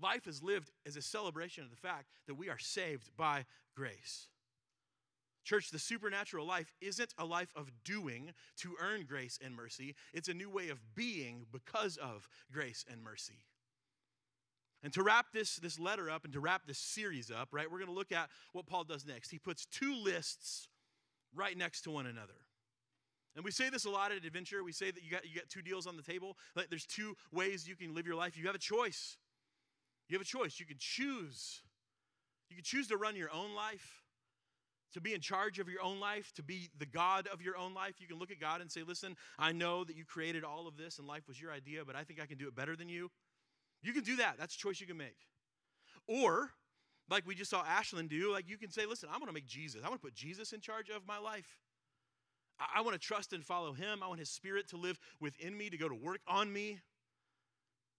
Life 0.00 0.26
is 0.26 0.42
lived 0.42 0.72
as 0.84 0.96
a 0.96 1.02
celebration 1.02 1.62
of 1.62 1.70
the 1.70 1.76
fact 1.76 2.08
that 2.26 2.34
we 2.34 2.48
are 2.48 2.58
saved 2.58 3.10
by 3.16 3.44
grace. 3.76 4.26
Church, 5.44 5.70
the 5.70 5.78
supernatural 5.78 6.46
life 6.46 6.72
isn't 6.80 7.14
a 7.18 7.24
life 7.24 7.52
of 7.56 7.70
doing 7.84 8.32
to 8.58 8.74
earn 8.80 9.04
grace 9.04 9.38
and 9.44 9.54
mercy, 9.54 9.94
it's 10.12 10.28
a 10.28 10.34
new 10.34 10.50
way 10.50 10.68
of 10.68 10.78
being 10.94 11.46
because 11.50 11.96
of 11.96 12.28
grace 12.52 12.84
and 12.90 13.02
mercy. 13.02 13.44
And 14.84 14.92
to 14.94 15.02
wrap 15.02 15.26
this, 15.32 15.56
this 15.56 15.78
letter 15.78 16.10
up 16.10 16.24
and 16.24 16.32
to 16.32 16.40
wrap 16.40 16.62
this 16.66 16.78
series 16.78 17.30
up, 17.30 17.48
right, 17.52 17.70
we're 17.70 17.78
going 17.78 17.90
to 17.90 17.94
look 17.94 18.10
at 18.10 18.30
what 18.52 18.66
Paul 18.66 18.84
does 18.84 19.06
next. 19.06 19.30
He 19.30 19.38
puts 19.38 19.64
two 19.66 19.94
lists 19.94 20.68
right 21.34 21.56
next 21.56 21.82
to 21.82 21.90
one 21.90 22.06
another. 22.06 22.34
And 23.34 23.44
we 23.44 23.50
say 23.50 23.70
this 23.70 23.84
a 23.84 23.90
lot 23.90 24.10
at 24.12 24.24
Adventure. 24.24 24.62
We 24.62 24.72
say 24.72 24.90
that 24.90 25.02
you 25.02 25.10
got, 25.10 25.24
you 25.24 25.36
got 25.36 25.48
two 25.48 25.62
deals 25.62 25.86
on 25.86 25.96
the 25.96 26.02
table. 26.02 26.36
Like 26.54 26.68
there's 26.68 26.84
two 26.84 27.16
ways 27.32 27.66
you 27.66 27.76
can 27.76 27.94
live 27.94 28.06
your 28.06 28.16
life. 28.16 28.36
You 28.36 28.46
have 28.46 28.54
a 28.54 28.58
choice. 28.58 29.16
You 30.08 30.16
have 30.16 30.22
a 30.22 30.28
choice. 30.28 30.58
You 30.58 30.66
can 30.66 30.76
choose. 30.78 31.62
You 32.50 32.56
can 32.56 32.64
choose 32.64 32.88
to 32.88 32.96
run 32.96 33.16
your 33.16 33.32
own 33.32 33.54
life 33.54 34.01
to 34.92 35.00
be 35.00 35.14
in 35.14 35.20
charge 35.20 35.58
of 35.58 35.68
your 35.68 35.82
own 35.82 36.00
life, 36.00 36.32
to 36.34 36.42
be 36.42 36.70
the 36.78 36.86
God 36.86 37.26
of 37.32 37.40
your 37.40 37.56
own 37.56 37.74
life. 37.74 37.94
You 37.98 38.06
can 38.06 38.18
look 38.18 38.30
at 38.30 38.40
God 38.40 38.60
and 38.60 38.70
say, 38.70 38.82
Listen, 38.82 39.16
I 39.38 39.52
know 39.52 39.84
that 39.84 39.96
you 39.96 40.04
created 40.04 40.44
all 40.44 40.66
of 40.66 40.76
this 40.76 40.98
and 40.98 41.06
life 41.06 41.26
was 41.28 41.40
your 41.40 41.52
idea, 41.52 41.84
but 41.84 41.96
I 41.96 42.04
think 42.04 42.20
I 42.20 42.26
can 42.26 42.38
do 42.38 42.48
it 42.48 42.54
better 42.54 42.76
than 42.76 42.88
you. 42.88 43.10
You 43.82 43.92
can 43.92 44.04
do 44.04 44.16
that. 44.16 44.36
That's 44.38 44.54
a 44.54 44.58
choice 44.58 44.80
you 44.80 44.86
can 44.86 44.96
make. 44.96 45.16
Or, 46.06 46.50
like 47.10 47.26
we 47.26 47.34
just 47.34 47.50
saw 47.50 47.64
Ashlyn 47.64 48.08
do, 48.08 48.32
like 48.32 48.48
you 48.48 48.56
can 48.56 48.70
say, 48.70 48.86
Listen, 48.86 49.08
I 49.10 49.18
want 49.18 49.26
to 49.28 49.32
make 49.32 49.46
Jesus, 49.46 49.82
I 49.84 49.88
want 49.88 50.00
to 50.00 50.06
put 50.06 50.14
Jesus 50.14 50.52
in 50.52 50.60
charge 50.60 50.88
of 50.88 51.06
my 51.06 51.18
life. 51.18 51.58
I, 52.58 52.78
I 52.78 52.80
want 52.82 52.94
to 52.94 53.00
trust 53.00 53.32
and 53.32 53.44
follow 53.44 53.72
him. 53.72 54.02
I 54.02 54.08
want 54.08 54.20
his 54.20 54.30
spirit 54.30 54.68
to 54.68 54.76
live 54.76 54.98
within 55.20 55.56
me, 55.56 55.70
to 55.70 55.76
go 55.76 55.88
to 55.88 55.94
work 55.94 56.20
on 56.26 56.52
me. 56.52 56.80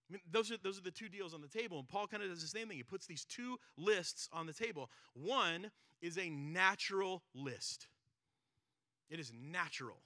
I 0.09 0.13
mean, 0.13 0.21
those 0.31 0.51
are, 0.51 0.57
those 0.61 0.77
are 0.77 0.83
the 0.83 0.91
two 0.91 1.09
deals 1.09 1.33
on 1.33 1.41
the 1.41 1.47
table. 1.47 1.79
And 1.79 1.87
Paul 1.87 2.07
kind 2.07 2.23
of 2.23 2.29
does 2.29 2.41
the 2.41 2.47
same 2.47 2.67
thing. 2.67 2.77
He 2.77 2.83
puts 2.83 3.05
these 3.05 3.25
two 3.25 3.57
lists 3.77 4.27
on 4.31 4.45
the 4.45 4.53
table. 4.53 4.89
One 5.13 5.71
is 6.01 6.17
a 6.17 6.29
natural 6.29 7.23
list, 7.33 7.87
it 9.09 9.19
is 9.19 9.31
natural. 9.33 9.97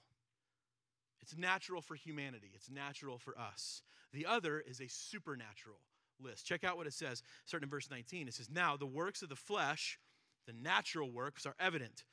It's 1.20 1.36
natural 1.36 1.82
for 1.82 1.94
humanity, 1.94 2.52
it's 2.54 2.70
natural 2.70 3.18
for 3.18 3.38
us. 3.38 3.82
The 4.12 4.24
other 4.24 4.60
is 4.60 4.80
a 4.80 4.88
supernatural 4.88 5.80
list. 6.20 6.46
Check 6.46 6.64
out 6.64 6.76
what 6.76 6.86
it 6.86 6.94
says, 6.94 7.22
starting 7.44 7.66
in 7.66 7.70
verse 7.70 7.90
19. 7.90 8.28
It 8.28 8.34
says, 8.34 8.48
Now 8.48 8.76
the 8.76 8.86
works 8.86 9.20
of 9.22 9.28
the 9.28 9.36
flesh, 9.36 9.98
the 10.46 10.54
natural 10.54 11.10
works, 11.10 11.44
are 11.44 11.54
evident 11.60 12.04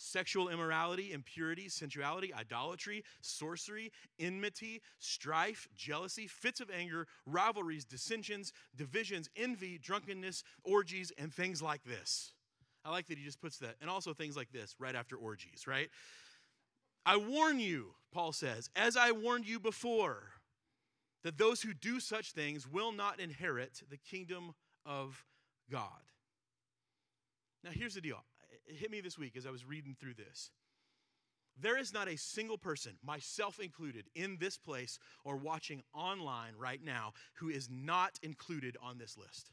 sexual 0.00 0.48
immorality, 0.48 1.12
impurity, 1.12 1.68
sensuality, 1.68 2.32
idolatry, 2.32 3.04
sorcery, 3.20 3.92
enmity, 4.18 4.80
strife, 4.98 5.68
jealousy, 5.76 6.26
fits 6.26 6.60
of 6.60 6.70
anger, 6.70 7.06
rivalries, 7.26 7.84
dissensions, 7.84 8.52
divisions, 8.74 9.28
envy, 9.36 9.78
drunkenness, 9.78 10.42
orgies, 10.64 11.12
and 11.18 11.32
things 11.32 11.60
like 11.60 11.84
this. 11.84 12.32
I 12.82 12.90
like 12.90 13.08
that 13.08 13.18
he 13.18 13.24
just 13.24 13.42
puts 13.42 13.58
that, 13.58 13.76
and 13.82 13.90
also 13.90 14.14
things 14.14 14.38
like 14.38 14.50
this 14.52 14.74
right 14.78 14.94
after 14.94 15.16
orgies, 15.16 15.66
right? 15.66 15.90
I 17.04 17.18
warn 17.18 17.60
you, 17.60 17.92
Paul 18.10 18.32
says, 18.32 18.70
as 18.74 18.96
I 18.96 19.12
warned 19.12 19.46
you 19.46 19.60
before, 19.60 20.30
that 21.24 21.36
those 21.36 21.60
who 21.60 21.74
do 21.74 22.00
such 22.00 22.32
things 22.32 22.66
will 22.66 22.92
not 22.92 23.20
inherit 23.20 23.82
the 23.90 23.98
kingdom 23.98 24.54
of 24.86 25.26
God. 25.70 25.90
Now, 27.62 27.70
here's 27.70 27.94
the 27.94 28.00
deal 28.00 28.24
it 28.70 28.76
hit 28.76 28.90
me 28.90 29.00
this 29.00 29.18
week 29.18 29.36
as 29.36 29.46
I 29.46 29.50
was 29.50 29.66
reading 29.66 29.96
through 29.98 30.14
this. 30.14 30.50
There 31.60 31.76
is 31.76 31.92
not 31.92 32.08
a 32.08 32.16
single 32.16 32.56
person, 32.56 32.92
myself 33.04 33.58
included, 33.58 34.06
in 34.14 34.38
this 34.40 34.56
place 34.56 34.98
or 35.24 35.36
watching 35.36 35.82
online 35.92 36.54
right 36.58 36.82
now 36.82 37.12
who 37.34 37.48
is 37.50 37.68
not 37.70 38.18
included 38.22 38.76
on 38.82 38.98
this 38.98 39.18
list. 39.18 39.50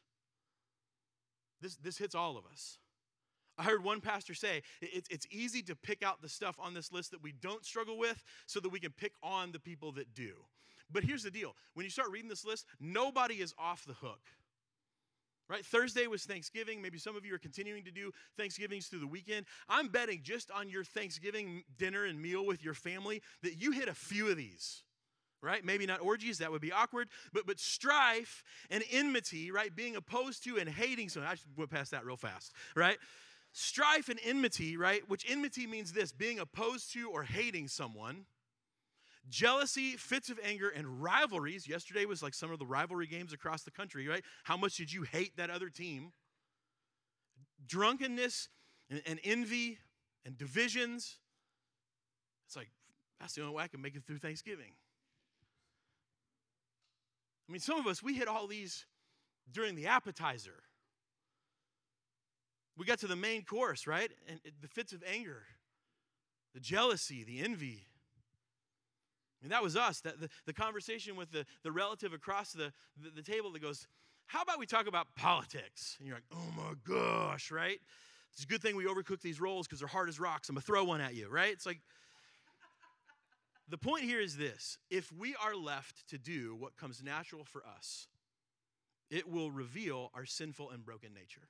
This, 1.60 1.76
this 1.78 1.98
hits 1.98 2.16
all 2.16 2.38
of 2.38 2.46
us. 2.46 2.78
I 3.58 3.64
heard 3.64 3.84
one 3.84 4.02
pastor 4.02 4.36
say 4.36 4.62
it's, 4.82 5.10
it's 5.10 5.26
easy 5.32 5.64
to 5.64 5.76
pick 5.76 6.04
out 6.04 6.22
the 6.22 6.30
stuff 6.30 6.56
on 6.60 6.76
this 6.76 6.92
list 6.92 7.10
that 7.12 7.24
we 7.24 7.32
don't 7.32 7.66
struggle 7.66 7.98
with 7.98 8.24
so 8.46 8.60
that 8.60 8.70
we 8.70 8.80
can 8.80 8.92
pick 8.92 9.14
on 9.24 9.52
the 9.52 9.60
people 9.60 9.92
that 9.94 10.14
do. 10.14 10.34
But 10.92 11.04
here's 11.04 11.24
the 11.24 11.32
deal 11.32 11.56
when 11.74 11.84
you 11.84 11.90
start 11.90 12.12
reading 12.12 12.30
this 12.30 12.46
list, 12.46 12.68
nobody 12.80 13.36
is 13.36 13.54
off 13.58 13.84
the 13.86 13.94
hook. 13.94 14.22
Right? 15.50 15.66
Thursday 15.66 16.08
was 16.08 16.26
Thanksgiving. 16.26 16.82
Maybe 16.82 16.98
some 16.98 17.16
of 17.16 17.26
you 17.26 17.34
are 17.34 17.40
continuing 17.40 17.84
to 17.86 17.92
do 17.92 18.12
Thanksgivings 18.38 18.88
through 18.88 19.00
the 19.00 19.08
weekend. 19.08 19.46
I'm 19.70 19.88
betting 19.88 20.20
just 20.22 20.52
on 20.52 20.70
your 20.70 20.84
Thanksgiving 20.84 21.64
dinner 21.78 22.04
and 22.04 22.22
meal 22.22 22.46
with 22.46 22.64
your 22.64 22.74
family 22.74 23.22
that 23.44 23.56
you 23.56 23.72
hit 23.72 23.88
a 23.88 23.94
few 23.94 24.30
of 24.30 24.36
these. 24.38 24.84
Right? 25.42 25.64
Maybe 25.64 25.86
not 25.86 26.02
orgies, 26.02 26.40
that 26.40 26.52
would 26.52 26.62
be 26.62 26.72
awkward, 26.72 27.10
but 27.32 27.46
but 27.46 27.60
strife 27.60 28.44
and 28.72 28.84
enmity, 28.92 29.52
right? 29.52 29.74
Being 29.74 29.96
opposed 29.96 30.44
to 30.46 30.58
and 30.58 30.68
hating 30.68 31.10
someone. 31.10 31.30
I 31.30 31.36
just 31.36 31.46
went 31.56 31.70
past 31.70 31.92
that 31.92 32.04
real 32.04 32.18
fast, 32.18 32.52
right? 32.76 32.98
Strife 33.54 34.10
and 34.10 34.20
enmity, 34.26 34.78
right? 34.78 35.08
Which 35.08 35.30
enmity 35.30 35.68
means 35.68 35.94
this 35.94 36.12
being 36.12 36.40
opposed 36.40 36.92
to 36.94 37.10
or 37.12 37.24
hating 37.24 37.68
someone 37.68 38.26
jealousy, 39.30 39.92
fits 39.98 40.30
of 40.30 40.40
anger, 40.44 40.70
and 40.70 41.02
rivalries. 41.02 41.68
Yesterday 41.68 42.06
was 42.06 42.24
like 42.24 42.34
some 42.34 42.52
of 42.52 42.60
the 42.60 42.66
rivalry 42.66 43.08
games 43.08 43.34
across 43.34 43.64
the 43.64 43.72
country, 43.72 44.08
right? 44.08 44.24
How 44.44 44.58
much 44.58 44.78
did 44.78 44.92
you 44.92 45.04
hate 45.04 45.38
that 45.38 45.50
other 45.50 45.70
team? 45.70 46.12
Drunkenness 47.66 48.50
and, 48.90 49.02
and 49.06 49.20
envy 49.24 49.80
and 50.26 50.38
divisions. 50.38 51.18
It's 52.46 52.56
like, 52.56 52.70
that's 53.20 53.34
the 53.34 53.42
only 53.42 53.56
way 53.56 53.64
I 53.64 53.68
can 53.68 53.82
make 53.82 53.96
it 53.96 54.04
through 54.06 54.20
Thanksgiving. 54.20 54.74
I 57.48 57.52
mean, 57.52 57.62
some 57.62 57.80
of 57.80 57.88
us, 57.88 58.04
we 58.04 58.14
hit 58.14 58.28
all 58.28 58.48
these 58.48 58.86
during 59.52 59.76
the 59.76 59.88
appetizer. 59.88 60.64
We 62.78 62.86
got 62.86 63.00
to 63.00 63.08
the 63.08 63.16
main 63.16 63.44
course, 63.44 63.88
right? 63.88 64.12
And 64.28 64.40
the 64.62 64.68
fits 64.68 64.94
of 64.94 65.04
anger, 65.12 65.44
the 66.54 66.60
jealousy, 66.60 67.24
the 67.24 67.40
envy, 67.40 67.88
and 69.44 69.52
that 69.52 69.62
was 69.62 69.76
us, 69.76 70.02
that 70.02 70.20
the, 70.20 70.30
the 70.46 70.54
conversation 70.54 71.16
with 71.16 71.32
the, 71.32 71.46
the 71.64 71.72
relative 71.72 72.14
across 72.14 72.54
the, 72.54 72.72
the, 73.02 73.10
the 73.16 73.22
table 73.22 73.52
that 73.52 73.62
goes, 73.62 73.88
How 74.26 74.42
about 74.42 74.60
we 74.60 74.66
talk 74.66 74.88
about 74.88 75.08
politics? 75.16 75.96
And 76.00 76.08
you're 76.08 76.18
like, 76.18 76.26
Oh 76.34 76.52
my 76.56 76.74
gosh, 76.88 77.52
right? 77.52 77.80
It's 78.34 78.44
a 78.44 78.48
good 78.48 78.62
thing 78.62 78.76
we 78.76 78.86
overcook 78.86 79.22
these 79.22 79.40
rolls 79.40 79.68
because 79.68 79.80
they're 79.80 79.88
hard 79.88 80.10
as 80.10 80.20
rocks. 80.20 80.50
I'm 80.50 80.56
going 80.56 80.62
to 80.62 80.66
throw 80.66 80.84
one 80.84 81.02
at 81.02 81.16
you, 81.16 81.28
right? 81.30 81.52
It's 81.52 81.66
like, 81.66 81.80
the 83.70 83.78
point 83.78 84.04
here 84.04 84.22
is 84.22 84.38
this 84.38 84.78
if 84.90 85.12
we 85.12 85.36
are 85.44 85.56
left 85.56 86.08
to 86.10 86.18
do 86.18 86.56
what 86.56 86.78
comes 86.78 87.04
natural 87.04 87.44
for 87.44 87.64
us, 87.66 88.08
it 89.10 89.30
will 89.30 89.52
reveal 89.52 90.12
our 90.14 90.26
sinful 90.26 90.72
and 90.72 90.86
broken 90.86 91.14
nature. 91.14 91.50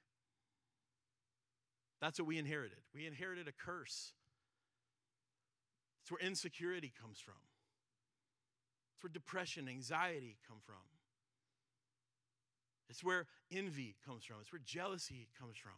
That's 2.02 2.20
what 2.20 2.28
we 2.28 2.38
inherited. 2.38 2.78
We 2.94 3.06
inherited 3.06 3.48
a 3.48 3.52
curse. 3.52 4.14
It's 6.02 6.12
where 6.12 6.26
insecurity 6.26 6.94
comes 7.02 7.20
from. 7.20 7.36
It's 8.98 9.04
where 9.04 9.12
depression, 9.14 9.70
anxiety 9.70 10.38
come 10.48 10.58
from. 10.66 10.76
It's 12.90 13.04
where 13.04 13.28
envy 13.52 13.96
comes 14.04 14.24
from. 14.24 14.38
It's 14.42 14.52
where 14.52 14.62
jealousy 14.66 15.28
comes 15.40 15.56
from. 15.56 15.78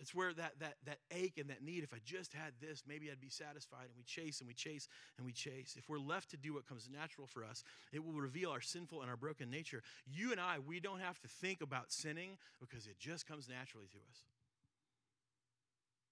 It's 0.00 0.12
where 0.12 0.32
that, 0.34 0.58
that, 0.58 0.74
that 0.84 0.98
ache 1.12 1.38
and 1.38 1.48
that 1.50 1.62
need, 1.62 1.84
if 1.84 1.94
I 1.94 1.98
just 2.04 2.32
had 2.32 2.54
this, 2.60 2.82
maybe 2.88 3.08
I'd 3.08 3.20
be 3.20 3.28
satisfied. 3.28 3.84
And 3.84 3.96
we 3.96 4.02
chase 4.02 4.40
and 4.40 4.48
we 4.48 4.54
chase 4.54 4.88
and 5.16 5.24
we 5.24 5.32
chase. 5.32 5.76
If 5.78 5.88
we're 5.88 6.00
left 6.00 6.30
to 6.30 6.36
do 6.36 6.54
what 6.54 6.66
comes 6.66 6.88
natural 6.92 7.28
for 7.28 7.44
us, 7.44 7.62
it 7.92 8.04
will 8.04 8.20
reveal 8.20 8.50
our 8.50 8.60
sinful 8.60 9.02
and 9.02 9.08
our 9.08 9.16
broken 9.16 9.48
nature. 9.48 9.82
You 10.04 10.32
and 10.32 10.40
I, 10.40 10.58
we 10.58 10.80
don't 10.80 10.98
have 10.98 11.20
to 11.20 11.28
think 11.28 11.62
about 11.62 11.92
sinning 11.92 12.36
because 12.58 12.88
it 12.88 12.98
just 12.98 13.28
comes 13.28 13.48
naturally 13.48 13.86
to 13.92 13.98
us. 14.10 14.24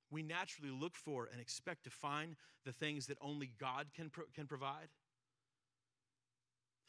We 0.09 0.23
naturally 0.23 0.71
look 0.71 0.95
for 0.95 1.29
and 1.33 1.41
expect 1.41 1.83
to 1.85 1.91
find 1.91 2.37
the 2.65 2.73
things 2.73 3.07
that 3.07 3.19
only 3.21 3.51
God 3.59 3.89
can, 3.97 4.11
pro- 4.11 4.27
can 4.33 4.47
provide 4.47 4.89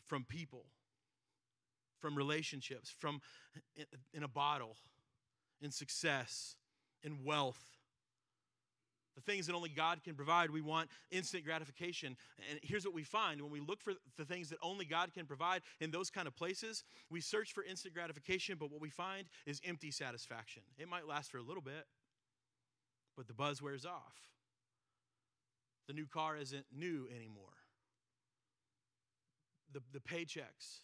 from 0.06 0.26
people, 0.26 0.66
from 2.00 2.16
relationships, 2.16 2.94
from 3.00 3.22
in 4.14 4.24
a 4.24 4.28
bottle, 4.28 4.78
in 5.62 5.72
success, 5.72 6.56
in 7.04 7.24
wealth. 7.24 7.62
The 9.16 9.22
things 9.22 9.46
that 9.46 9.54
only 9.54 9.70
God 9.70 10.04
can 10.04 10.16
provide, 10.16 10.50
we 10.50 10.62
want 10.62 10.90
instant 11.12 11.46
gratification. 11.46 12.18
And 12.50 12.60
here's 12.64 12.84
what 12.84 12.96
we 12.96 13.04
find 13.04 13.42
when 13.42 13.52
we 13.52 13.60
look 13.60 13.80
for 13.82 13.94
the 14.18 14.26
things 14.26 14.50
that 14.50 14.58
only 14.64 14.86
God 14.86 15.14
can 15.14 15.28
provide 15.28 15.62
in 15.80 15.92
those 15.92 16.10
kind 16.10 16.28
of 16.28 16.36
places, 16.36 16.84
we 17.12 17.22
search 17.22 17.54
for 17.54 17.64
instant 17.64 17.94
gratification, 17.94 18.58
but 18.60 18.72
what 18.72 18.82
we 18.82 18.90
find 18.90 19.28
is 19.46 19.62
empty 19.64 19.92
satisfaction. 19.92 20.64
It 20.80 20.90
might 20.90 21.08
last 21.08 21.32
for 21.32 21.38
a 21.38 21.44
little 21.44 21.62
bit, 21.62 21.86
but 23.16 23.28
the 23.28 23.34
buzz 23.34 23.62
wears 23.62 23.86
off. 23.86 24.18
The 25.88 25.94
new 25.94 26.08
car 26.08 26.36
isn't 26.38 26.66
new 26.76 27.08
anymore 27.16 27.63
the, 29.74 29.82
the 29.92 30.00
paychecks 30.00 30.82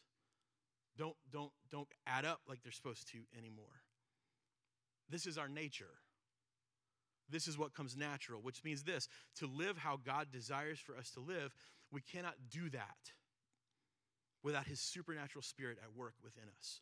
don't, 0.98 1.16
don't, 1.32 1.52
don't 1.72 1.88
add 2.06 2.26
up 2.26 2.42
like 2.48 2.62
they're 2.62 2.72
supposed 2.72 3.10
to 3.12 3.20
anymore. 3.38 3.84
This 5.10 5.26
is 5.26 5.38
our 5.38 5.48
nature. 5.48 5.86
This 7.30 7.48
is 7.48 7.58
what 7.58 7.74
comes 7.74 7.96
natural, 7.96 8.42
which 8.42 8.64
means 8.64 8.84
this 8.84 9.08
to 9.38 9.48
live 9.48 9.78
how 9.78 9.98
God 10.04 10.28
desires 10.32 10.80
for 10.80 10.98
us 10.98 11.12
to 11.12 11.20
live, 11.20 11.54
we 11.92 12.02
cannot 12.02 12.36
do 12.52 12.70
that 12.72 13.14
without 14.44 14.66
His 14.68 14.80
supernatural 14.80 15.44
spirit 15.44 15.78
at 15.84 15.96
work 15.96 16.16
within 16.24 16.46
us. 16.58 16.82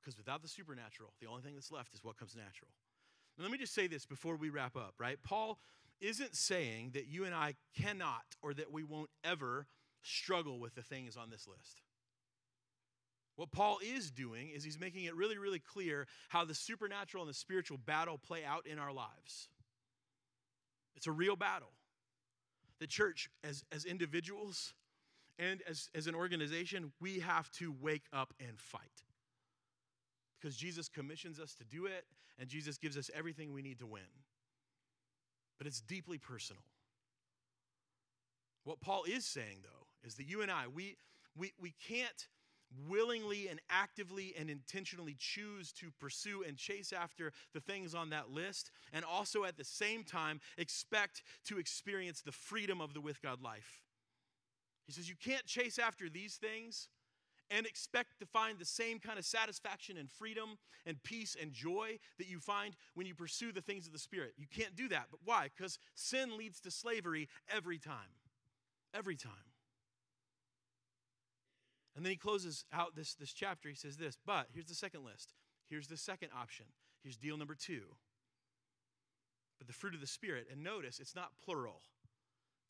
Because 0.00 0.16
without 0.16 0.42
the 0.42 0.48
supernatural, 0.48 1.12
the 1.20 1.28
only 1.28 1.42
thing 1.42 1.54
that's 1.54 1.70
left 1.70 1.94
is 1.94 2.02
what 2.02 2.16
comes 2.16 2.34
natural. 2.34 2.70
Now, 3.38 3.44
let 3.44 3.52
me 3.52 3.58
just 3.58 3.74
say 3.74 3.86
this 3.86 4.04
before 4.04 4.36
we 4.36 4.50
wrap 4.50 4.76
up, 4.76 4.94
right? 4.98 5.16
Paul 5.22 5.58
isn't 6.00 6.34
saying 6.34 6.90
that 6.94 7.06
you 7.06 7.24
and 7.24 7.34
I 7.34 7.54
cannot 7.80 8.24
or 8.42 8.52
that 8.54 8.72
we 8.72 8.82
won't 8.82 9.10
ever 9.22 9.66
struggle 10.02 10.58
with 10.58 10.74
the 10.74 10.82
things 10.82 11.16
on 11.16 11.30
this 11.30 11.46
list. 11.46 11.80
What 13.36 13.50
Paul 13.50 13.78
is 13.82 14.10
doing 14.10 14.50
is 14.54 14.62
he's 14.62 14.78
making 14.78 15.04
it 15.04 15.14
really, 15.16 15.38
really 15.38 15.58
clear 15.58 16.06
how 16.28 16.44
the 16.44 16.54
supernatural 16.54 17.22
and 17.22 17.30
the 17.30 17.34
spiritual 17.34 17.78
battle 17.78 18.18
play 18.18 18.44
out 18.44 18.66
in 18.66 18.78
our 18.78 18.92
lives. 18.92 19.48
It's 20.96 21.06
a 21.06 21.12
real 21.12 21.36
battle. 21.36 21.70
The 22.78 22.86
church, 22.86 23.30
as, 23.42 23.64
as 23.72 23.84
individuals 23.84 24.74
and 25.38 25.62
as, 25.68 25.88
as 25.94 26.06
an 26.06 26.14
organization, 26.14 26.92
we 27.00 27.20
have 27.20 27.50
to 27.52 27.74
wake 27.80 28.04
up 28.12 28.34
and 28.46 28.58
fight. 28.58 29.02
Because 30.40 30.56
Jesus 30.56 30.88
commissions 30.88 31.40
us 31.40 31.54
to 31.54 31.64
do 31.64 31.86
it, 31.86 32.04
and 32.38 32.48
Jesus 32.48 32.76
gives 32.76 32.96
us 32.96 33.10
everything 33.14 33.52
we 33.52 33.62
need 33.62 33.78
to 33.78 33.86
win. 33.86 34.02
But 35.58 35.66
it's 35.66 35.80
deeply 35.80 36.18
personal. 36.18 36.62
What 38.64 38.80
Paul 38.80 39.04
is 39.04 39.24
saying, 39.24 39.58
though, 39.62 39.86
is 40.04 40.14
that 40.16 40.26
you 40.26 40.42
and 40.42 40.50
I, 40.50 40.68
we, 40.68 40.96
we, 41.36 41.52
we 41.60 41.74
can't 41.88 42.28
willingly 42.88 43.48
and 43.48 43.60
actively 43.70 44.34
and 44.38 44.48
intentionally 44.48 45.16
choose 45.18 45.72
to 45.72 45.90
pursue 46.00 46.42
and 46.46 46.56
chase 46.56 46.92
after 46.92 47.32
the 47.52 47.60
things 47.60 47.94
on 47.94 48.10
that 48.10 48.30
list, 48.30 48.70
and 48.92 49.04
also 49.04 49.44
at 49.44 49.56
the 49.56 49.64
same 49.64 50.04
time 50.04 50.40
expect 50.56 51.22
to 51.46 51.58
experience 51.58 52.22
the 52.22 52.32
freedom 52.32 52.80
of 52.80 52.94
the 52.94 53.00
with 53.00 53.20
God 53.22 53.42
life. 53.42 53.82
He 54.86 54.92
says, 54.92 55.08
You 55.08 55.16
can't 55.22 55.46
chase 55.46 55.78
after 55.78 56.08
these 56.08 56.36
things 56.36 56.88
and 57.50 57.66
expect 57.66 58.18
to 58.18 58.26
find 58.26 58.58
the 58.58 58.64
same 58.64 58.98
kind 58.98 59.18
of 59.18 59.24
satisfaction 59.24 59.96
and 59.98 60.10
freedom 60.10 60.58
and 60.86 61.02
peace 61.02 61.36
and 61.40 61.52
joy 61.52 61.98
that 62.18 62.28
you 62.28 62.40
find 62.40 62.74
when 62.94 63.06
you 63.06 63.14
pursue 63.14 63.52
the 63.52 63.60
things 63.60 63.86
of 63.86 63.92
the 63.92 63.98
Spirit. 63.98 64.32
You 64.38 64.46
can't 64.50 64.74
do 64.74 64.88
that. 64.88 65.06
But 65.10 65.20
why? 65.24 65.48
Because 65.54 65.78
sin 65.94 66.38
leads 66.38 66.60
to 66.60 66.70
slavery 66.70 67.28
every 67.54 67.78
time. 67.78 68.16
Every 68.94 69.16
time. 69.16 69.51
And 71.94 72.04
then 72.04 72.10
he 72.10 72.16
closes 72.16 72.64
out 72.72 72.96
this, 72.96 73.14
this 73.14 73.32
chapter. 73.32 73.68
He 73.68 73.74
says 73.74 73.96
this, 73.96 74.16
but 74.24 74.46
here's 74.52 74.66
the 74.66 74.74
second 74.74 75.04
list. 75.04 75.34
Here's 75.68 75.88
the 75.88 75.96
second 75.96 76.30
option. 76.38 76.66
Here's 77.02 77.16
deal 77.16 77.36
number 77.36 77.54
two. 77.54 77.82
But 79.58 79.66
the 79.66 79.72
fruit 79.72 79.94
of 79.94 80.00
the 80.00 80.06
Spirit, 80.06 80.46
and 80.50 80.62
notice 80.62 81.00
it's 81.00 81.14
not 81.14 81.30
plural. 81.44 81.82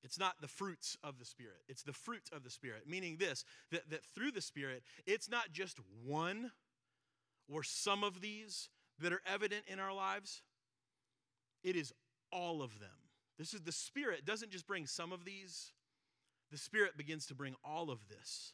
It's 0.03 0.19
not 0.19 0.41
the 0.41 0.49
fruits 0.49 0.97
of 1.05 1.19
the 1.19 1.25
Spirit. 1.25 1.63
It's 1.69 1.83
the 1.83 1.93
fruit 1.93 2.29
of 2.33 2.43
the 2.43 2.51
Spirit, 2.51 2.83
meaning 2.89 3.17
this 3.19 3.45
that, 3.71 3.89
that 3.91 4.05
through 4.15 4.33
the 4.33 4.41
Spirit, 4.41 4.83
it's 5.07 5.31
not 5.31 5.53
just 5.53 5.79
one 6.05 6.51
or 7.49 7.63
some 7.63 8.03
of 8.03 8.21
these 8.21 8.69
that 8.99 9.13
are 9.13 9.23
evident 9.27 9.65
in 9.69 9.79
our 9.79 9.95
lives, 9.95 10.43
it 11.63 11.77
is 11.77 11.93
all 12.33 12.63
of 12.63 12.81
them. 12.81 12.91
This 13.39 13.55
is 13.55 13.61
the 13.61 13.73
Spirit 13.73 14.25
doesn't 14.25 14.51
just 14.51 14.67
bring 14.67 14.87
some 14.87 15.13
of 15.13 15.25
these, 15.25 15.73
the 16.51 16.59
Spirit 16.59 16.97
begins 16.97 17.27
to 17.27 17.35
bring 17.35 17.55
all 17.65 17.91
of 17.91 18.09
this 18.09 18.53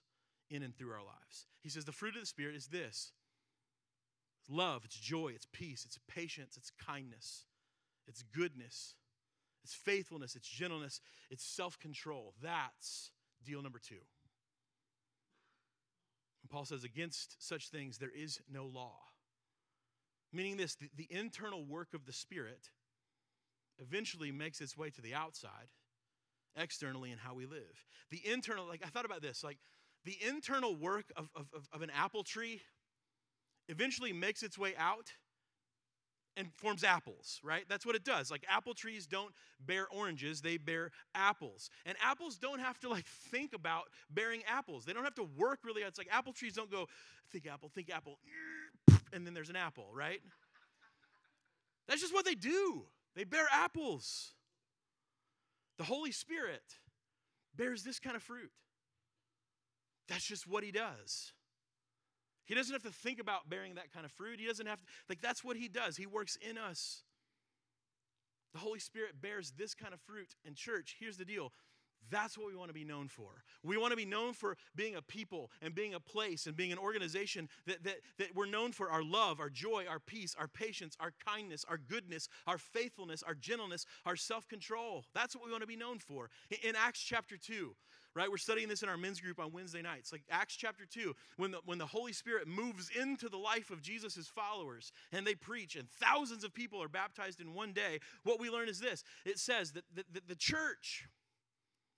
in 0.50 0.62
and 0.62 0.76
through 0.76 0.90
our 0.90 1.04
lives. 1.04 1.46
He 1.62 1.68
says 1.68 1.84
the 1.84 1.92
fruit 1.92 2.14
of 2.14 2.22
the 2.22 2.26
Spirit 2.26 2.54
is 2.56 2.66
this 2.68 3.12
it's 4.40 4.50
love, 4.50 4.84
it's 4.84 4.98
joy, 4.98 5.32
it's 5.34 5.46
peace, 5.52 5.84
it's 5.84 5.98
patience, 6.08 6.56
it's 6.56 6.70
kindness, 6.84 7.44
it's 8.06 8.22
goodness, 8.22 8.94
it's 9.64 9.74
faithfulness, 9.74 10.34
it's 10.36 10.48
gentleness, 10.48 11.00
it's 11.30 11.44
self 11.44 11.78
control. 11.78 12.34
That's 12.42 13.10
deal 13.44 13.62
number 13.62 13.78
two. 13.78 13.96
And 16.42 16.50
Paul 16.50 16.64
says, 16.64 16.84
against 16.84 17.36
such 17.46 17.68
things 17.68 17.98
there 17.98 18.12
is 18.14 18.40
no 18.50 18.66
law. 18.66 18.98
Meaning 20.32 20.56
this 20.56 20.74
the, 20.74 20.88
the 20.96 21.08
internal 21.10 21.64
work 21.64 21.94
of 21.94 22.06
the 22.06 22.12
Spirit 22.12 22.70
eventually 23.78 24.32
makes 24.32 24.60
its 24.60 24.76
way 24.76 24.90
to 24.90 25.00
the 25.00 25.14
outside, 25.14 25.68
externally, 26.56 27.12
in 27.12 27.18
how 27.18 27.34
we 27.34 27.46
live. 27.46 27.84
The 28.10 28.20
internal, 28.26 28.66
like 28.66 28.82
I 28.84 28.88
thought 28.88 29.04
about 29.04 29.22
this, 29.22 29.44
like 29.44 29.58
the 30.08 30.16
internal 30.26 30.74
work 30.74 31.12
of, 31.16 31.28
of, 31.36 31.68
of 31.70 31.82
an 31.82 31.90
apple 31.94 32.22
tree 32.22 32.62
eventually 33.68 34.10
makes 34.10 34.42
its 34.42 34.56
way 34.56 34.72
out 34.78 35.12
and 36.34 36.48
forms 36.56 36.82
apples, 36.82 37.38
right? 37.42 37.64
That's 37.68 37.84
what 37.84 37.94
it 37.94 38.04
does. 38.04 38.30
Like 38.30 38.42
apple 38.48 38.72
trees 38.72 39.06
don't 39.06 39.34
bear 39.60 39.86
oranges, 39.88 40.40
they 40.40 40.56
bear 40.56 40.92
apples. 41.14 41.68
And 41.84 41.94
apples 42.02 42.36
don't 42.36 42.60
have 42.60 42.80
to 42.80 42.88
like 42.88 43.04
think 43.04 43.52
about 43.52 43.90
bearing 44.08 44.40
apples. 44.48 44.86
They 44.86 44.94
don't 44.94 45.04
have 45.04 45.16
to 45.16 45.28
work 45.36 45.58
really. 45.62 45.82
It's 45.82 45.98
like 45.98 46.08
apple 46.10 46.32
trees 46.32 46.54
don't 46.54 46.70
go, 46.70 46.86
think 47.30 47.46
apple, 47.46 47.68
think 47.68 47.90
apple, 47.90 48.18
and 49.12 49.26
then 49.26 49.34
there's 49.34 49.50
an 49.50 49.56
apple, 49.56 49.90
right? 49.92 50.20
That's 51.86 52.00
just 52.00 52.14
what 52.14 52.24
they 52.24 52.34
do. 52.34 52.84
They 53.14 53.24
bear 53.24 53.44
apples. 53.52 54.32
The 55.76 55.84
Holy 55.84 56.12
Spirit 56.12 56.62
bears 57.54 57.82
this 57.82 57.98
kind 58.00 58.16
of 58.16 58.22
fruit. 58.22 58.50
That's 60.08 60.24
just 60.24 60.46
what 60.46 60.64
he 60.64 60.70
does. 60.70 61.32
He 62.46 62.54
doesn't 62.54 62.72
have 62.72 62.82
to 62.84 62.90
think 62.90 63.20
about 63.20 63.50
bearing 63.50 63.74
that 63.74 63.92
kind 63.92 64.06
of 64.06 64.12
fruit. 64.12 64.40
He 64.40 64.46
doesn't 64.46 64.66
have 64.66 64.80
to, 64.80 64.86
like, 65.08 65.20
that's 65.20 65.44
what 65.44 65.56
he 65.56 65.68
does. 65.68 65.96
He 65.96 66.06
works 66.06 66.36
in 66.36 66.56
us. 66.56 67.02
The 68.54 68.58
Holy 68.58 68.78
Spirit 68.78 69.20
bears 69.20 69.52
this 69.58 69.74
kind 69.74 69.92
of 69.92 70.00
fruit. 70.00 70.34
And, 70.46 70.56
church, 70.56 70.96
here's 70.98 71.18
the 71.18 71.26
deal 71.26 71.52
that's 72.10 72.38
what 72.38 72.46
we 72.46 72.56
want 72.56 72.68
to 72.68 72.74
be 72.74 72.84
known 72.84 73.08
for. 73.08 73.42
We 73.62 73.76
want 73.76 73.90
to 73.90 73.96
be 73.96 74.04
known 74.04 74.32
for 74.32 74.56
being 74.74 74.96
a 74.96 75.02
people 75.02 75.50
and 75.60 75.74
being 75.74 75.94
a 75.94 76.00
place 76.00 76.46
and 76.46 76.56
being 76.56 76.72
an 76.72 76.78
organization 76.78 77.48
that, 77.66 77.84
that, 77.84 77.96
that 78.18 78.34
we're 78.34 78.46
known 78.46 78.72
for 78.72 78.90
our 78.90 79.02
love, 79.02 79.40
our 79.40 79.50
joy, 79.50 79.84
our 79.88 79.98
peace, 79.98 80.34
our 80.38 80.48
patience, 80.48 80.96
our 81.00 81.12
kindness, 81.26 81.64
our 81.68 81.76
goodness, 81.76 82.28
our 82.46 82.58
faithfulness, 82.58 83.22
our 83.22 83.34
gentleness, 83.34 83.84
our 84.06 84.16
self 84.16 84.48
control. 84.48 85.04
That's 85.14 85.36
what 85.36 85.44
we 85.44 85.50
want 85.50 85.62
to 85.62 85.68
be 85.68 85.76
known 85.76 85.98
for. 85.98 86.30
In, 86.50 86.70
in 86.70 86.76
Acts 86.76 87.00
chapter 87.00 87.36
2, 87.36 87.74
right? 88.14 88.30
We're 88.30 88.36
studying 88.36 88.68
this 88.68 88.82
in 88.82 88.88
our 88.88 88.96
men's 88.96 89.20
group 89.20 89.38
on 89.38 89.52
Wednesday 89.52 89.82
nights. 89.82 90.12
Like 90.12 90.22
Acts 90.30 90.56
chapter 90.56 90.84
2, 90.84 91.14
when 91.36 91.52
the, 91.52 91.60
when 91.64 91.78
the 91.78 91.86
Holy 91.86 92.12
Spirit 92.12 92.48
moves 92.48 92.90
into 92.98 93.28
the 93.28 93.36
life 93.36 93.70
of 93.70 93.82
Jesus' 93.82 94.28
followers 94.28 94.92
and 95.12 95.26
they 95.26 95.34
preach, 95.34 95.76
and 95.76 95.88
thousands 95.90 96.44
of 96.44 96.54
people 96.54 96.82
are 96.82 96.88
baptized 96.88 97.40
in 97.40 97.54
one 97.54 97.72
day, 97.72 98.00
what 98.24 98.40
we 98.40 98.50
learn 98.50 98.68
is 98.68 98.80
this 98.80 99.04
it 99.24 99.38
says 99.38 99.72
that 99.72 99.84
the, 99.94 100.04
the, 100.12 100.22
the 100.28 100.36
church, 100.36 101.06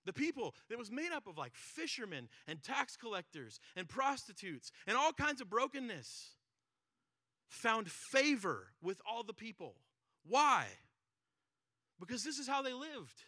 the 0.05 0.13
people 0.13 0.55
that 0.69 0.77
was 0.77 0.91
made 0.91 1.11
up 1.11 1.27
of 1.27 1.37
like 1.37 1.55
fishermen 1.55 2.27
and 2.47 2.61
tax 2.61 2.95
collectors 2.97 3.59
and 3.75 3.87
prostitutes 3.87 4.71
and 4.87 4.97
all 4.97 5.13
kinds 5.13 5.41
of 5.41 5.49
brokenness 5.49 6.31
found 7.47 7.89
favor 7.89 8.67
with 8.81 9.01
all 9.09 9.23
the 9.23 9.33
people. 9.33 9.75
Why? 10.27 10.65
Because 11.99 12.23
this 12.23 12.39
is 12.39 12.47
how 12.47 12.61
they 12.61 12.73
lived 12.73 13.25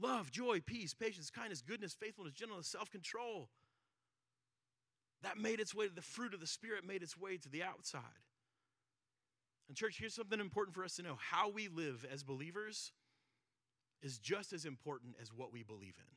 love, 0.00 0.30
joy, 0.30 0.60
peace, 0.64 0.94
patience, 0.94 1.30
kindness, 1.30 1.62
goodness, 1.62 1.94
faithfulness, 1.94 2.34
gentleness, 2.34 2.66
self 2.66 2.90
control. 2.90 3.48
That 5.22 5.38
made 5.38 5.60
its 5.60 5.74
way 5.74 5.88
to 5.88 5.94
the 5.94 6.02
fruit 6.02 6.34
of 6.34 6.40
the 6.40 6.46
Spirit, 6.46 6.86
made 6.86 7.02
its 7.02 7.16
way 7.16 7.36
to 7.38 7.48
the 7.48 7.62
outside. 7.62 8.02
And, 9.68 9.76
church, 9.76 9.96
here's 9.98 10.14
something 10.14 10.38
important 10.38 10.74
for 10.74 10.84
us 10.84 10.96
to 10.96 11.02
know 11.02 11.16
how 11.18 11.48
we 11.48 11.68
live 11.68 12.06
as 12.12 12.22
believers 12.22 12.92
is 14.02 14.18
just 14.18 14.52
as 14.52 14.64
important 14.64 15.16
as 15.20 15.32
what 15.32 15.52
we 15.52 15.62
believe 15.62 15.94
in. 15.98 16.16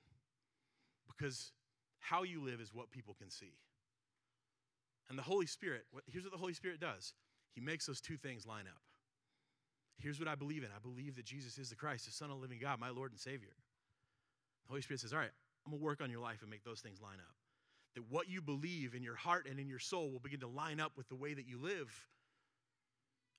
Because 1.08 1.52
how 2.00 2.24
you 2.24 2.44
live 2.44 2.62
is 2.62 2.74
what 2.74 2.92
people 2.92 3.16
can 3.20 3.30
see. 3.30 3.54
And 5.10 5.18
the 5.18 5.24
Holy 5.24 5.48
Spirit, 5.48 5.86
here's 6.08 6.24
what 6.24 6.32
the 6.32 6.38
Holy 6.38 6.54
Spirit 6.54 6.80
does 6.80 7.14
He 7.54 7.62
makes 7.62 7.86
those 7.86 8.02
two 8.02 8.18
things 8.18 8.46
line 8.46 8.66
up. 8.68 8.82
Here's 9.98 10.20
what 10.20 10.28
I 10.28 10.36
believe 10.36 10.64
in 10.64 10.70
I 10.76 10.80
believe 10.80 11.16
that 11.16 11.26
Jesus 11.26 11.58
is 11.58 11.70
the 11.70 11.76
Christ, 11.76 12.06
the 12.06 12.12
Son 12.12 12.30
of 12.30 12.38
the 12.38 12.42
living 12.42 12.60
God, 12.60 12.80
my 12.80 12.90
Lord 12.90 13.12
and 13.12 13.20
Savior. 13.20 13.56
The 14.70 14.74
Holy 14.74 14.82
Spirit 14.84 15.00
says, 15.00 15.14
All 15.14 15.20
right, 15.20 15.32
I'm 15.66 15.72
going 15.72 15.82
to 15.82 15.84
work 15.84 16.00
on 16.00 16.12
your 16.12 16.22
life 16.22 16.42
and 16.42 16.50
make 16.50 16.64
those 16.64 16.80
things 16.80 17.02
line 17.02 17.18
up. 17.20 17.36
That 17.96 18.04
what 18.08 18.30
you 18.30 18.40
believe 18.40 18.94
in 18.94 19.02
your 19.02 19.16
heart 19.16 19.48
and 19.50 19.60
in 19.60 19.68
your 19.68 19.80
soul 19.80 20.12
will 20.12 20.20
begin 20.20 20.42
to 20.42 20.48
line 20.48 20.80
up 20.80 20.92
with 20.96 21.10
the 21.10 21.16
way 21.16 21.34
that 21.34 21.48
you 21.48 21.60
live. 21.60 22.08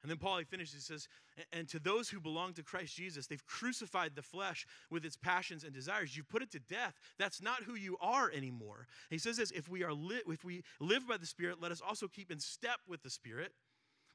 And 0.03 0.11
then 0.11 0.18
Paul 0.18 0.39
he 0.39 0.45
finishes, 0.45 0.74
he 0.74 0.81
says, 0.81 1.07
And 1.53 1.68
to 1.68 1.78
those 1.78 2.09
who 2.09 2.18
belong 2.18 2.55
to 2.55 2.64
Christ 2.64 2.97
Jesus, 2.97 3.28
they've 3.28 3.47
crucified 3.47 4.16
the 4.16 4.22
flesh 4.22 4.66
with 4.91 5.05
its 5.05 5.16
passions 5.16 5.62
and 5.62 5.72
desires. 5.72 6.16
You've 6.16 6.28
put 6.28 6.43
it 6.43 6.51
to 6.51 6.59
death. 6.59 6.99
That's 7.16 7.41
not 7.41 7.62
who 7.62 7.76
you 7.76 7.97
are 8.01 8.28
anymore. 8.33 8.89
And 9.11 9.14
he 9.14 9.18
says 9.18 9.37
this 9.37 9.53
if 9.53 9.68
we, 9.68 9.85
are 9.85 9.93
li- 9.93 10.22
if 10.26 10.45
we 10.45 10.64
live 10.81 11.07
by 11.07 11.16
the 11.16 11.26
Spirit, 11.26 11.59
let 11.61 11.70
us 11.70 11.81
also 11.87 12.09
keep 12.09 12.33
in 12.33 12.41
step 12.41 12.81
with 12.89 13.05
the 13.05 13.11
Spirit. 13.11 13.53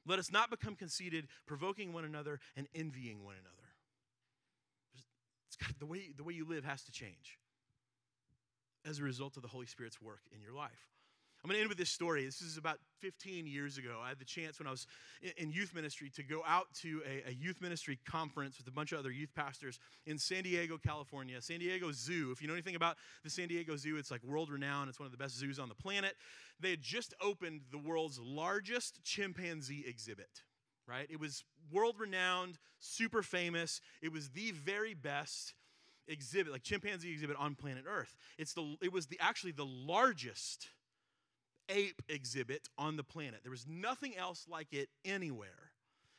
Let 0.05 0.19
us 0.19 0.31
not 0.31 0.49
become 0.49 0.75
conceited, 0.75 1.27
provoking 1.47 1.93
one 1.93 2.03
another 2.03 2.39
and 2.57 2.67
envying 2.75 3.23
one 3.23 3.35
another. 3.35 3.64
Got, 5.55 5.79
the, 5.79 5.85
way, 5.85 6.11
the 6.15 6.23
way 6.23 6.33
you 6.33 6.45
live 6.47 6.63
has 6.65 6.83
to 6.83 6.91
change 6.91 7.39
as 8.85 8.99
a 8.99 9.03
result 9.03 9.35
of 9.35 9.41
the 9.41 9.49
Holy 9.49 9.65
Spirit's 9.65 10.01
work 10.01 10.21
in 10.33 10.41
your 10.41 10.53
life. 10.53 10.89
I'm 11.45 11.49
going 11.49 11.57
to 11.57 11.61
end 11.61 11.69
with 11.69 11.77
this 11.77 11.91
story. 11.91 12.25
This 12.25 12.41
is 12.41 12.57
about 12.57 12.79
15 13.01 13.45
years 13.45 13.77
ago. 13.77 13.99
I 14.03 14.09
had 14.09 14.17
the 14.17 14.25
chance 14.25 14.57
when 14.57 14.67
I 14.67 14.71
was 14.71 14.87
in 15.37 15.51
youth 15.51 15.75
ministry 15.75 16.09
to 16.15 16.23
go 16.23 16.41
out 16.47 16.65
to 16.81 17.03
a, 17.07 17.29
a, 17.29 17.33
youth 17.33 17.61
ministry 17.61 17.99
conference 18.03 18.57
with 18.57 18.67
a 18.67 18.71
bunch 18.71 18.93
of 18.93 18.97
other 18.97 19.11
youth 19.11 19.29
pastors 19.35 19.79
in 20.07 20.17
San 20.17 20.41
Diego, 20.41 20.79
California. 20.79 21.39
San 21.43 21.59
Diego 21.59 21.91
Zoo. 21.91 22.31
If 22.31 22.41
you 22.41 22.47
know 22.47 22.55
anything 22.55 22.75
about 22.75 22.97
the 23.23 23.29
San 23.29 23.47
Diego 23.47 23.75
Zoo, 23.75 23.97
it's 23.97 24.09
like 24.09 24.23
world 24.23 24.49
renowned. 24.49 24.89
It's 24.89 24.99
one 24.99 25.05
of 25.05 25.11
the 25.11 25.19
best 25.19 25.37
zoos 25.37 25.59
on 25.59 25.69
the 25.69 25.75
planet. 25.75 26.15
They 26.59 26.71
had 26.71 26.81
just 26.81 27.13
opened 27.21 27.61
the 27.69 27.77
world's 27.77 28.17
largest 28.17 29.03
chimpanzee 29.03 29.85
exhibit 29.87 30.41
right? 30.87 31.07
It 31.09 31.19
was 31.19 31.43
world 31.71 31.95
renowned, 31.99 32.57
super 32.79 33.23
famous. 33.23 33.81
It 34.01 34.11
was 34.11 34.29
the 34.29 34.51
very 34.51 34.93
best 34.93 35.53
exhibit, 36.07 36.53
like 36.53 36.63
chimpanzee 36.63 37.11
exhibit 37.11 37.35
on 37.37 37.55
planet 37.55 37.85
Earth. 37.87 38.15
It's 38.37 38.53
the 38.53 38.75
it 38.81 38.91
was 38.91 39.07
the 39.07 39.19
actually 39.19 39.53
the 39.53 39.65
largest 39.65 40.69
ape 41.69 42.01
exhibit 42.09 42.67
on 42.77 42.95
the 42.95 43.03
planet. 43.03 43.39
There 43.43 43.51
was 43.51 43.65
nothing 43.67 44.15
else 44.15 44.45
like 44.49 44.71
it 44.71 44.89
anywhere. 45.03 45.64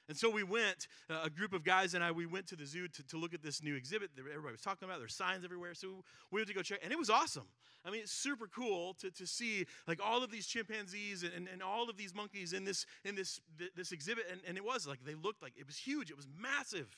And 0.08 0.16
so 0.16 0.30
we 0.30 0.44
went, 0.44 0.86
uh, 1.10 1.22
a 1.24 1.30
group 1.30 1.52
of 1.52 1.64
guys 1.64 1.94
and 1.94 2.04
I, 2.04 2.12
we 2.12 2.26
went 2.26 2.46
to 2.48 2.56
the 2.56 2.64
zoo 2.64 2.86
to, 2.86 3.02
to 3.08 3.16
look 3.16 3.34
at 3.34 3.42
this 3.42 3.62
new 3.62 3.74
exhibit 3.74 4.10
that 4.14 4.22
everybody 4.22 4.52
was 4.52 4.60
talking 4.60 4.88
about. 4.88 5.00
There's 5.00 5.14
signs 5.14 5.44
everywhere. 5.44 5.74
So 5.74 6.04
we 6.30 6.40
went 6.40 6.48
to 6.48 6.54
go 6.54 6.62
check, 6.62 6.78
and 6.82 6.92
it 6.92 6.98
was 6.98 7.10
awesome. 7.10 7.46
I 7.84 7.90
mean, 7.90 8.00
it's 8.00 8.12
super 8.12 8.46
cool 8.48 8.94
to, 9.00 9.10
to 9.10 9.26
see 9.26 9.66
like 9.86 10.00
all 10.04 10.22
of 10.22 10.30
these 10.30 10.46
chimpanzees 10.46 11.22
and, 11.22 11.32
and, 11.32 11.48
and 11.52 11.62
all 11.62 11.88
of 11.90 11.96
these 11.96 12.14
monkeys 12.14 12.52
in 12.52 12.64
this, 12.64 12.86
in 13.04 13.14
this, 13.14 13.40
this 13.76 13.92
exhibit. 13.92 14.26
And, 14.30 14.40
and 14.46 14.56
it 14.56 14.64
was 14.64 14.86
like, 14.86 15.04
they 15.04 15.14
looked 15.14 15.42
like, 15.42 15.54
it 15.56 15.66
was 15.66 15.76
huge. 15.76 16.10
It 16.10 16.16
was 16.16 16.28
massive. 16.40 16.96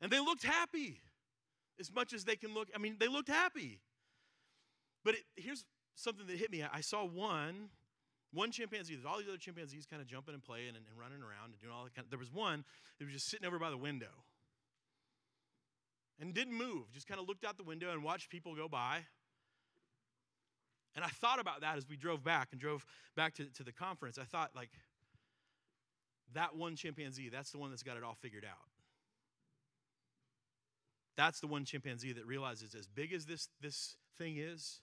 And 0.00 0.10
they 0.10 0.20
looked 0.20 0.44
happy 0.44 1.00
as 1.80 1.92
much 1.92 2.12
as 2.12 2.24
they 2.24 2.36
can 2.36 2.54
look. 2.54 2.68
I 2.74 2.78
mean, 2.78 2.96
they 2.98 3.08
looked 3.08 3.28
happy. 3.28 3.80
But 5.04 5.14
it, 5.14 5.20
here's 5.36 5.64
something 5.94 6.26
that 6.26 6.36
hit 6.36 6.50
me. 6.50 6.64
I 6.70 6.80
saw 6.80 7.04
one, 7.04 7.70
one 8.32 8.50
chimpanzee. 8.50 8.94
There's 8.94 9.06
all 9.06 9.18
these 9.18 9.28
other 9.28 9.38
chimpanzees 9.38 9.86
kind 9.86 10.02
of 10.02 10.08
jumping 10.08 10.34
and 10.34 10.42
playing 10.42 10.68
and, 10.68 10.76
and 10.76 10.98
running 10.98 11.22
around 11.22 11.52
and 11.52 11.58
doing 11.60 11.72
all 11.72 11.84
that 11.84 11.94
kind 11.94 12.04
of. 12.04 12.10
There 12.10 12.18
was 12.18 12.32
one 12.32 12.64
that 12.98 13.04
was 13.04 13.14
just 13.14 13.28
sitting 13.28 13.46
over 13.46 13.58
by 13.58 13.70
the 13.70 13.76
window 13.76 14.24
and 16.20 16.34
didn't 16.34 16.54
move. 16.54 16.92
Just 16.92 17.06
kind 17.06 17.20
of 17.20 17.28
looked 17.28 17.44
out 17.44 17.56
the 17.56 17.64
window 17.64 17.90
and 17.92 18.02
watched 18.02 18.30
people 18.30 18.54
go 18.54 18.68
by. 18.68 19.00
And 20.94 21.04
I 21.04 21.08
thought 21.08 21.40
about 21.40 21.60
that 21.60 21.76
as 21.76 21.86
we 21.88 21.96
drove 21.96 22.24
back 22.24 22.48
and 22.52 22.60
drove 22.60 22.86
back 23.14 23.34
to, 23.34 23.44
to 23.44 23.62
the 23.62 23.72
conference. 23.72 24.18
I 24.18 24.24
thought, 24.24 24.52
like, 24.56 24.70
that 26.34 26.56
one 26.56 26.74
chimpanzee, 26.74 27.28
that's 27.28 27.50
the 27.50 27.58
one 27.58 27.70
that's 27.70 27.82
got 27.82 27.96
it 27.98 28.02
all 28.02 28.14
figured 28.14 28.44
out. 28.44 28.56
That's 31.16 31.40
the 31.40 31.46
one 31.46 31.64
chimpanzee 31.64 32.12
that 32.14 32.26
realizes 32.26 32.74
as 32.74 32.86
big 32.86 33.12
as 33.12 33.26
this, 33.26 33.48
this 33.60 33.96
thing 34.18 34.36
is, 34.38 34.80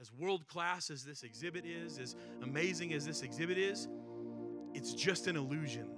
as 0.00 0.12
world 0.12 0.46
class 0.46 0.90
as 0.90 1.04
this 1.04 1.22
exhibit 1.22 1.64
is, 1.64 1.98
as 1.98 2.16
amazing 2.42 2.92
as 2.92 3.06
this 3.06 3.22
exhibit 3.22 3.58
is, 3.58 3.88
it's 4.74 4.92
just 4.92 5.26
an 5.26 5.36
illusion. 5.36 5.88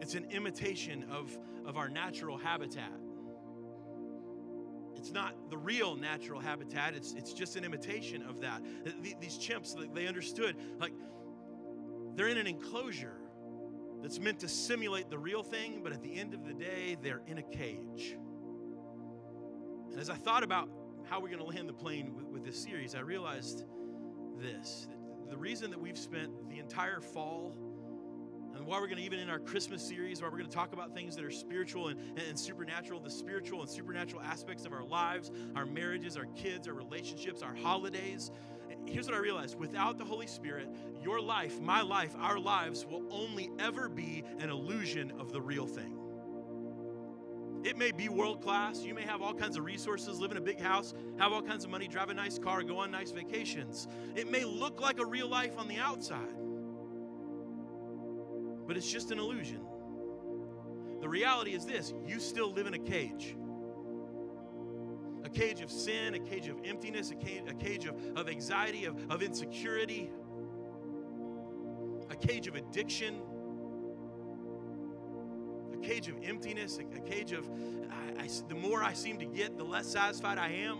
It's 0.00 0.14
an 0.14 0.26
imitation 0.30 1.06
of, 1.10 1.36
of 1.64 1.76
our 1.76 1.88
natural 1.88 2.36
habitat. 2.36 2.92
It's 4.96 5.12
not 5.12 5.50
the 5.50 5.56
real 5.56 5.96
natural 5.96 6.40
habitat, 6.40 6.94
it's, 6.94 7.12
it's 7.14 7.32
just 7.32 7.56
an 7.56 7.64
imitation 7.64 8.22
of 8.22 8.40
that. 8.40 8.62
These 9.20 9.38
chimps, 9.38 9.74
they 9.94 10.06
understood, 10.06 10.56
like, 10.78 10.92
they're 12.14 12.28
in 12.28 12.38
an 12.38 12.46
enclosure 12.46 13.16
that's 14.02 14.18
meant 14.18 14.40
to 14.40 14.48
simulate 14.48 15.08
the 15.08 15.18
real 15.18 15.42
thing, 15.42 15.80
but 15.82 15.92
at 15.92 16.02
the 16.02 16.14
end 16.14 16.34
of 16.34 16.44
the 16.44 16.52
day, 16.52 16.96
they're 17.02 17.22
in 17.26 17.38
a 17.38 17.42
cage. 17.42 18.16
And 19.90 20.00
as 20.00 20.10
I 20.10 20.16
thought 20.16 20.42
about 20.42 20.68
how 21.08 21.20
we're 21.20 21.28
going 21.28 21.40
to 21.40 21.44
land 21.44 21.68
the 21.68 21.74
plane 21.74 22.14
with, 22.14 22.26
with 22.26 22.44
this 22.44 22.62
series, 22.62 22.94
I 22.94 23.00
realized 23.00 23.64
this 24.38 24.88
the 25.28 25.36
reason 25.36 25.70
that 25.70 25.80
we've 25.80 25.98
spent 25.98 26.48
the 26.48 26.58
entire 26.58 27.00
fall 27.00 27.56
and 28.54 28.64
why 28.64 28.78
we're 28.78 28.86
going 28.86 28.98
to 28.98 29.02
even 29.02 29.18
in 29.18 29.30
our 29.30 29.38
christmas 29.38 29.82
series 29.82 30.20
why 30.20 30.28
we're 30.28 30.36
going 30.36 30.48
to 30.48 30.54
talk 30.54 30.72
about 30.74 30.94
things 30.94 31.16
that 31.16 31.24
are 31.24 31.30
spiritual 31.30 31.88
and, 31.88 31.98
and 32.28 32.38
supernatural 32.38 33.00
the 33.00 33.10
spiritual 33.10 33.62
and 33.62 33.68
supernatural 33.68 34.20
aspects 34.22 34.66
of 34.66 34.72
our 34.72 34.84
lives 34.84 35.32
our 35.56 35.64
marriages 35.64 36.16
our 36.16 36.26
kids 36.36 36.68
our 36.68 36.74
relationships 36.74 37.42
our 37.42 37.54
holidays 37.54 38.30
here's 38.86 39.06
what 39.06 39.14
I 39.14 39.18
realized 39.18 39.58
without 39.58 39.98
the 39.98 40.04
Holy 40.04 40.26
Spirit, 40.26 40.68
your 41.02 41.20
life, 41.20 41.60
my 41.60 41.82
life, 41.82 42.14
our 42.18 42.38
lives 42.38 42.86
will 42.86 43.02
only 43.10 43.50
ever 43.58 43.88
be 43.88 44.24
an 44.38 44.50
illusion 44.50 45.12
of 45.18 45.32
the 45.32 45.40
real 45.40 45.66
thing. 45.66 45.95
It 47.66 47.76
may 47.76 47.90
be 47.90 48.08
world 48.08 48.40
class. 48.42 48.84
You 48.84 48.94
may 48.94 49.02
have 49.02 49.20
all 49.20 49.34
kinds 49.34 49.56
of 49.56 49.64
resources, 49.64 50.20
live 50.20 50.30
in 50.30 50.36
a 50.36 50.40
big 50.40 50.60
house, 50.60 50.94
have 51.18 51.32
all 51.32 51.42
kinds 51.42 51.64
of 51.64 51.70
money, 51.70 51.88
drive 51.88 52.10
a 52.10 52.14
nice 52.14 52.38
car, 52.38 52.62
go 52.62 52.78
on 52.78 52.92
nice 52.92 53.10
vacations. 53.10 53.88
It 54.14 54.30
may 54.30 54.44
look 54.44 54.80
like 54.80 55.00
a 55.00 55.04
real 55.04 55.28
life 55.28 55.58
on 55.58 55.66
the 55.66 55.78
outside, 55.78 56.36
but 58.68 58.76
it's 58.76 58.88
just 58.88 59.10
an 59.10 59.18
illusion. 59.18 59.66
The 61.00 61.08
reality 61.08 61.54
is 61.54 61.66
this 61.66 61.92
you 62.06 62.20
still 62.20 62.52
live 62.52 62.68
in 62.68 62.74
a 62.74 62.78
cage 62.78 63.34
a 65.24 65.28
cage 65.28 65.60
of 65.60 65.72
sin, 65.72 66.14
a 66.14 66.20
cage 66.20 66.46
of 66.46 66.60
emptiness, 66.64 67.10
a 67.10 67.16
cage, 67.16 67.42
a 67.48 67.54
cage 67.54 67.84
of, 67.86 67.96
of 68.14 68.28
anxiety, 68.28 68.84
of, 68.84 68.96
of 69.10 69.22
insecurity, 69.22 70.08
a 72.10 72.14
cage 72.14 72.46
of 72.46 72.54
addiction, 72.54 73.16
a 75.72 75.76
cage 75.78 76.08
of 76.08 76.16
emptiness, 76.24 76.78
a, 76.78 76.96
a 76.96 77.00
cage 77.00 77.32
of 77.32 77.48
I, 77.90 78.24
I, 78.24 78.28
the 78.48 78.54
more 78.54 78.82
I 78.82 78.92
seem 78.92 79.18
to 79.18 79.26
get, 79.26 79.56
the 79.58 79.64
less 79.64 79.86
satisfied 79.86 80.38
I 80.38 80.48
am. 80.48 80.78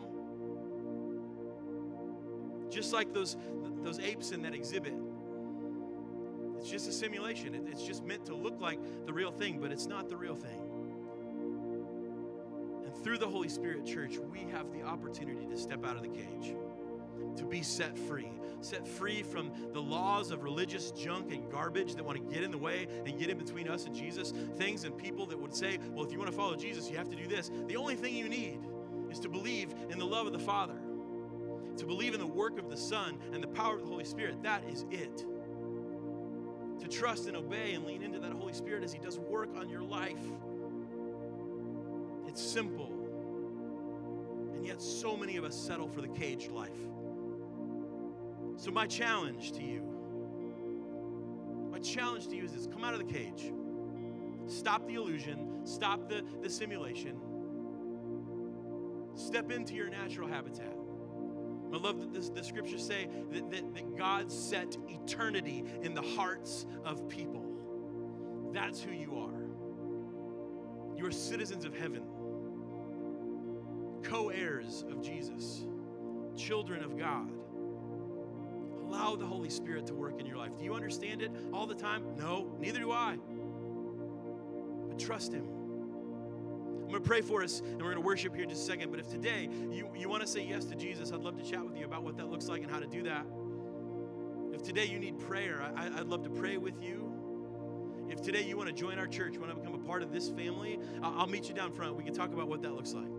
Just 2.70 2.92
like 2.92 3.12
those, 3.12 3.36
those 3.82 3.98
apes 4.00 4.32
in 4.32 4.42
that 4.42 4.54
exhibit. 4.54 4.94
It's 6.58 6.68
just 6.70 6.88
a 6.88 6.92
simulation. 6.92 7.54
It, 7.54 7.62
it's 7.70 7.84
just 7.84 8.04
meant 8.04 8.26
to 8.26 8.34
look 8.34 8.60
like 8.60 8.80
the 9.06 9.12
real 9.12 9.30
thing, 9.30 9.60
but 9.60 9.72
it's 9.72 9.86
not 9.86 10.08
the 10.08 10.16
real 10.16 10.34
thing 10.34 10.62
And 12.84 12.94
through 13.04 13.18
the 13.18 13.28
Holy 13.28 13.48
Spirit, 13.48 13.86
church, 13.86 14.18
we 14.32 14.40
have 14.52 14.72
the 14.72 14.82
opportunity 14.82 15.46
to 15.46 15.56
step 15.56 15.84
out 15.84 15.96
of 15.96 16.02
the 16.02 16.08
cage, 16.08 16.54
to 17.36 17.44
be 17.44 17.62
set 17.62 17.96
free. 17.96 18.30
Set 18.60 18.86
free 18.86 19.22
from 19.22 19.50
the 19.72 19.80
laws 19.80 20.30
of 20.30 20.42
religious 20.42 20.90
junk 20.92 21.32
and 21.32 21.50
garbage 21.50 21.94
that 21.94 22.04
want 22.04 22.18
to 22.18 22.34
get 22.34 22.42
in 22.42 22.50
the 22.50 22.58
way 22.58 22.88
and 23.04 23.18
get 23.18 23.30
in 23.30 23.38
between 23.38 23.68
us 23.68 23.84
and 23.84 23.94
Jesus. 23.94 24.32
Things 24.56 24.84
and 24.84 24.96
people 24.96 25.26
that 25.26 25.38
would 25.38 25.54
say, 25.54 25.78
well, 25.92 26.04
if 26.04 26.12
you 26.12 26.18
want 26.18 26.30
to 26.30 26.36
follow 26.36 26.56
Jesus, 26.56 26.90
you 26.90 26.96
have 26.96 27.10
to 27.10 27.16
do 27.16 27.26
this. 27.26 27.50
The 27.68 27.76
only 27.76 27.94
thing 27.94 28.16
you 28.16 28.28
need 28.28 28.60
is 29.10 29.20
to 29.20 29.28
believe 29.28 29.74
in 29.90 29.98
the 29.98 30.06
love 30.06 30.26
of 30.26 30.32
the 30.32 30.38
Father, 30.38 30.76
to 31.76 31.86
believe 31.86 32.14
in 32.14 32.20
the 32.20 32.26
work 32.26 32.58
of 32.58 32.70
the 32.70 32.76
Son 32.76 33.18
and 33.32 33.42
the 33.42 33.48
power 33.48 33.74
of 33.74 33.82
the 33.82 33.86
Holy 33.86 34.04
Spirit. 34.04 34.42
That 34.42 34.64
is 34.68 34.84
it. 34.90 35.24
To 36.80 36.88
trust 36.88 37.26
and 37.26 37.36
obey 37.36 37.74
and 37.74 37.84
lean 37.84 38.02
into 38.02 38.18
that 38.18 38.32
Holy 38.32 38.52
Spirit 38.52 38.82
as 38.84 38.92
He 38.92 38.98
does 38.98 39.18
work 39.18 39.50
on 39.56 39.68
your 39.68 39.82
life. 39.82 40.18
It's 42.26 42.42
simple 42.42 42.92
And 44.56 44.66
yet 44.66 44.82
so 44.82 45.16
many 45.16 45.36
of 45.36 45.44
us 45.44 45.54
settle 45.54 45.88
for 45.88 46.00
the 46.00 46.08
caged 46.08 46.50
life. 46.50 46.70
So, 48.56 48.70
my 48.70 48.86
challenge 48.86 49.52
to 49.52 49.62
you, 49.62 49.82
my 51.70 51.78
challenge 51.78 52.28
to 52.28 52.36
you 52.36 52.44
is 52.44 52.52
this 52.52 52.66
come 52.66 52.84
out 52.84 52.94
of 52.94 53.06
the 53.06 53.12
cage. 53.12 53.52
Stop 54.46 54.86
the 54.86 54.94
illusion, 54.94 55.60
stop 55.64 56.08
the, 56.08 56.22
the 56.42 56.48
simulation, 56.48 57.18
step 59.14 59.50
into 59.50 59.74
your 59.74 59.90
natural 59.90 60.28
habitat. 60.28 60.76
I 61.72 61.76
love 61.78 62.00
that 62.00 62.14
this, 62.14 62.30
the 62.30 62.44
scriptures 62.44 62.84
say 62.84 63.08
that, 63.32 63.50
that, 63.50 63.74
that 63.74 63.96
God 63.96 64.30
set 64.30 64.76
eternity 64.88 65.64
in 65.82 65.94
the 65.94 66.02
hearts 66.02 66.64
of 66.84 67.08
people. 67.08 67.44
That's 68.52 68.80
who 68.80 68.92
you 68.92 69.16
are. 69.16 69.46
You 70.96 71.06
are 71.06 71.10
citizens 71.10 71.64
of 71.64 71.76
heaven 71.76 72.04
co 74.02 74.28
heirs 74.28 74.84
of 74.88 75.02
Jesus, 75.02 75.66
children 76.36 76.82
of 76.82 76.96
God. 76.96 77.28
Allow 78.86 79.16
the 79.16 79.26
Holy 79.26 79.50
Spirit 79.50 79.86
to 79.86 79.94
work 79.94 80.20
in 80.20 80.26
your 80.26 80.36
life. 80.36 80.56
Do 80.56 80.64
you 80.64 80.74
understand 80.74 81.22
it 81.22 81.30
all 81.52 81.66
the 81.66 81.74
time? 81.74 82.04
No, 82.16 82.52
neither 82.60 82.78
do 82.78 82.92
I. 82.92 83.18
But 84.88 84.98
trust 84.98 85.32
Him. 85.32 85.46
I'm 86.86 86.92
going 86.92 87.02
to 87.02 87.08
pray 87.08 87.20
for 87.20 87.42
us 87.42 87.60
and 87.60 87.82
we're 87.82 87.90
going 87.90 87.96
to 87.96 88.00
worship 88.00 88.32
here 88.32 88.44
in 88.44 88.48
just 88.48 88.62
a 88.62 88.66
second. 88.66 88.92
But 88.92 89.00
if 89.00 89.08
today 89.08 89.48
you, 89.72 89.88
you 89.96 90.08
want 90.08 90.22
to 90.22 90.28
say 90.28 90.44
yes 90.44 90.66
to 90.66 90.76
Jesus, 90.76 91.10
I'd 91.10 91.20
love 91.20 91.36
to 91.36 91.42
chat 91.42 91.64
with 91.64 91.76
you 91.76 91.84
about 91.84 92.04
what 92.04 92.16
that 92.18 92.30
looks 92.30 92.46
like 92.46 92.62
and 92.62 92.70
how 92.70 92.78
to 92.78 92.86
do 92.86 93.02
that. 93.02 93.26
If 94.52 94.62
today 94.62 94.84
you 94.84 95.00
need 95.00 95.18
prayer, 95.18 95.68
I, 95.74 95.86
I'd 95.86 96.06
love 96.06 96.22
to 96.22 96.30
pray 96.30 96.58
with 96.58 96.80
you. 96.80 97.12
If 98.08 98.22
today 98.22 98.42
you 98.42 98.56
want 98.56 98.68
to 98.68 98.74
join 98.74 99.00
our 99.00 99.08
church, 99.08 99.36
want 99.36 99.50
to 99.50 99.56
become 99.56 99.74
a 99.74 99.84
part 99.84 100.04
of 100.04 100.12
this 100.12 100.28
family, 100.30 100.78
I'll 101.02 101.26
meet 101.26 101.48
you 101.48 101.54
down 101.56 101.72
front. 101.72 101.96
We 101.96 102.04
can 102.04 102.14
talk 102.14 102.32
about 102.32 102.46
what 102.46 102.62
that 102.62 102.72
looks 102.72 102.92
like. 102.92 103.10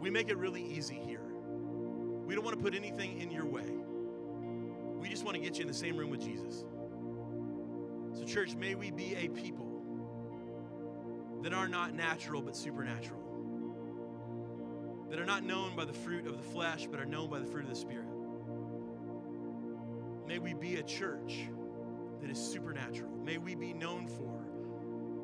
We 0.00 0.10
make 0.10 0.28
it 0.28 0.36
really 0.36 0.64
easy 0.64 0.96
here. 1.06 1.22
We 2.26 2.34
don't 2.34 2.44
want 2.44 2.56
to 2.56 2.62
put 2.62 2.74
anything 2.74 3.20
in 3.20 3.30
your 3.30 3.46
way. 3.46 3.81
We 5.02 5.08
just 5.08 5.24
want 5.24 5.36
to 5.36 5.42
get 5.42 5.56
you 5.56 5.62
in 5.62 5.68
the 5.68 5.74
same 5.74 5.96
room 5.96 6.10
with 6.10 6.20
Jesus. 6.20 6.64
So, 8.14 8.24
church, 8.24 8.54
may 8.54 8.76
we 8.76 8.92
be 8.92 9.16
a 9.16 9.26
people 9.28 9.82
that 11.42 11.52
are 11.52 11.66
not 11.66 11.92
natural 11.92 12.40
but 12.40 12.56
supernatural, 12.56 13.20
that 15.10 15.18
are 15.18 15.26
not 15.26 15.42
known 15.42 15.74
by 15.74 15.86
the 15.86 15.92
fruit 15.92 16.28
of 16.28 16.36
the 16.36 16.42
flesh 16.42 16.86
but 16.88 17.00
are 17.00 17.04
known 17.04 17.28
by 17.28 17.40
the 17.40 17.46
fruit 17.46 17.64
of 17.64 17.70
the 17.70 17.74
Spirit. 17.74 18.06
May 20.28 20.38
we 20.38 20.54
be 20.54 20.76
a 20.76 20.84
church 20.84 21.48
that 22.20 22.30
is 22.30 22.38
supernatural. 22.38 23.10
May 23.24 23.38
we 23.38 23.56
be 23.56 23.72
known 23.72 24.06
for 24.06 24.46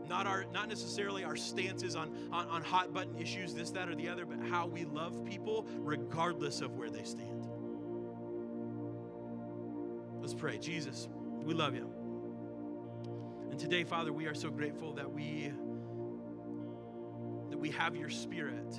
not 0.09 0.27
our 0.27 0.45
not 0.53 0.69
necessarily 0.69 1.23
our 1.23 1.37
stances 1.37 1.95
on, 1.95 2.11
on, 2.33 2.49
on 2.49 2.63
hot 2.65 2.93
button 2.93 3.15
issues, 3.17 3.55
this, 3.55 3.71
that, 3.71 3.89
or 3.89 3.95
the 3.95 4.09
other, 4.09 4.27
but 4.27 4.41
how 4.51 4.67
we 4.67 4.85
love 4.87 5.25
people 5.25 5.69
regardless 5.77 6.63
of 6.63 6.77
where 6.77 6.91
they 6.91 7.05
stand. 7.05 7.48
Let's 10.29 10.39
pray. 10.39 10.59
Jesus, 10.59 11.09
we 11.43 11.55
love 11.55 11.75
you. 11.75 11.91
And 13.51 13.59
today, 13.59 13.83
Father, 13.83 14.13
we 14.13 14.27
are 14.27 14.35
so 14.35 14.51
grateful 14.51 14.93
that 14.93 15.11
we 15.11 15.51
that 17.49 17.57
we 17.57 17.71
have 17.71 17.97
your 17.97 18.11
spirit 18.11 18.79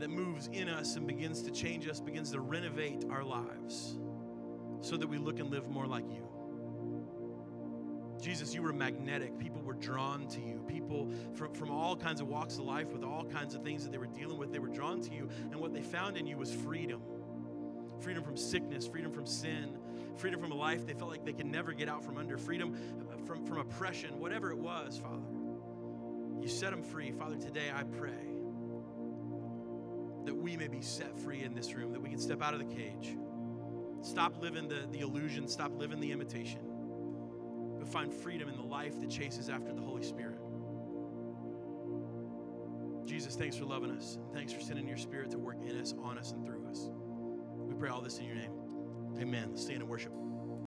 that 0.00 0.10
moves 0.10 0.48
in 0.48 0.68
us 0.68 0.96
and 0.96 1.06
begins 1.06 1.42
to 1.42 1.52
change 1.52 1.86
us, 1.86 2.00
begins 2.00 2.32
to 2.32 2.40
renovate 2.40 3.04
our 3.08 3.22
lives 3.22 3.96
so 4.80 4.96
that 4.96 5.06
we 5.06 5.16
look 5.16 5.38
and 5.38 5.48
live 5.48 5.68
more 5.68 5.86
like 5.86 6.10
you. 6.10 6.26
Jesus, 8.20 8.52
you 8.52 8.62
were 8.62 8.72
magnetic. 8.72 9.38
People 9.38 9.62
were 9.62 9.74
drawn 9.74 10.26
to 10.26 10.40
you. 10.40 10.64
People 10.66 11.08
from, 11.34 11.54
from 11.54 11.70
all 11.70 11.94
kinds 11.94 12.20
of 12.20 12.26
walks 12.26 12.54
of 12.54 12.64
life 12.64 12.88
with 12.88 13.04
all 13.04 13.22
kinds 13.26 13.54
of 13.54 13.62
things 13.62 13.84
that 13.84 13.92
they 13.92 13.98
were 13.98 14.06
dealing 14.08 14.38
with, 14.38 14.52
they 14.52 14.58
were 14.58 14.66
drawn 14.66 15.00
to 15.02 15.14
you. 15.14 15.28
And 15.52 15.60
what 15.60 15.72
they 15.72 15.82
found 15.82 16.16
in 16.16 16.26
you 16.26 16.36
was 16.36 16.52
freedom 16.52 17.00
freedom 18.04 18.22
from 18.22 18.36
sickness, 18.36 18.86
freedom 18.86 19.10
from 19.10 19.24
sin, 19.24 19.78
freedom 20.16 20.40
from 20.40 20.52
a 20.52 20.56
life 20.56 20.86
they 20.86 20.94
felt 20.94 21.10
like 21.10 21.24
they 21.24 21.32
could 21.32 21.46
never 21.46 21.72
get 21.72 21.88
out 21.88 22.04
from 22.04 22.16
under, 22.16 22.38
freedom 22.38 22.74
uh, 23.10 23.26
from, 23.26 23.44
from 23.46 23.58
oppression, 23.58 24.18
whatever 24.18 24.50
it 24.50 24.58
was, 24.58 24.98
Father. 24.98 25.26
You 26.40 26.48
set 26.48 26.70
them 26.70 26.82
free. 26.82 27.12
Father, 27.12 27.36
today 27.36 27.70
I 27.74 27.84
pray 27.84 28.10
that 30.24 30.34
we 30.34 30.56
may 30.56 30.68
be 30.68 30.82
set 30.82 31.18
free 31.18 31.42
in 31.42 31.54
this 31.54 31.74
room, 31.74 31.92
that 31.92 32.00
we 32.00 32.08
can 32.08 32.18
step 32.18 32.42
out 32.42 32.54
of 32.54 32.60
the 32.60 32.74
cage. 32.74 33.16
Stop 34.02 34.42
living 34.42 34.68
the, 34.68 34.86
the 34.90 35.00
illusion, 35.00 35.48
stop 35.48 35.72
living 35.78 36.00
the 36.00 36.12
imitation 36.12 36.60
but 37.84 37.92
find 37.92 38.14
freedom 38.14 38.48
in 38.48 38.56
the 38.56 38.62
life 38.62 38.98
that 39.00 39.10
chases 39.10 39.50
after 39.50 39.72
the 39.74 39.82
Holy 39.82 40.02
Spirit. 40.02 40.38
Jesus, 43.04 43.36
thanks 43.36 43.56
for 43.56 43.66
loving 43.66 43.90
us. 43.90 44.16
And 44.16 44.32
Thanks 44.32 44.54
for 44.54 44.60
sending 44.60 44.88
your 44.88 44.96
spirit 44.96 45.30
to 45.32 45.38
work 45.38 45.58
in 45.62 45.78
us, 45.78 45.92
on 46.02 46.16
us, 46.16 46.32
and 46.32 46.46
through 46.46 46.66
us. 46.70 46.88
We 47.58 47.74
pray 47.74 47.90
all 47.90 48.00
this 48.00 48.18
in 48.18 48.24
your 48.24 48.36
name. 48.36 48.63
Amen. 49.20 49.56
Stand 49.56 49.80
and 49.82 49.88
worship. 49.88 50.23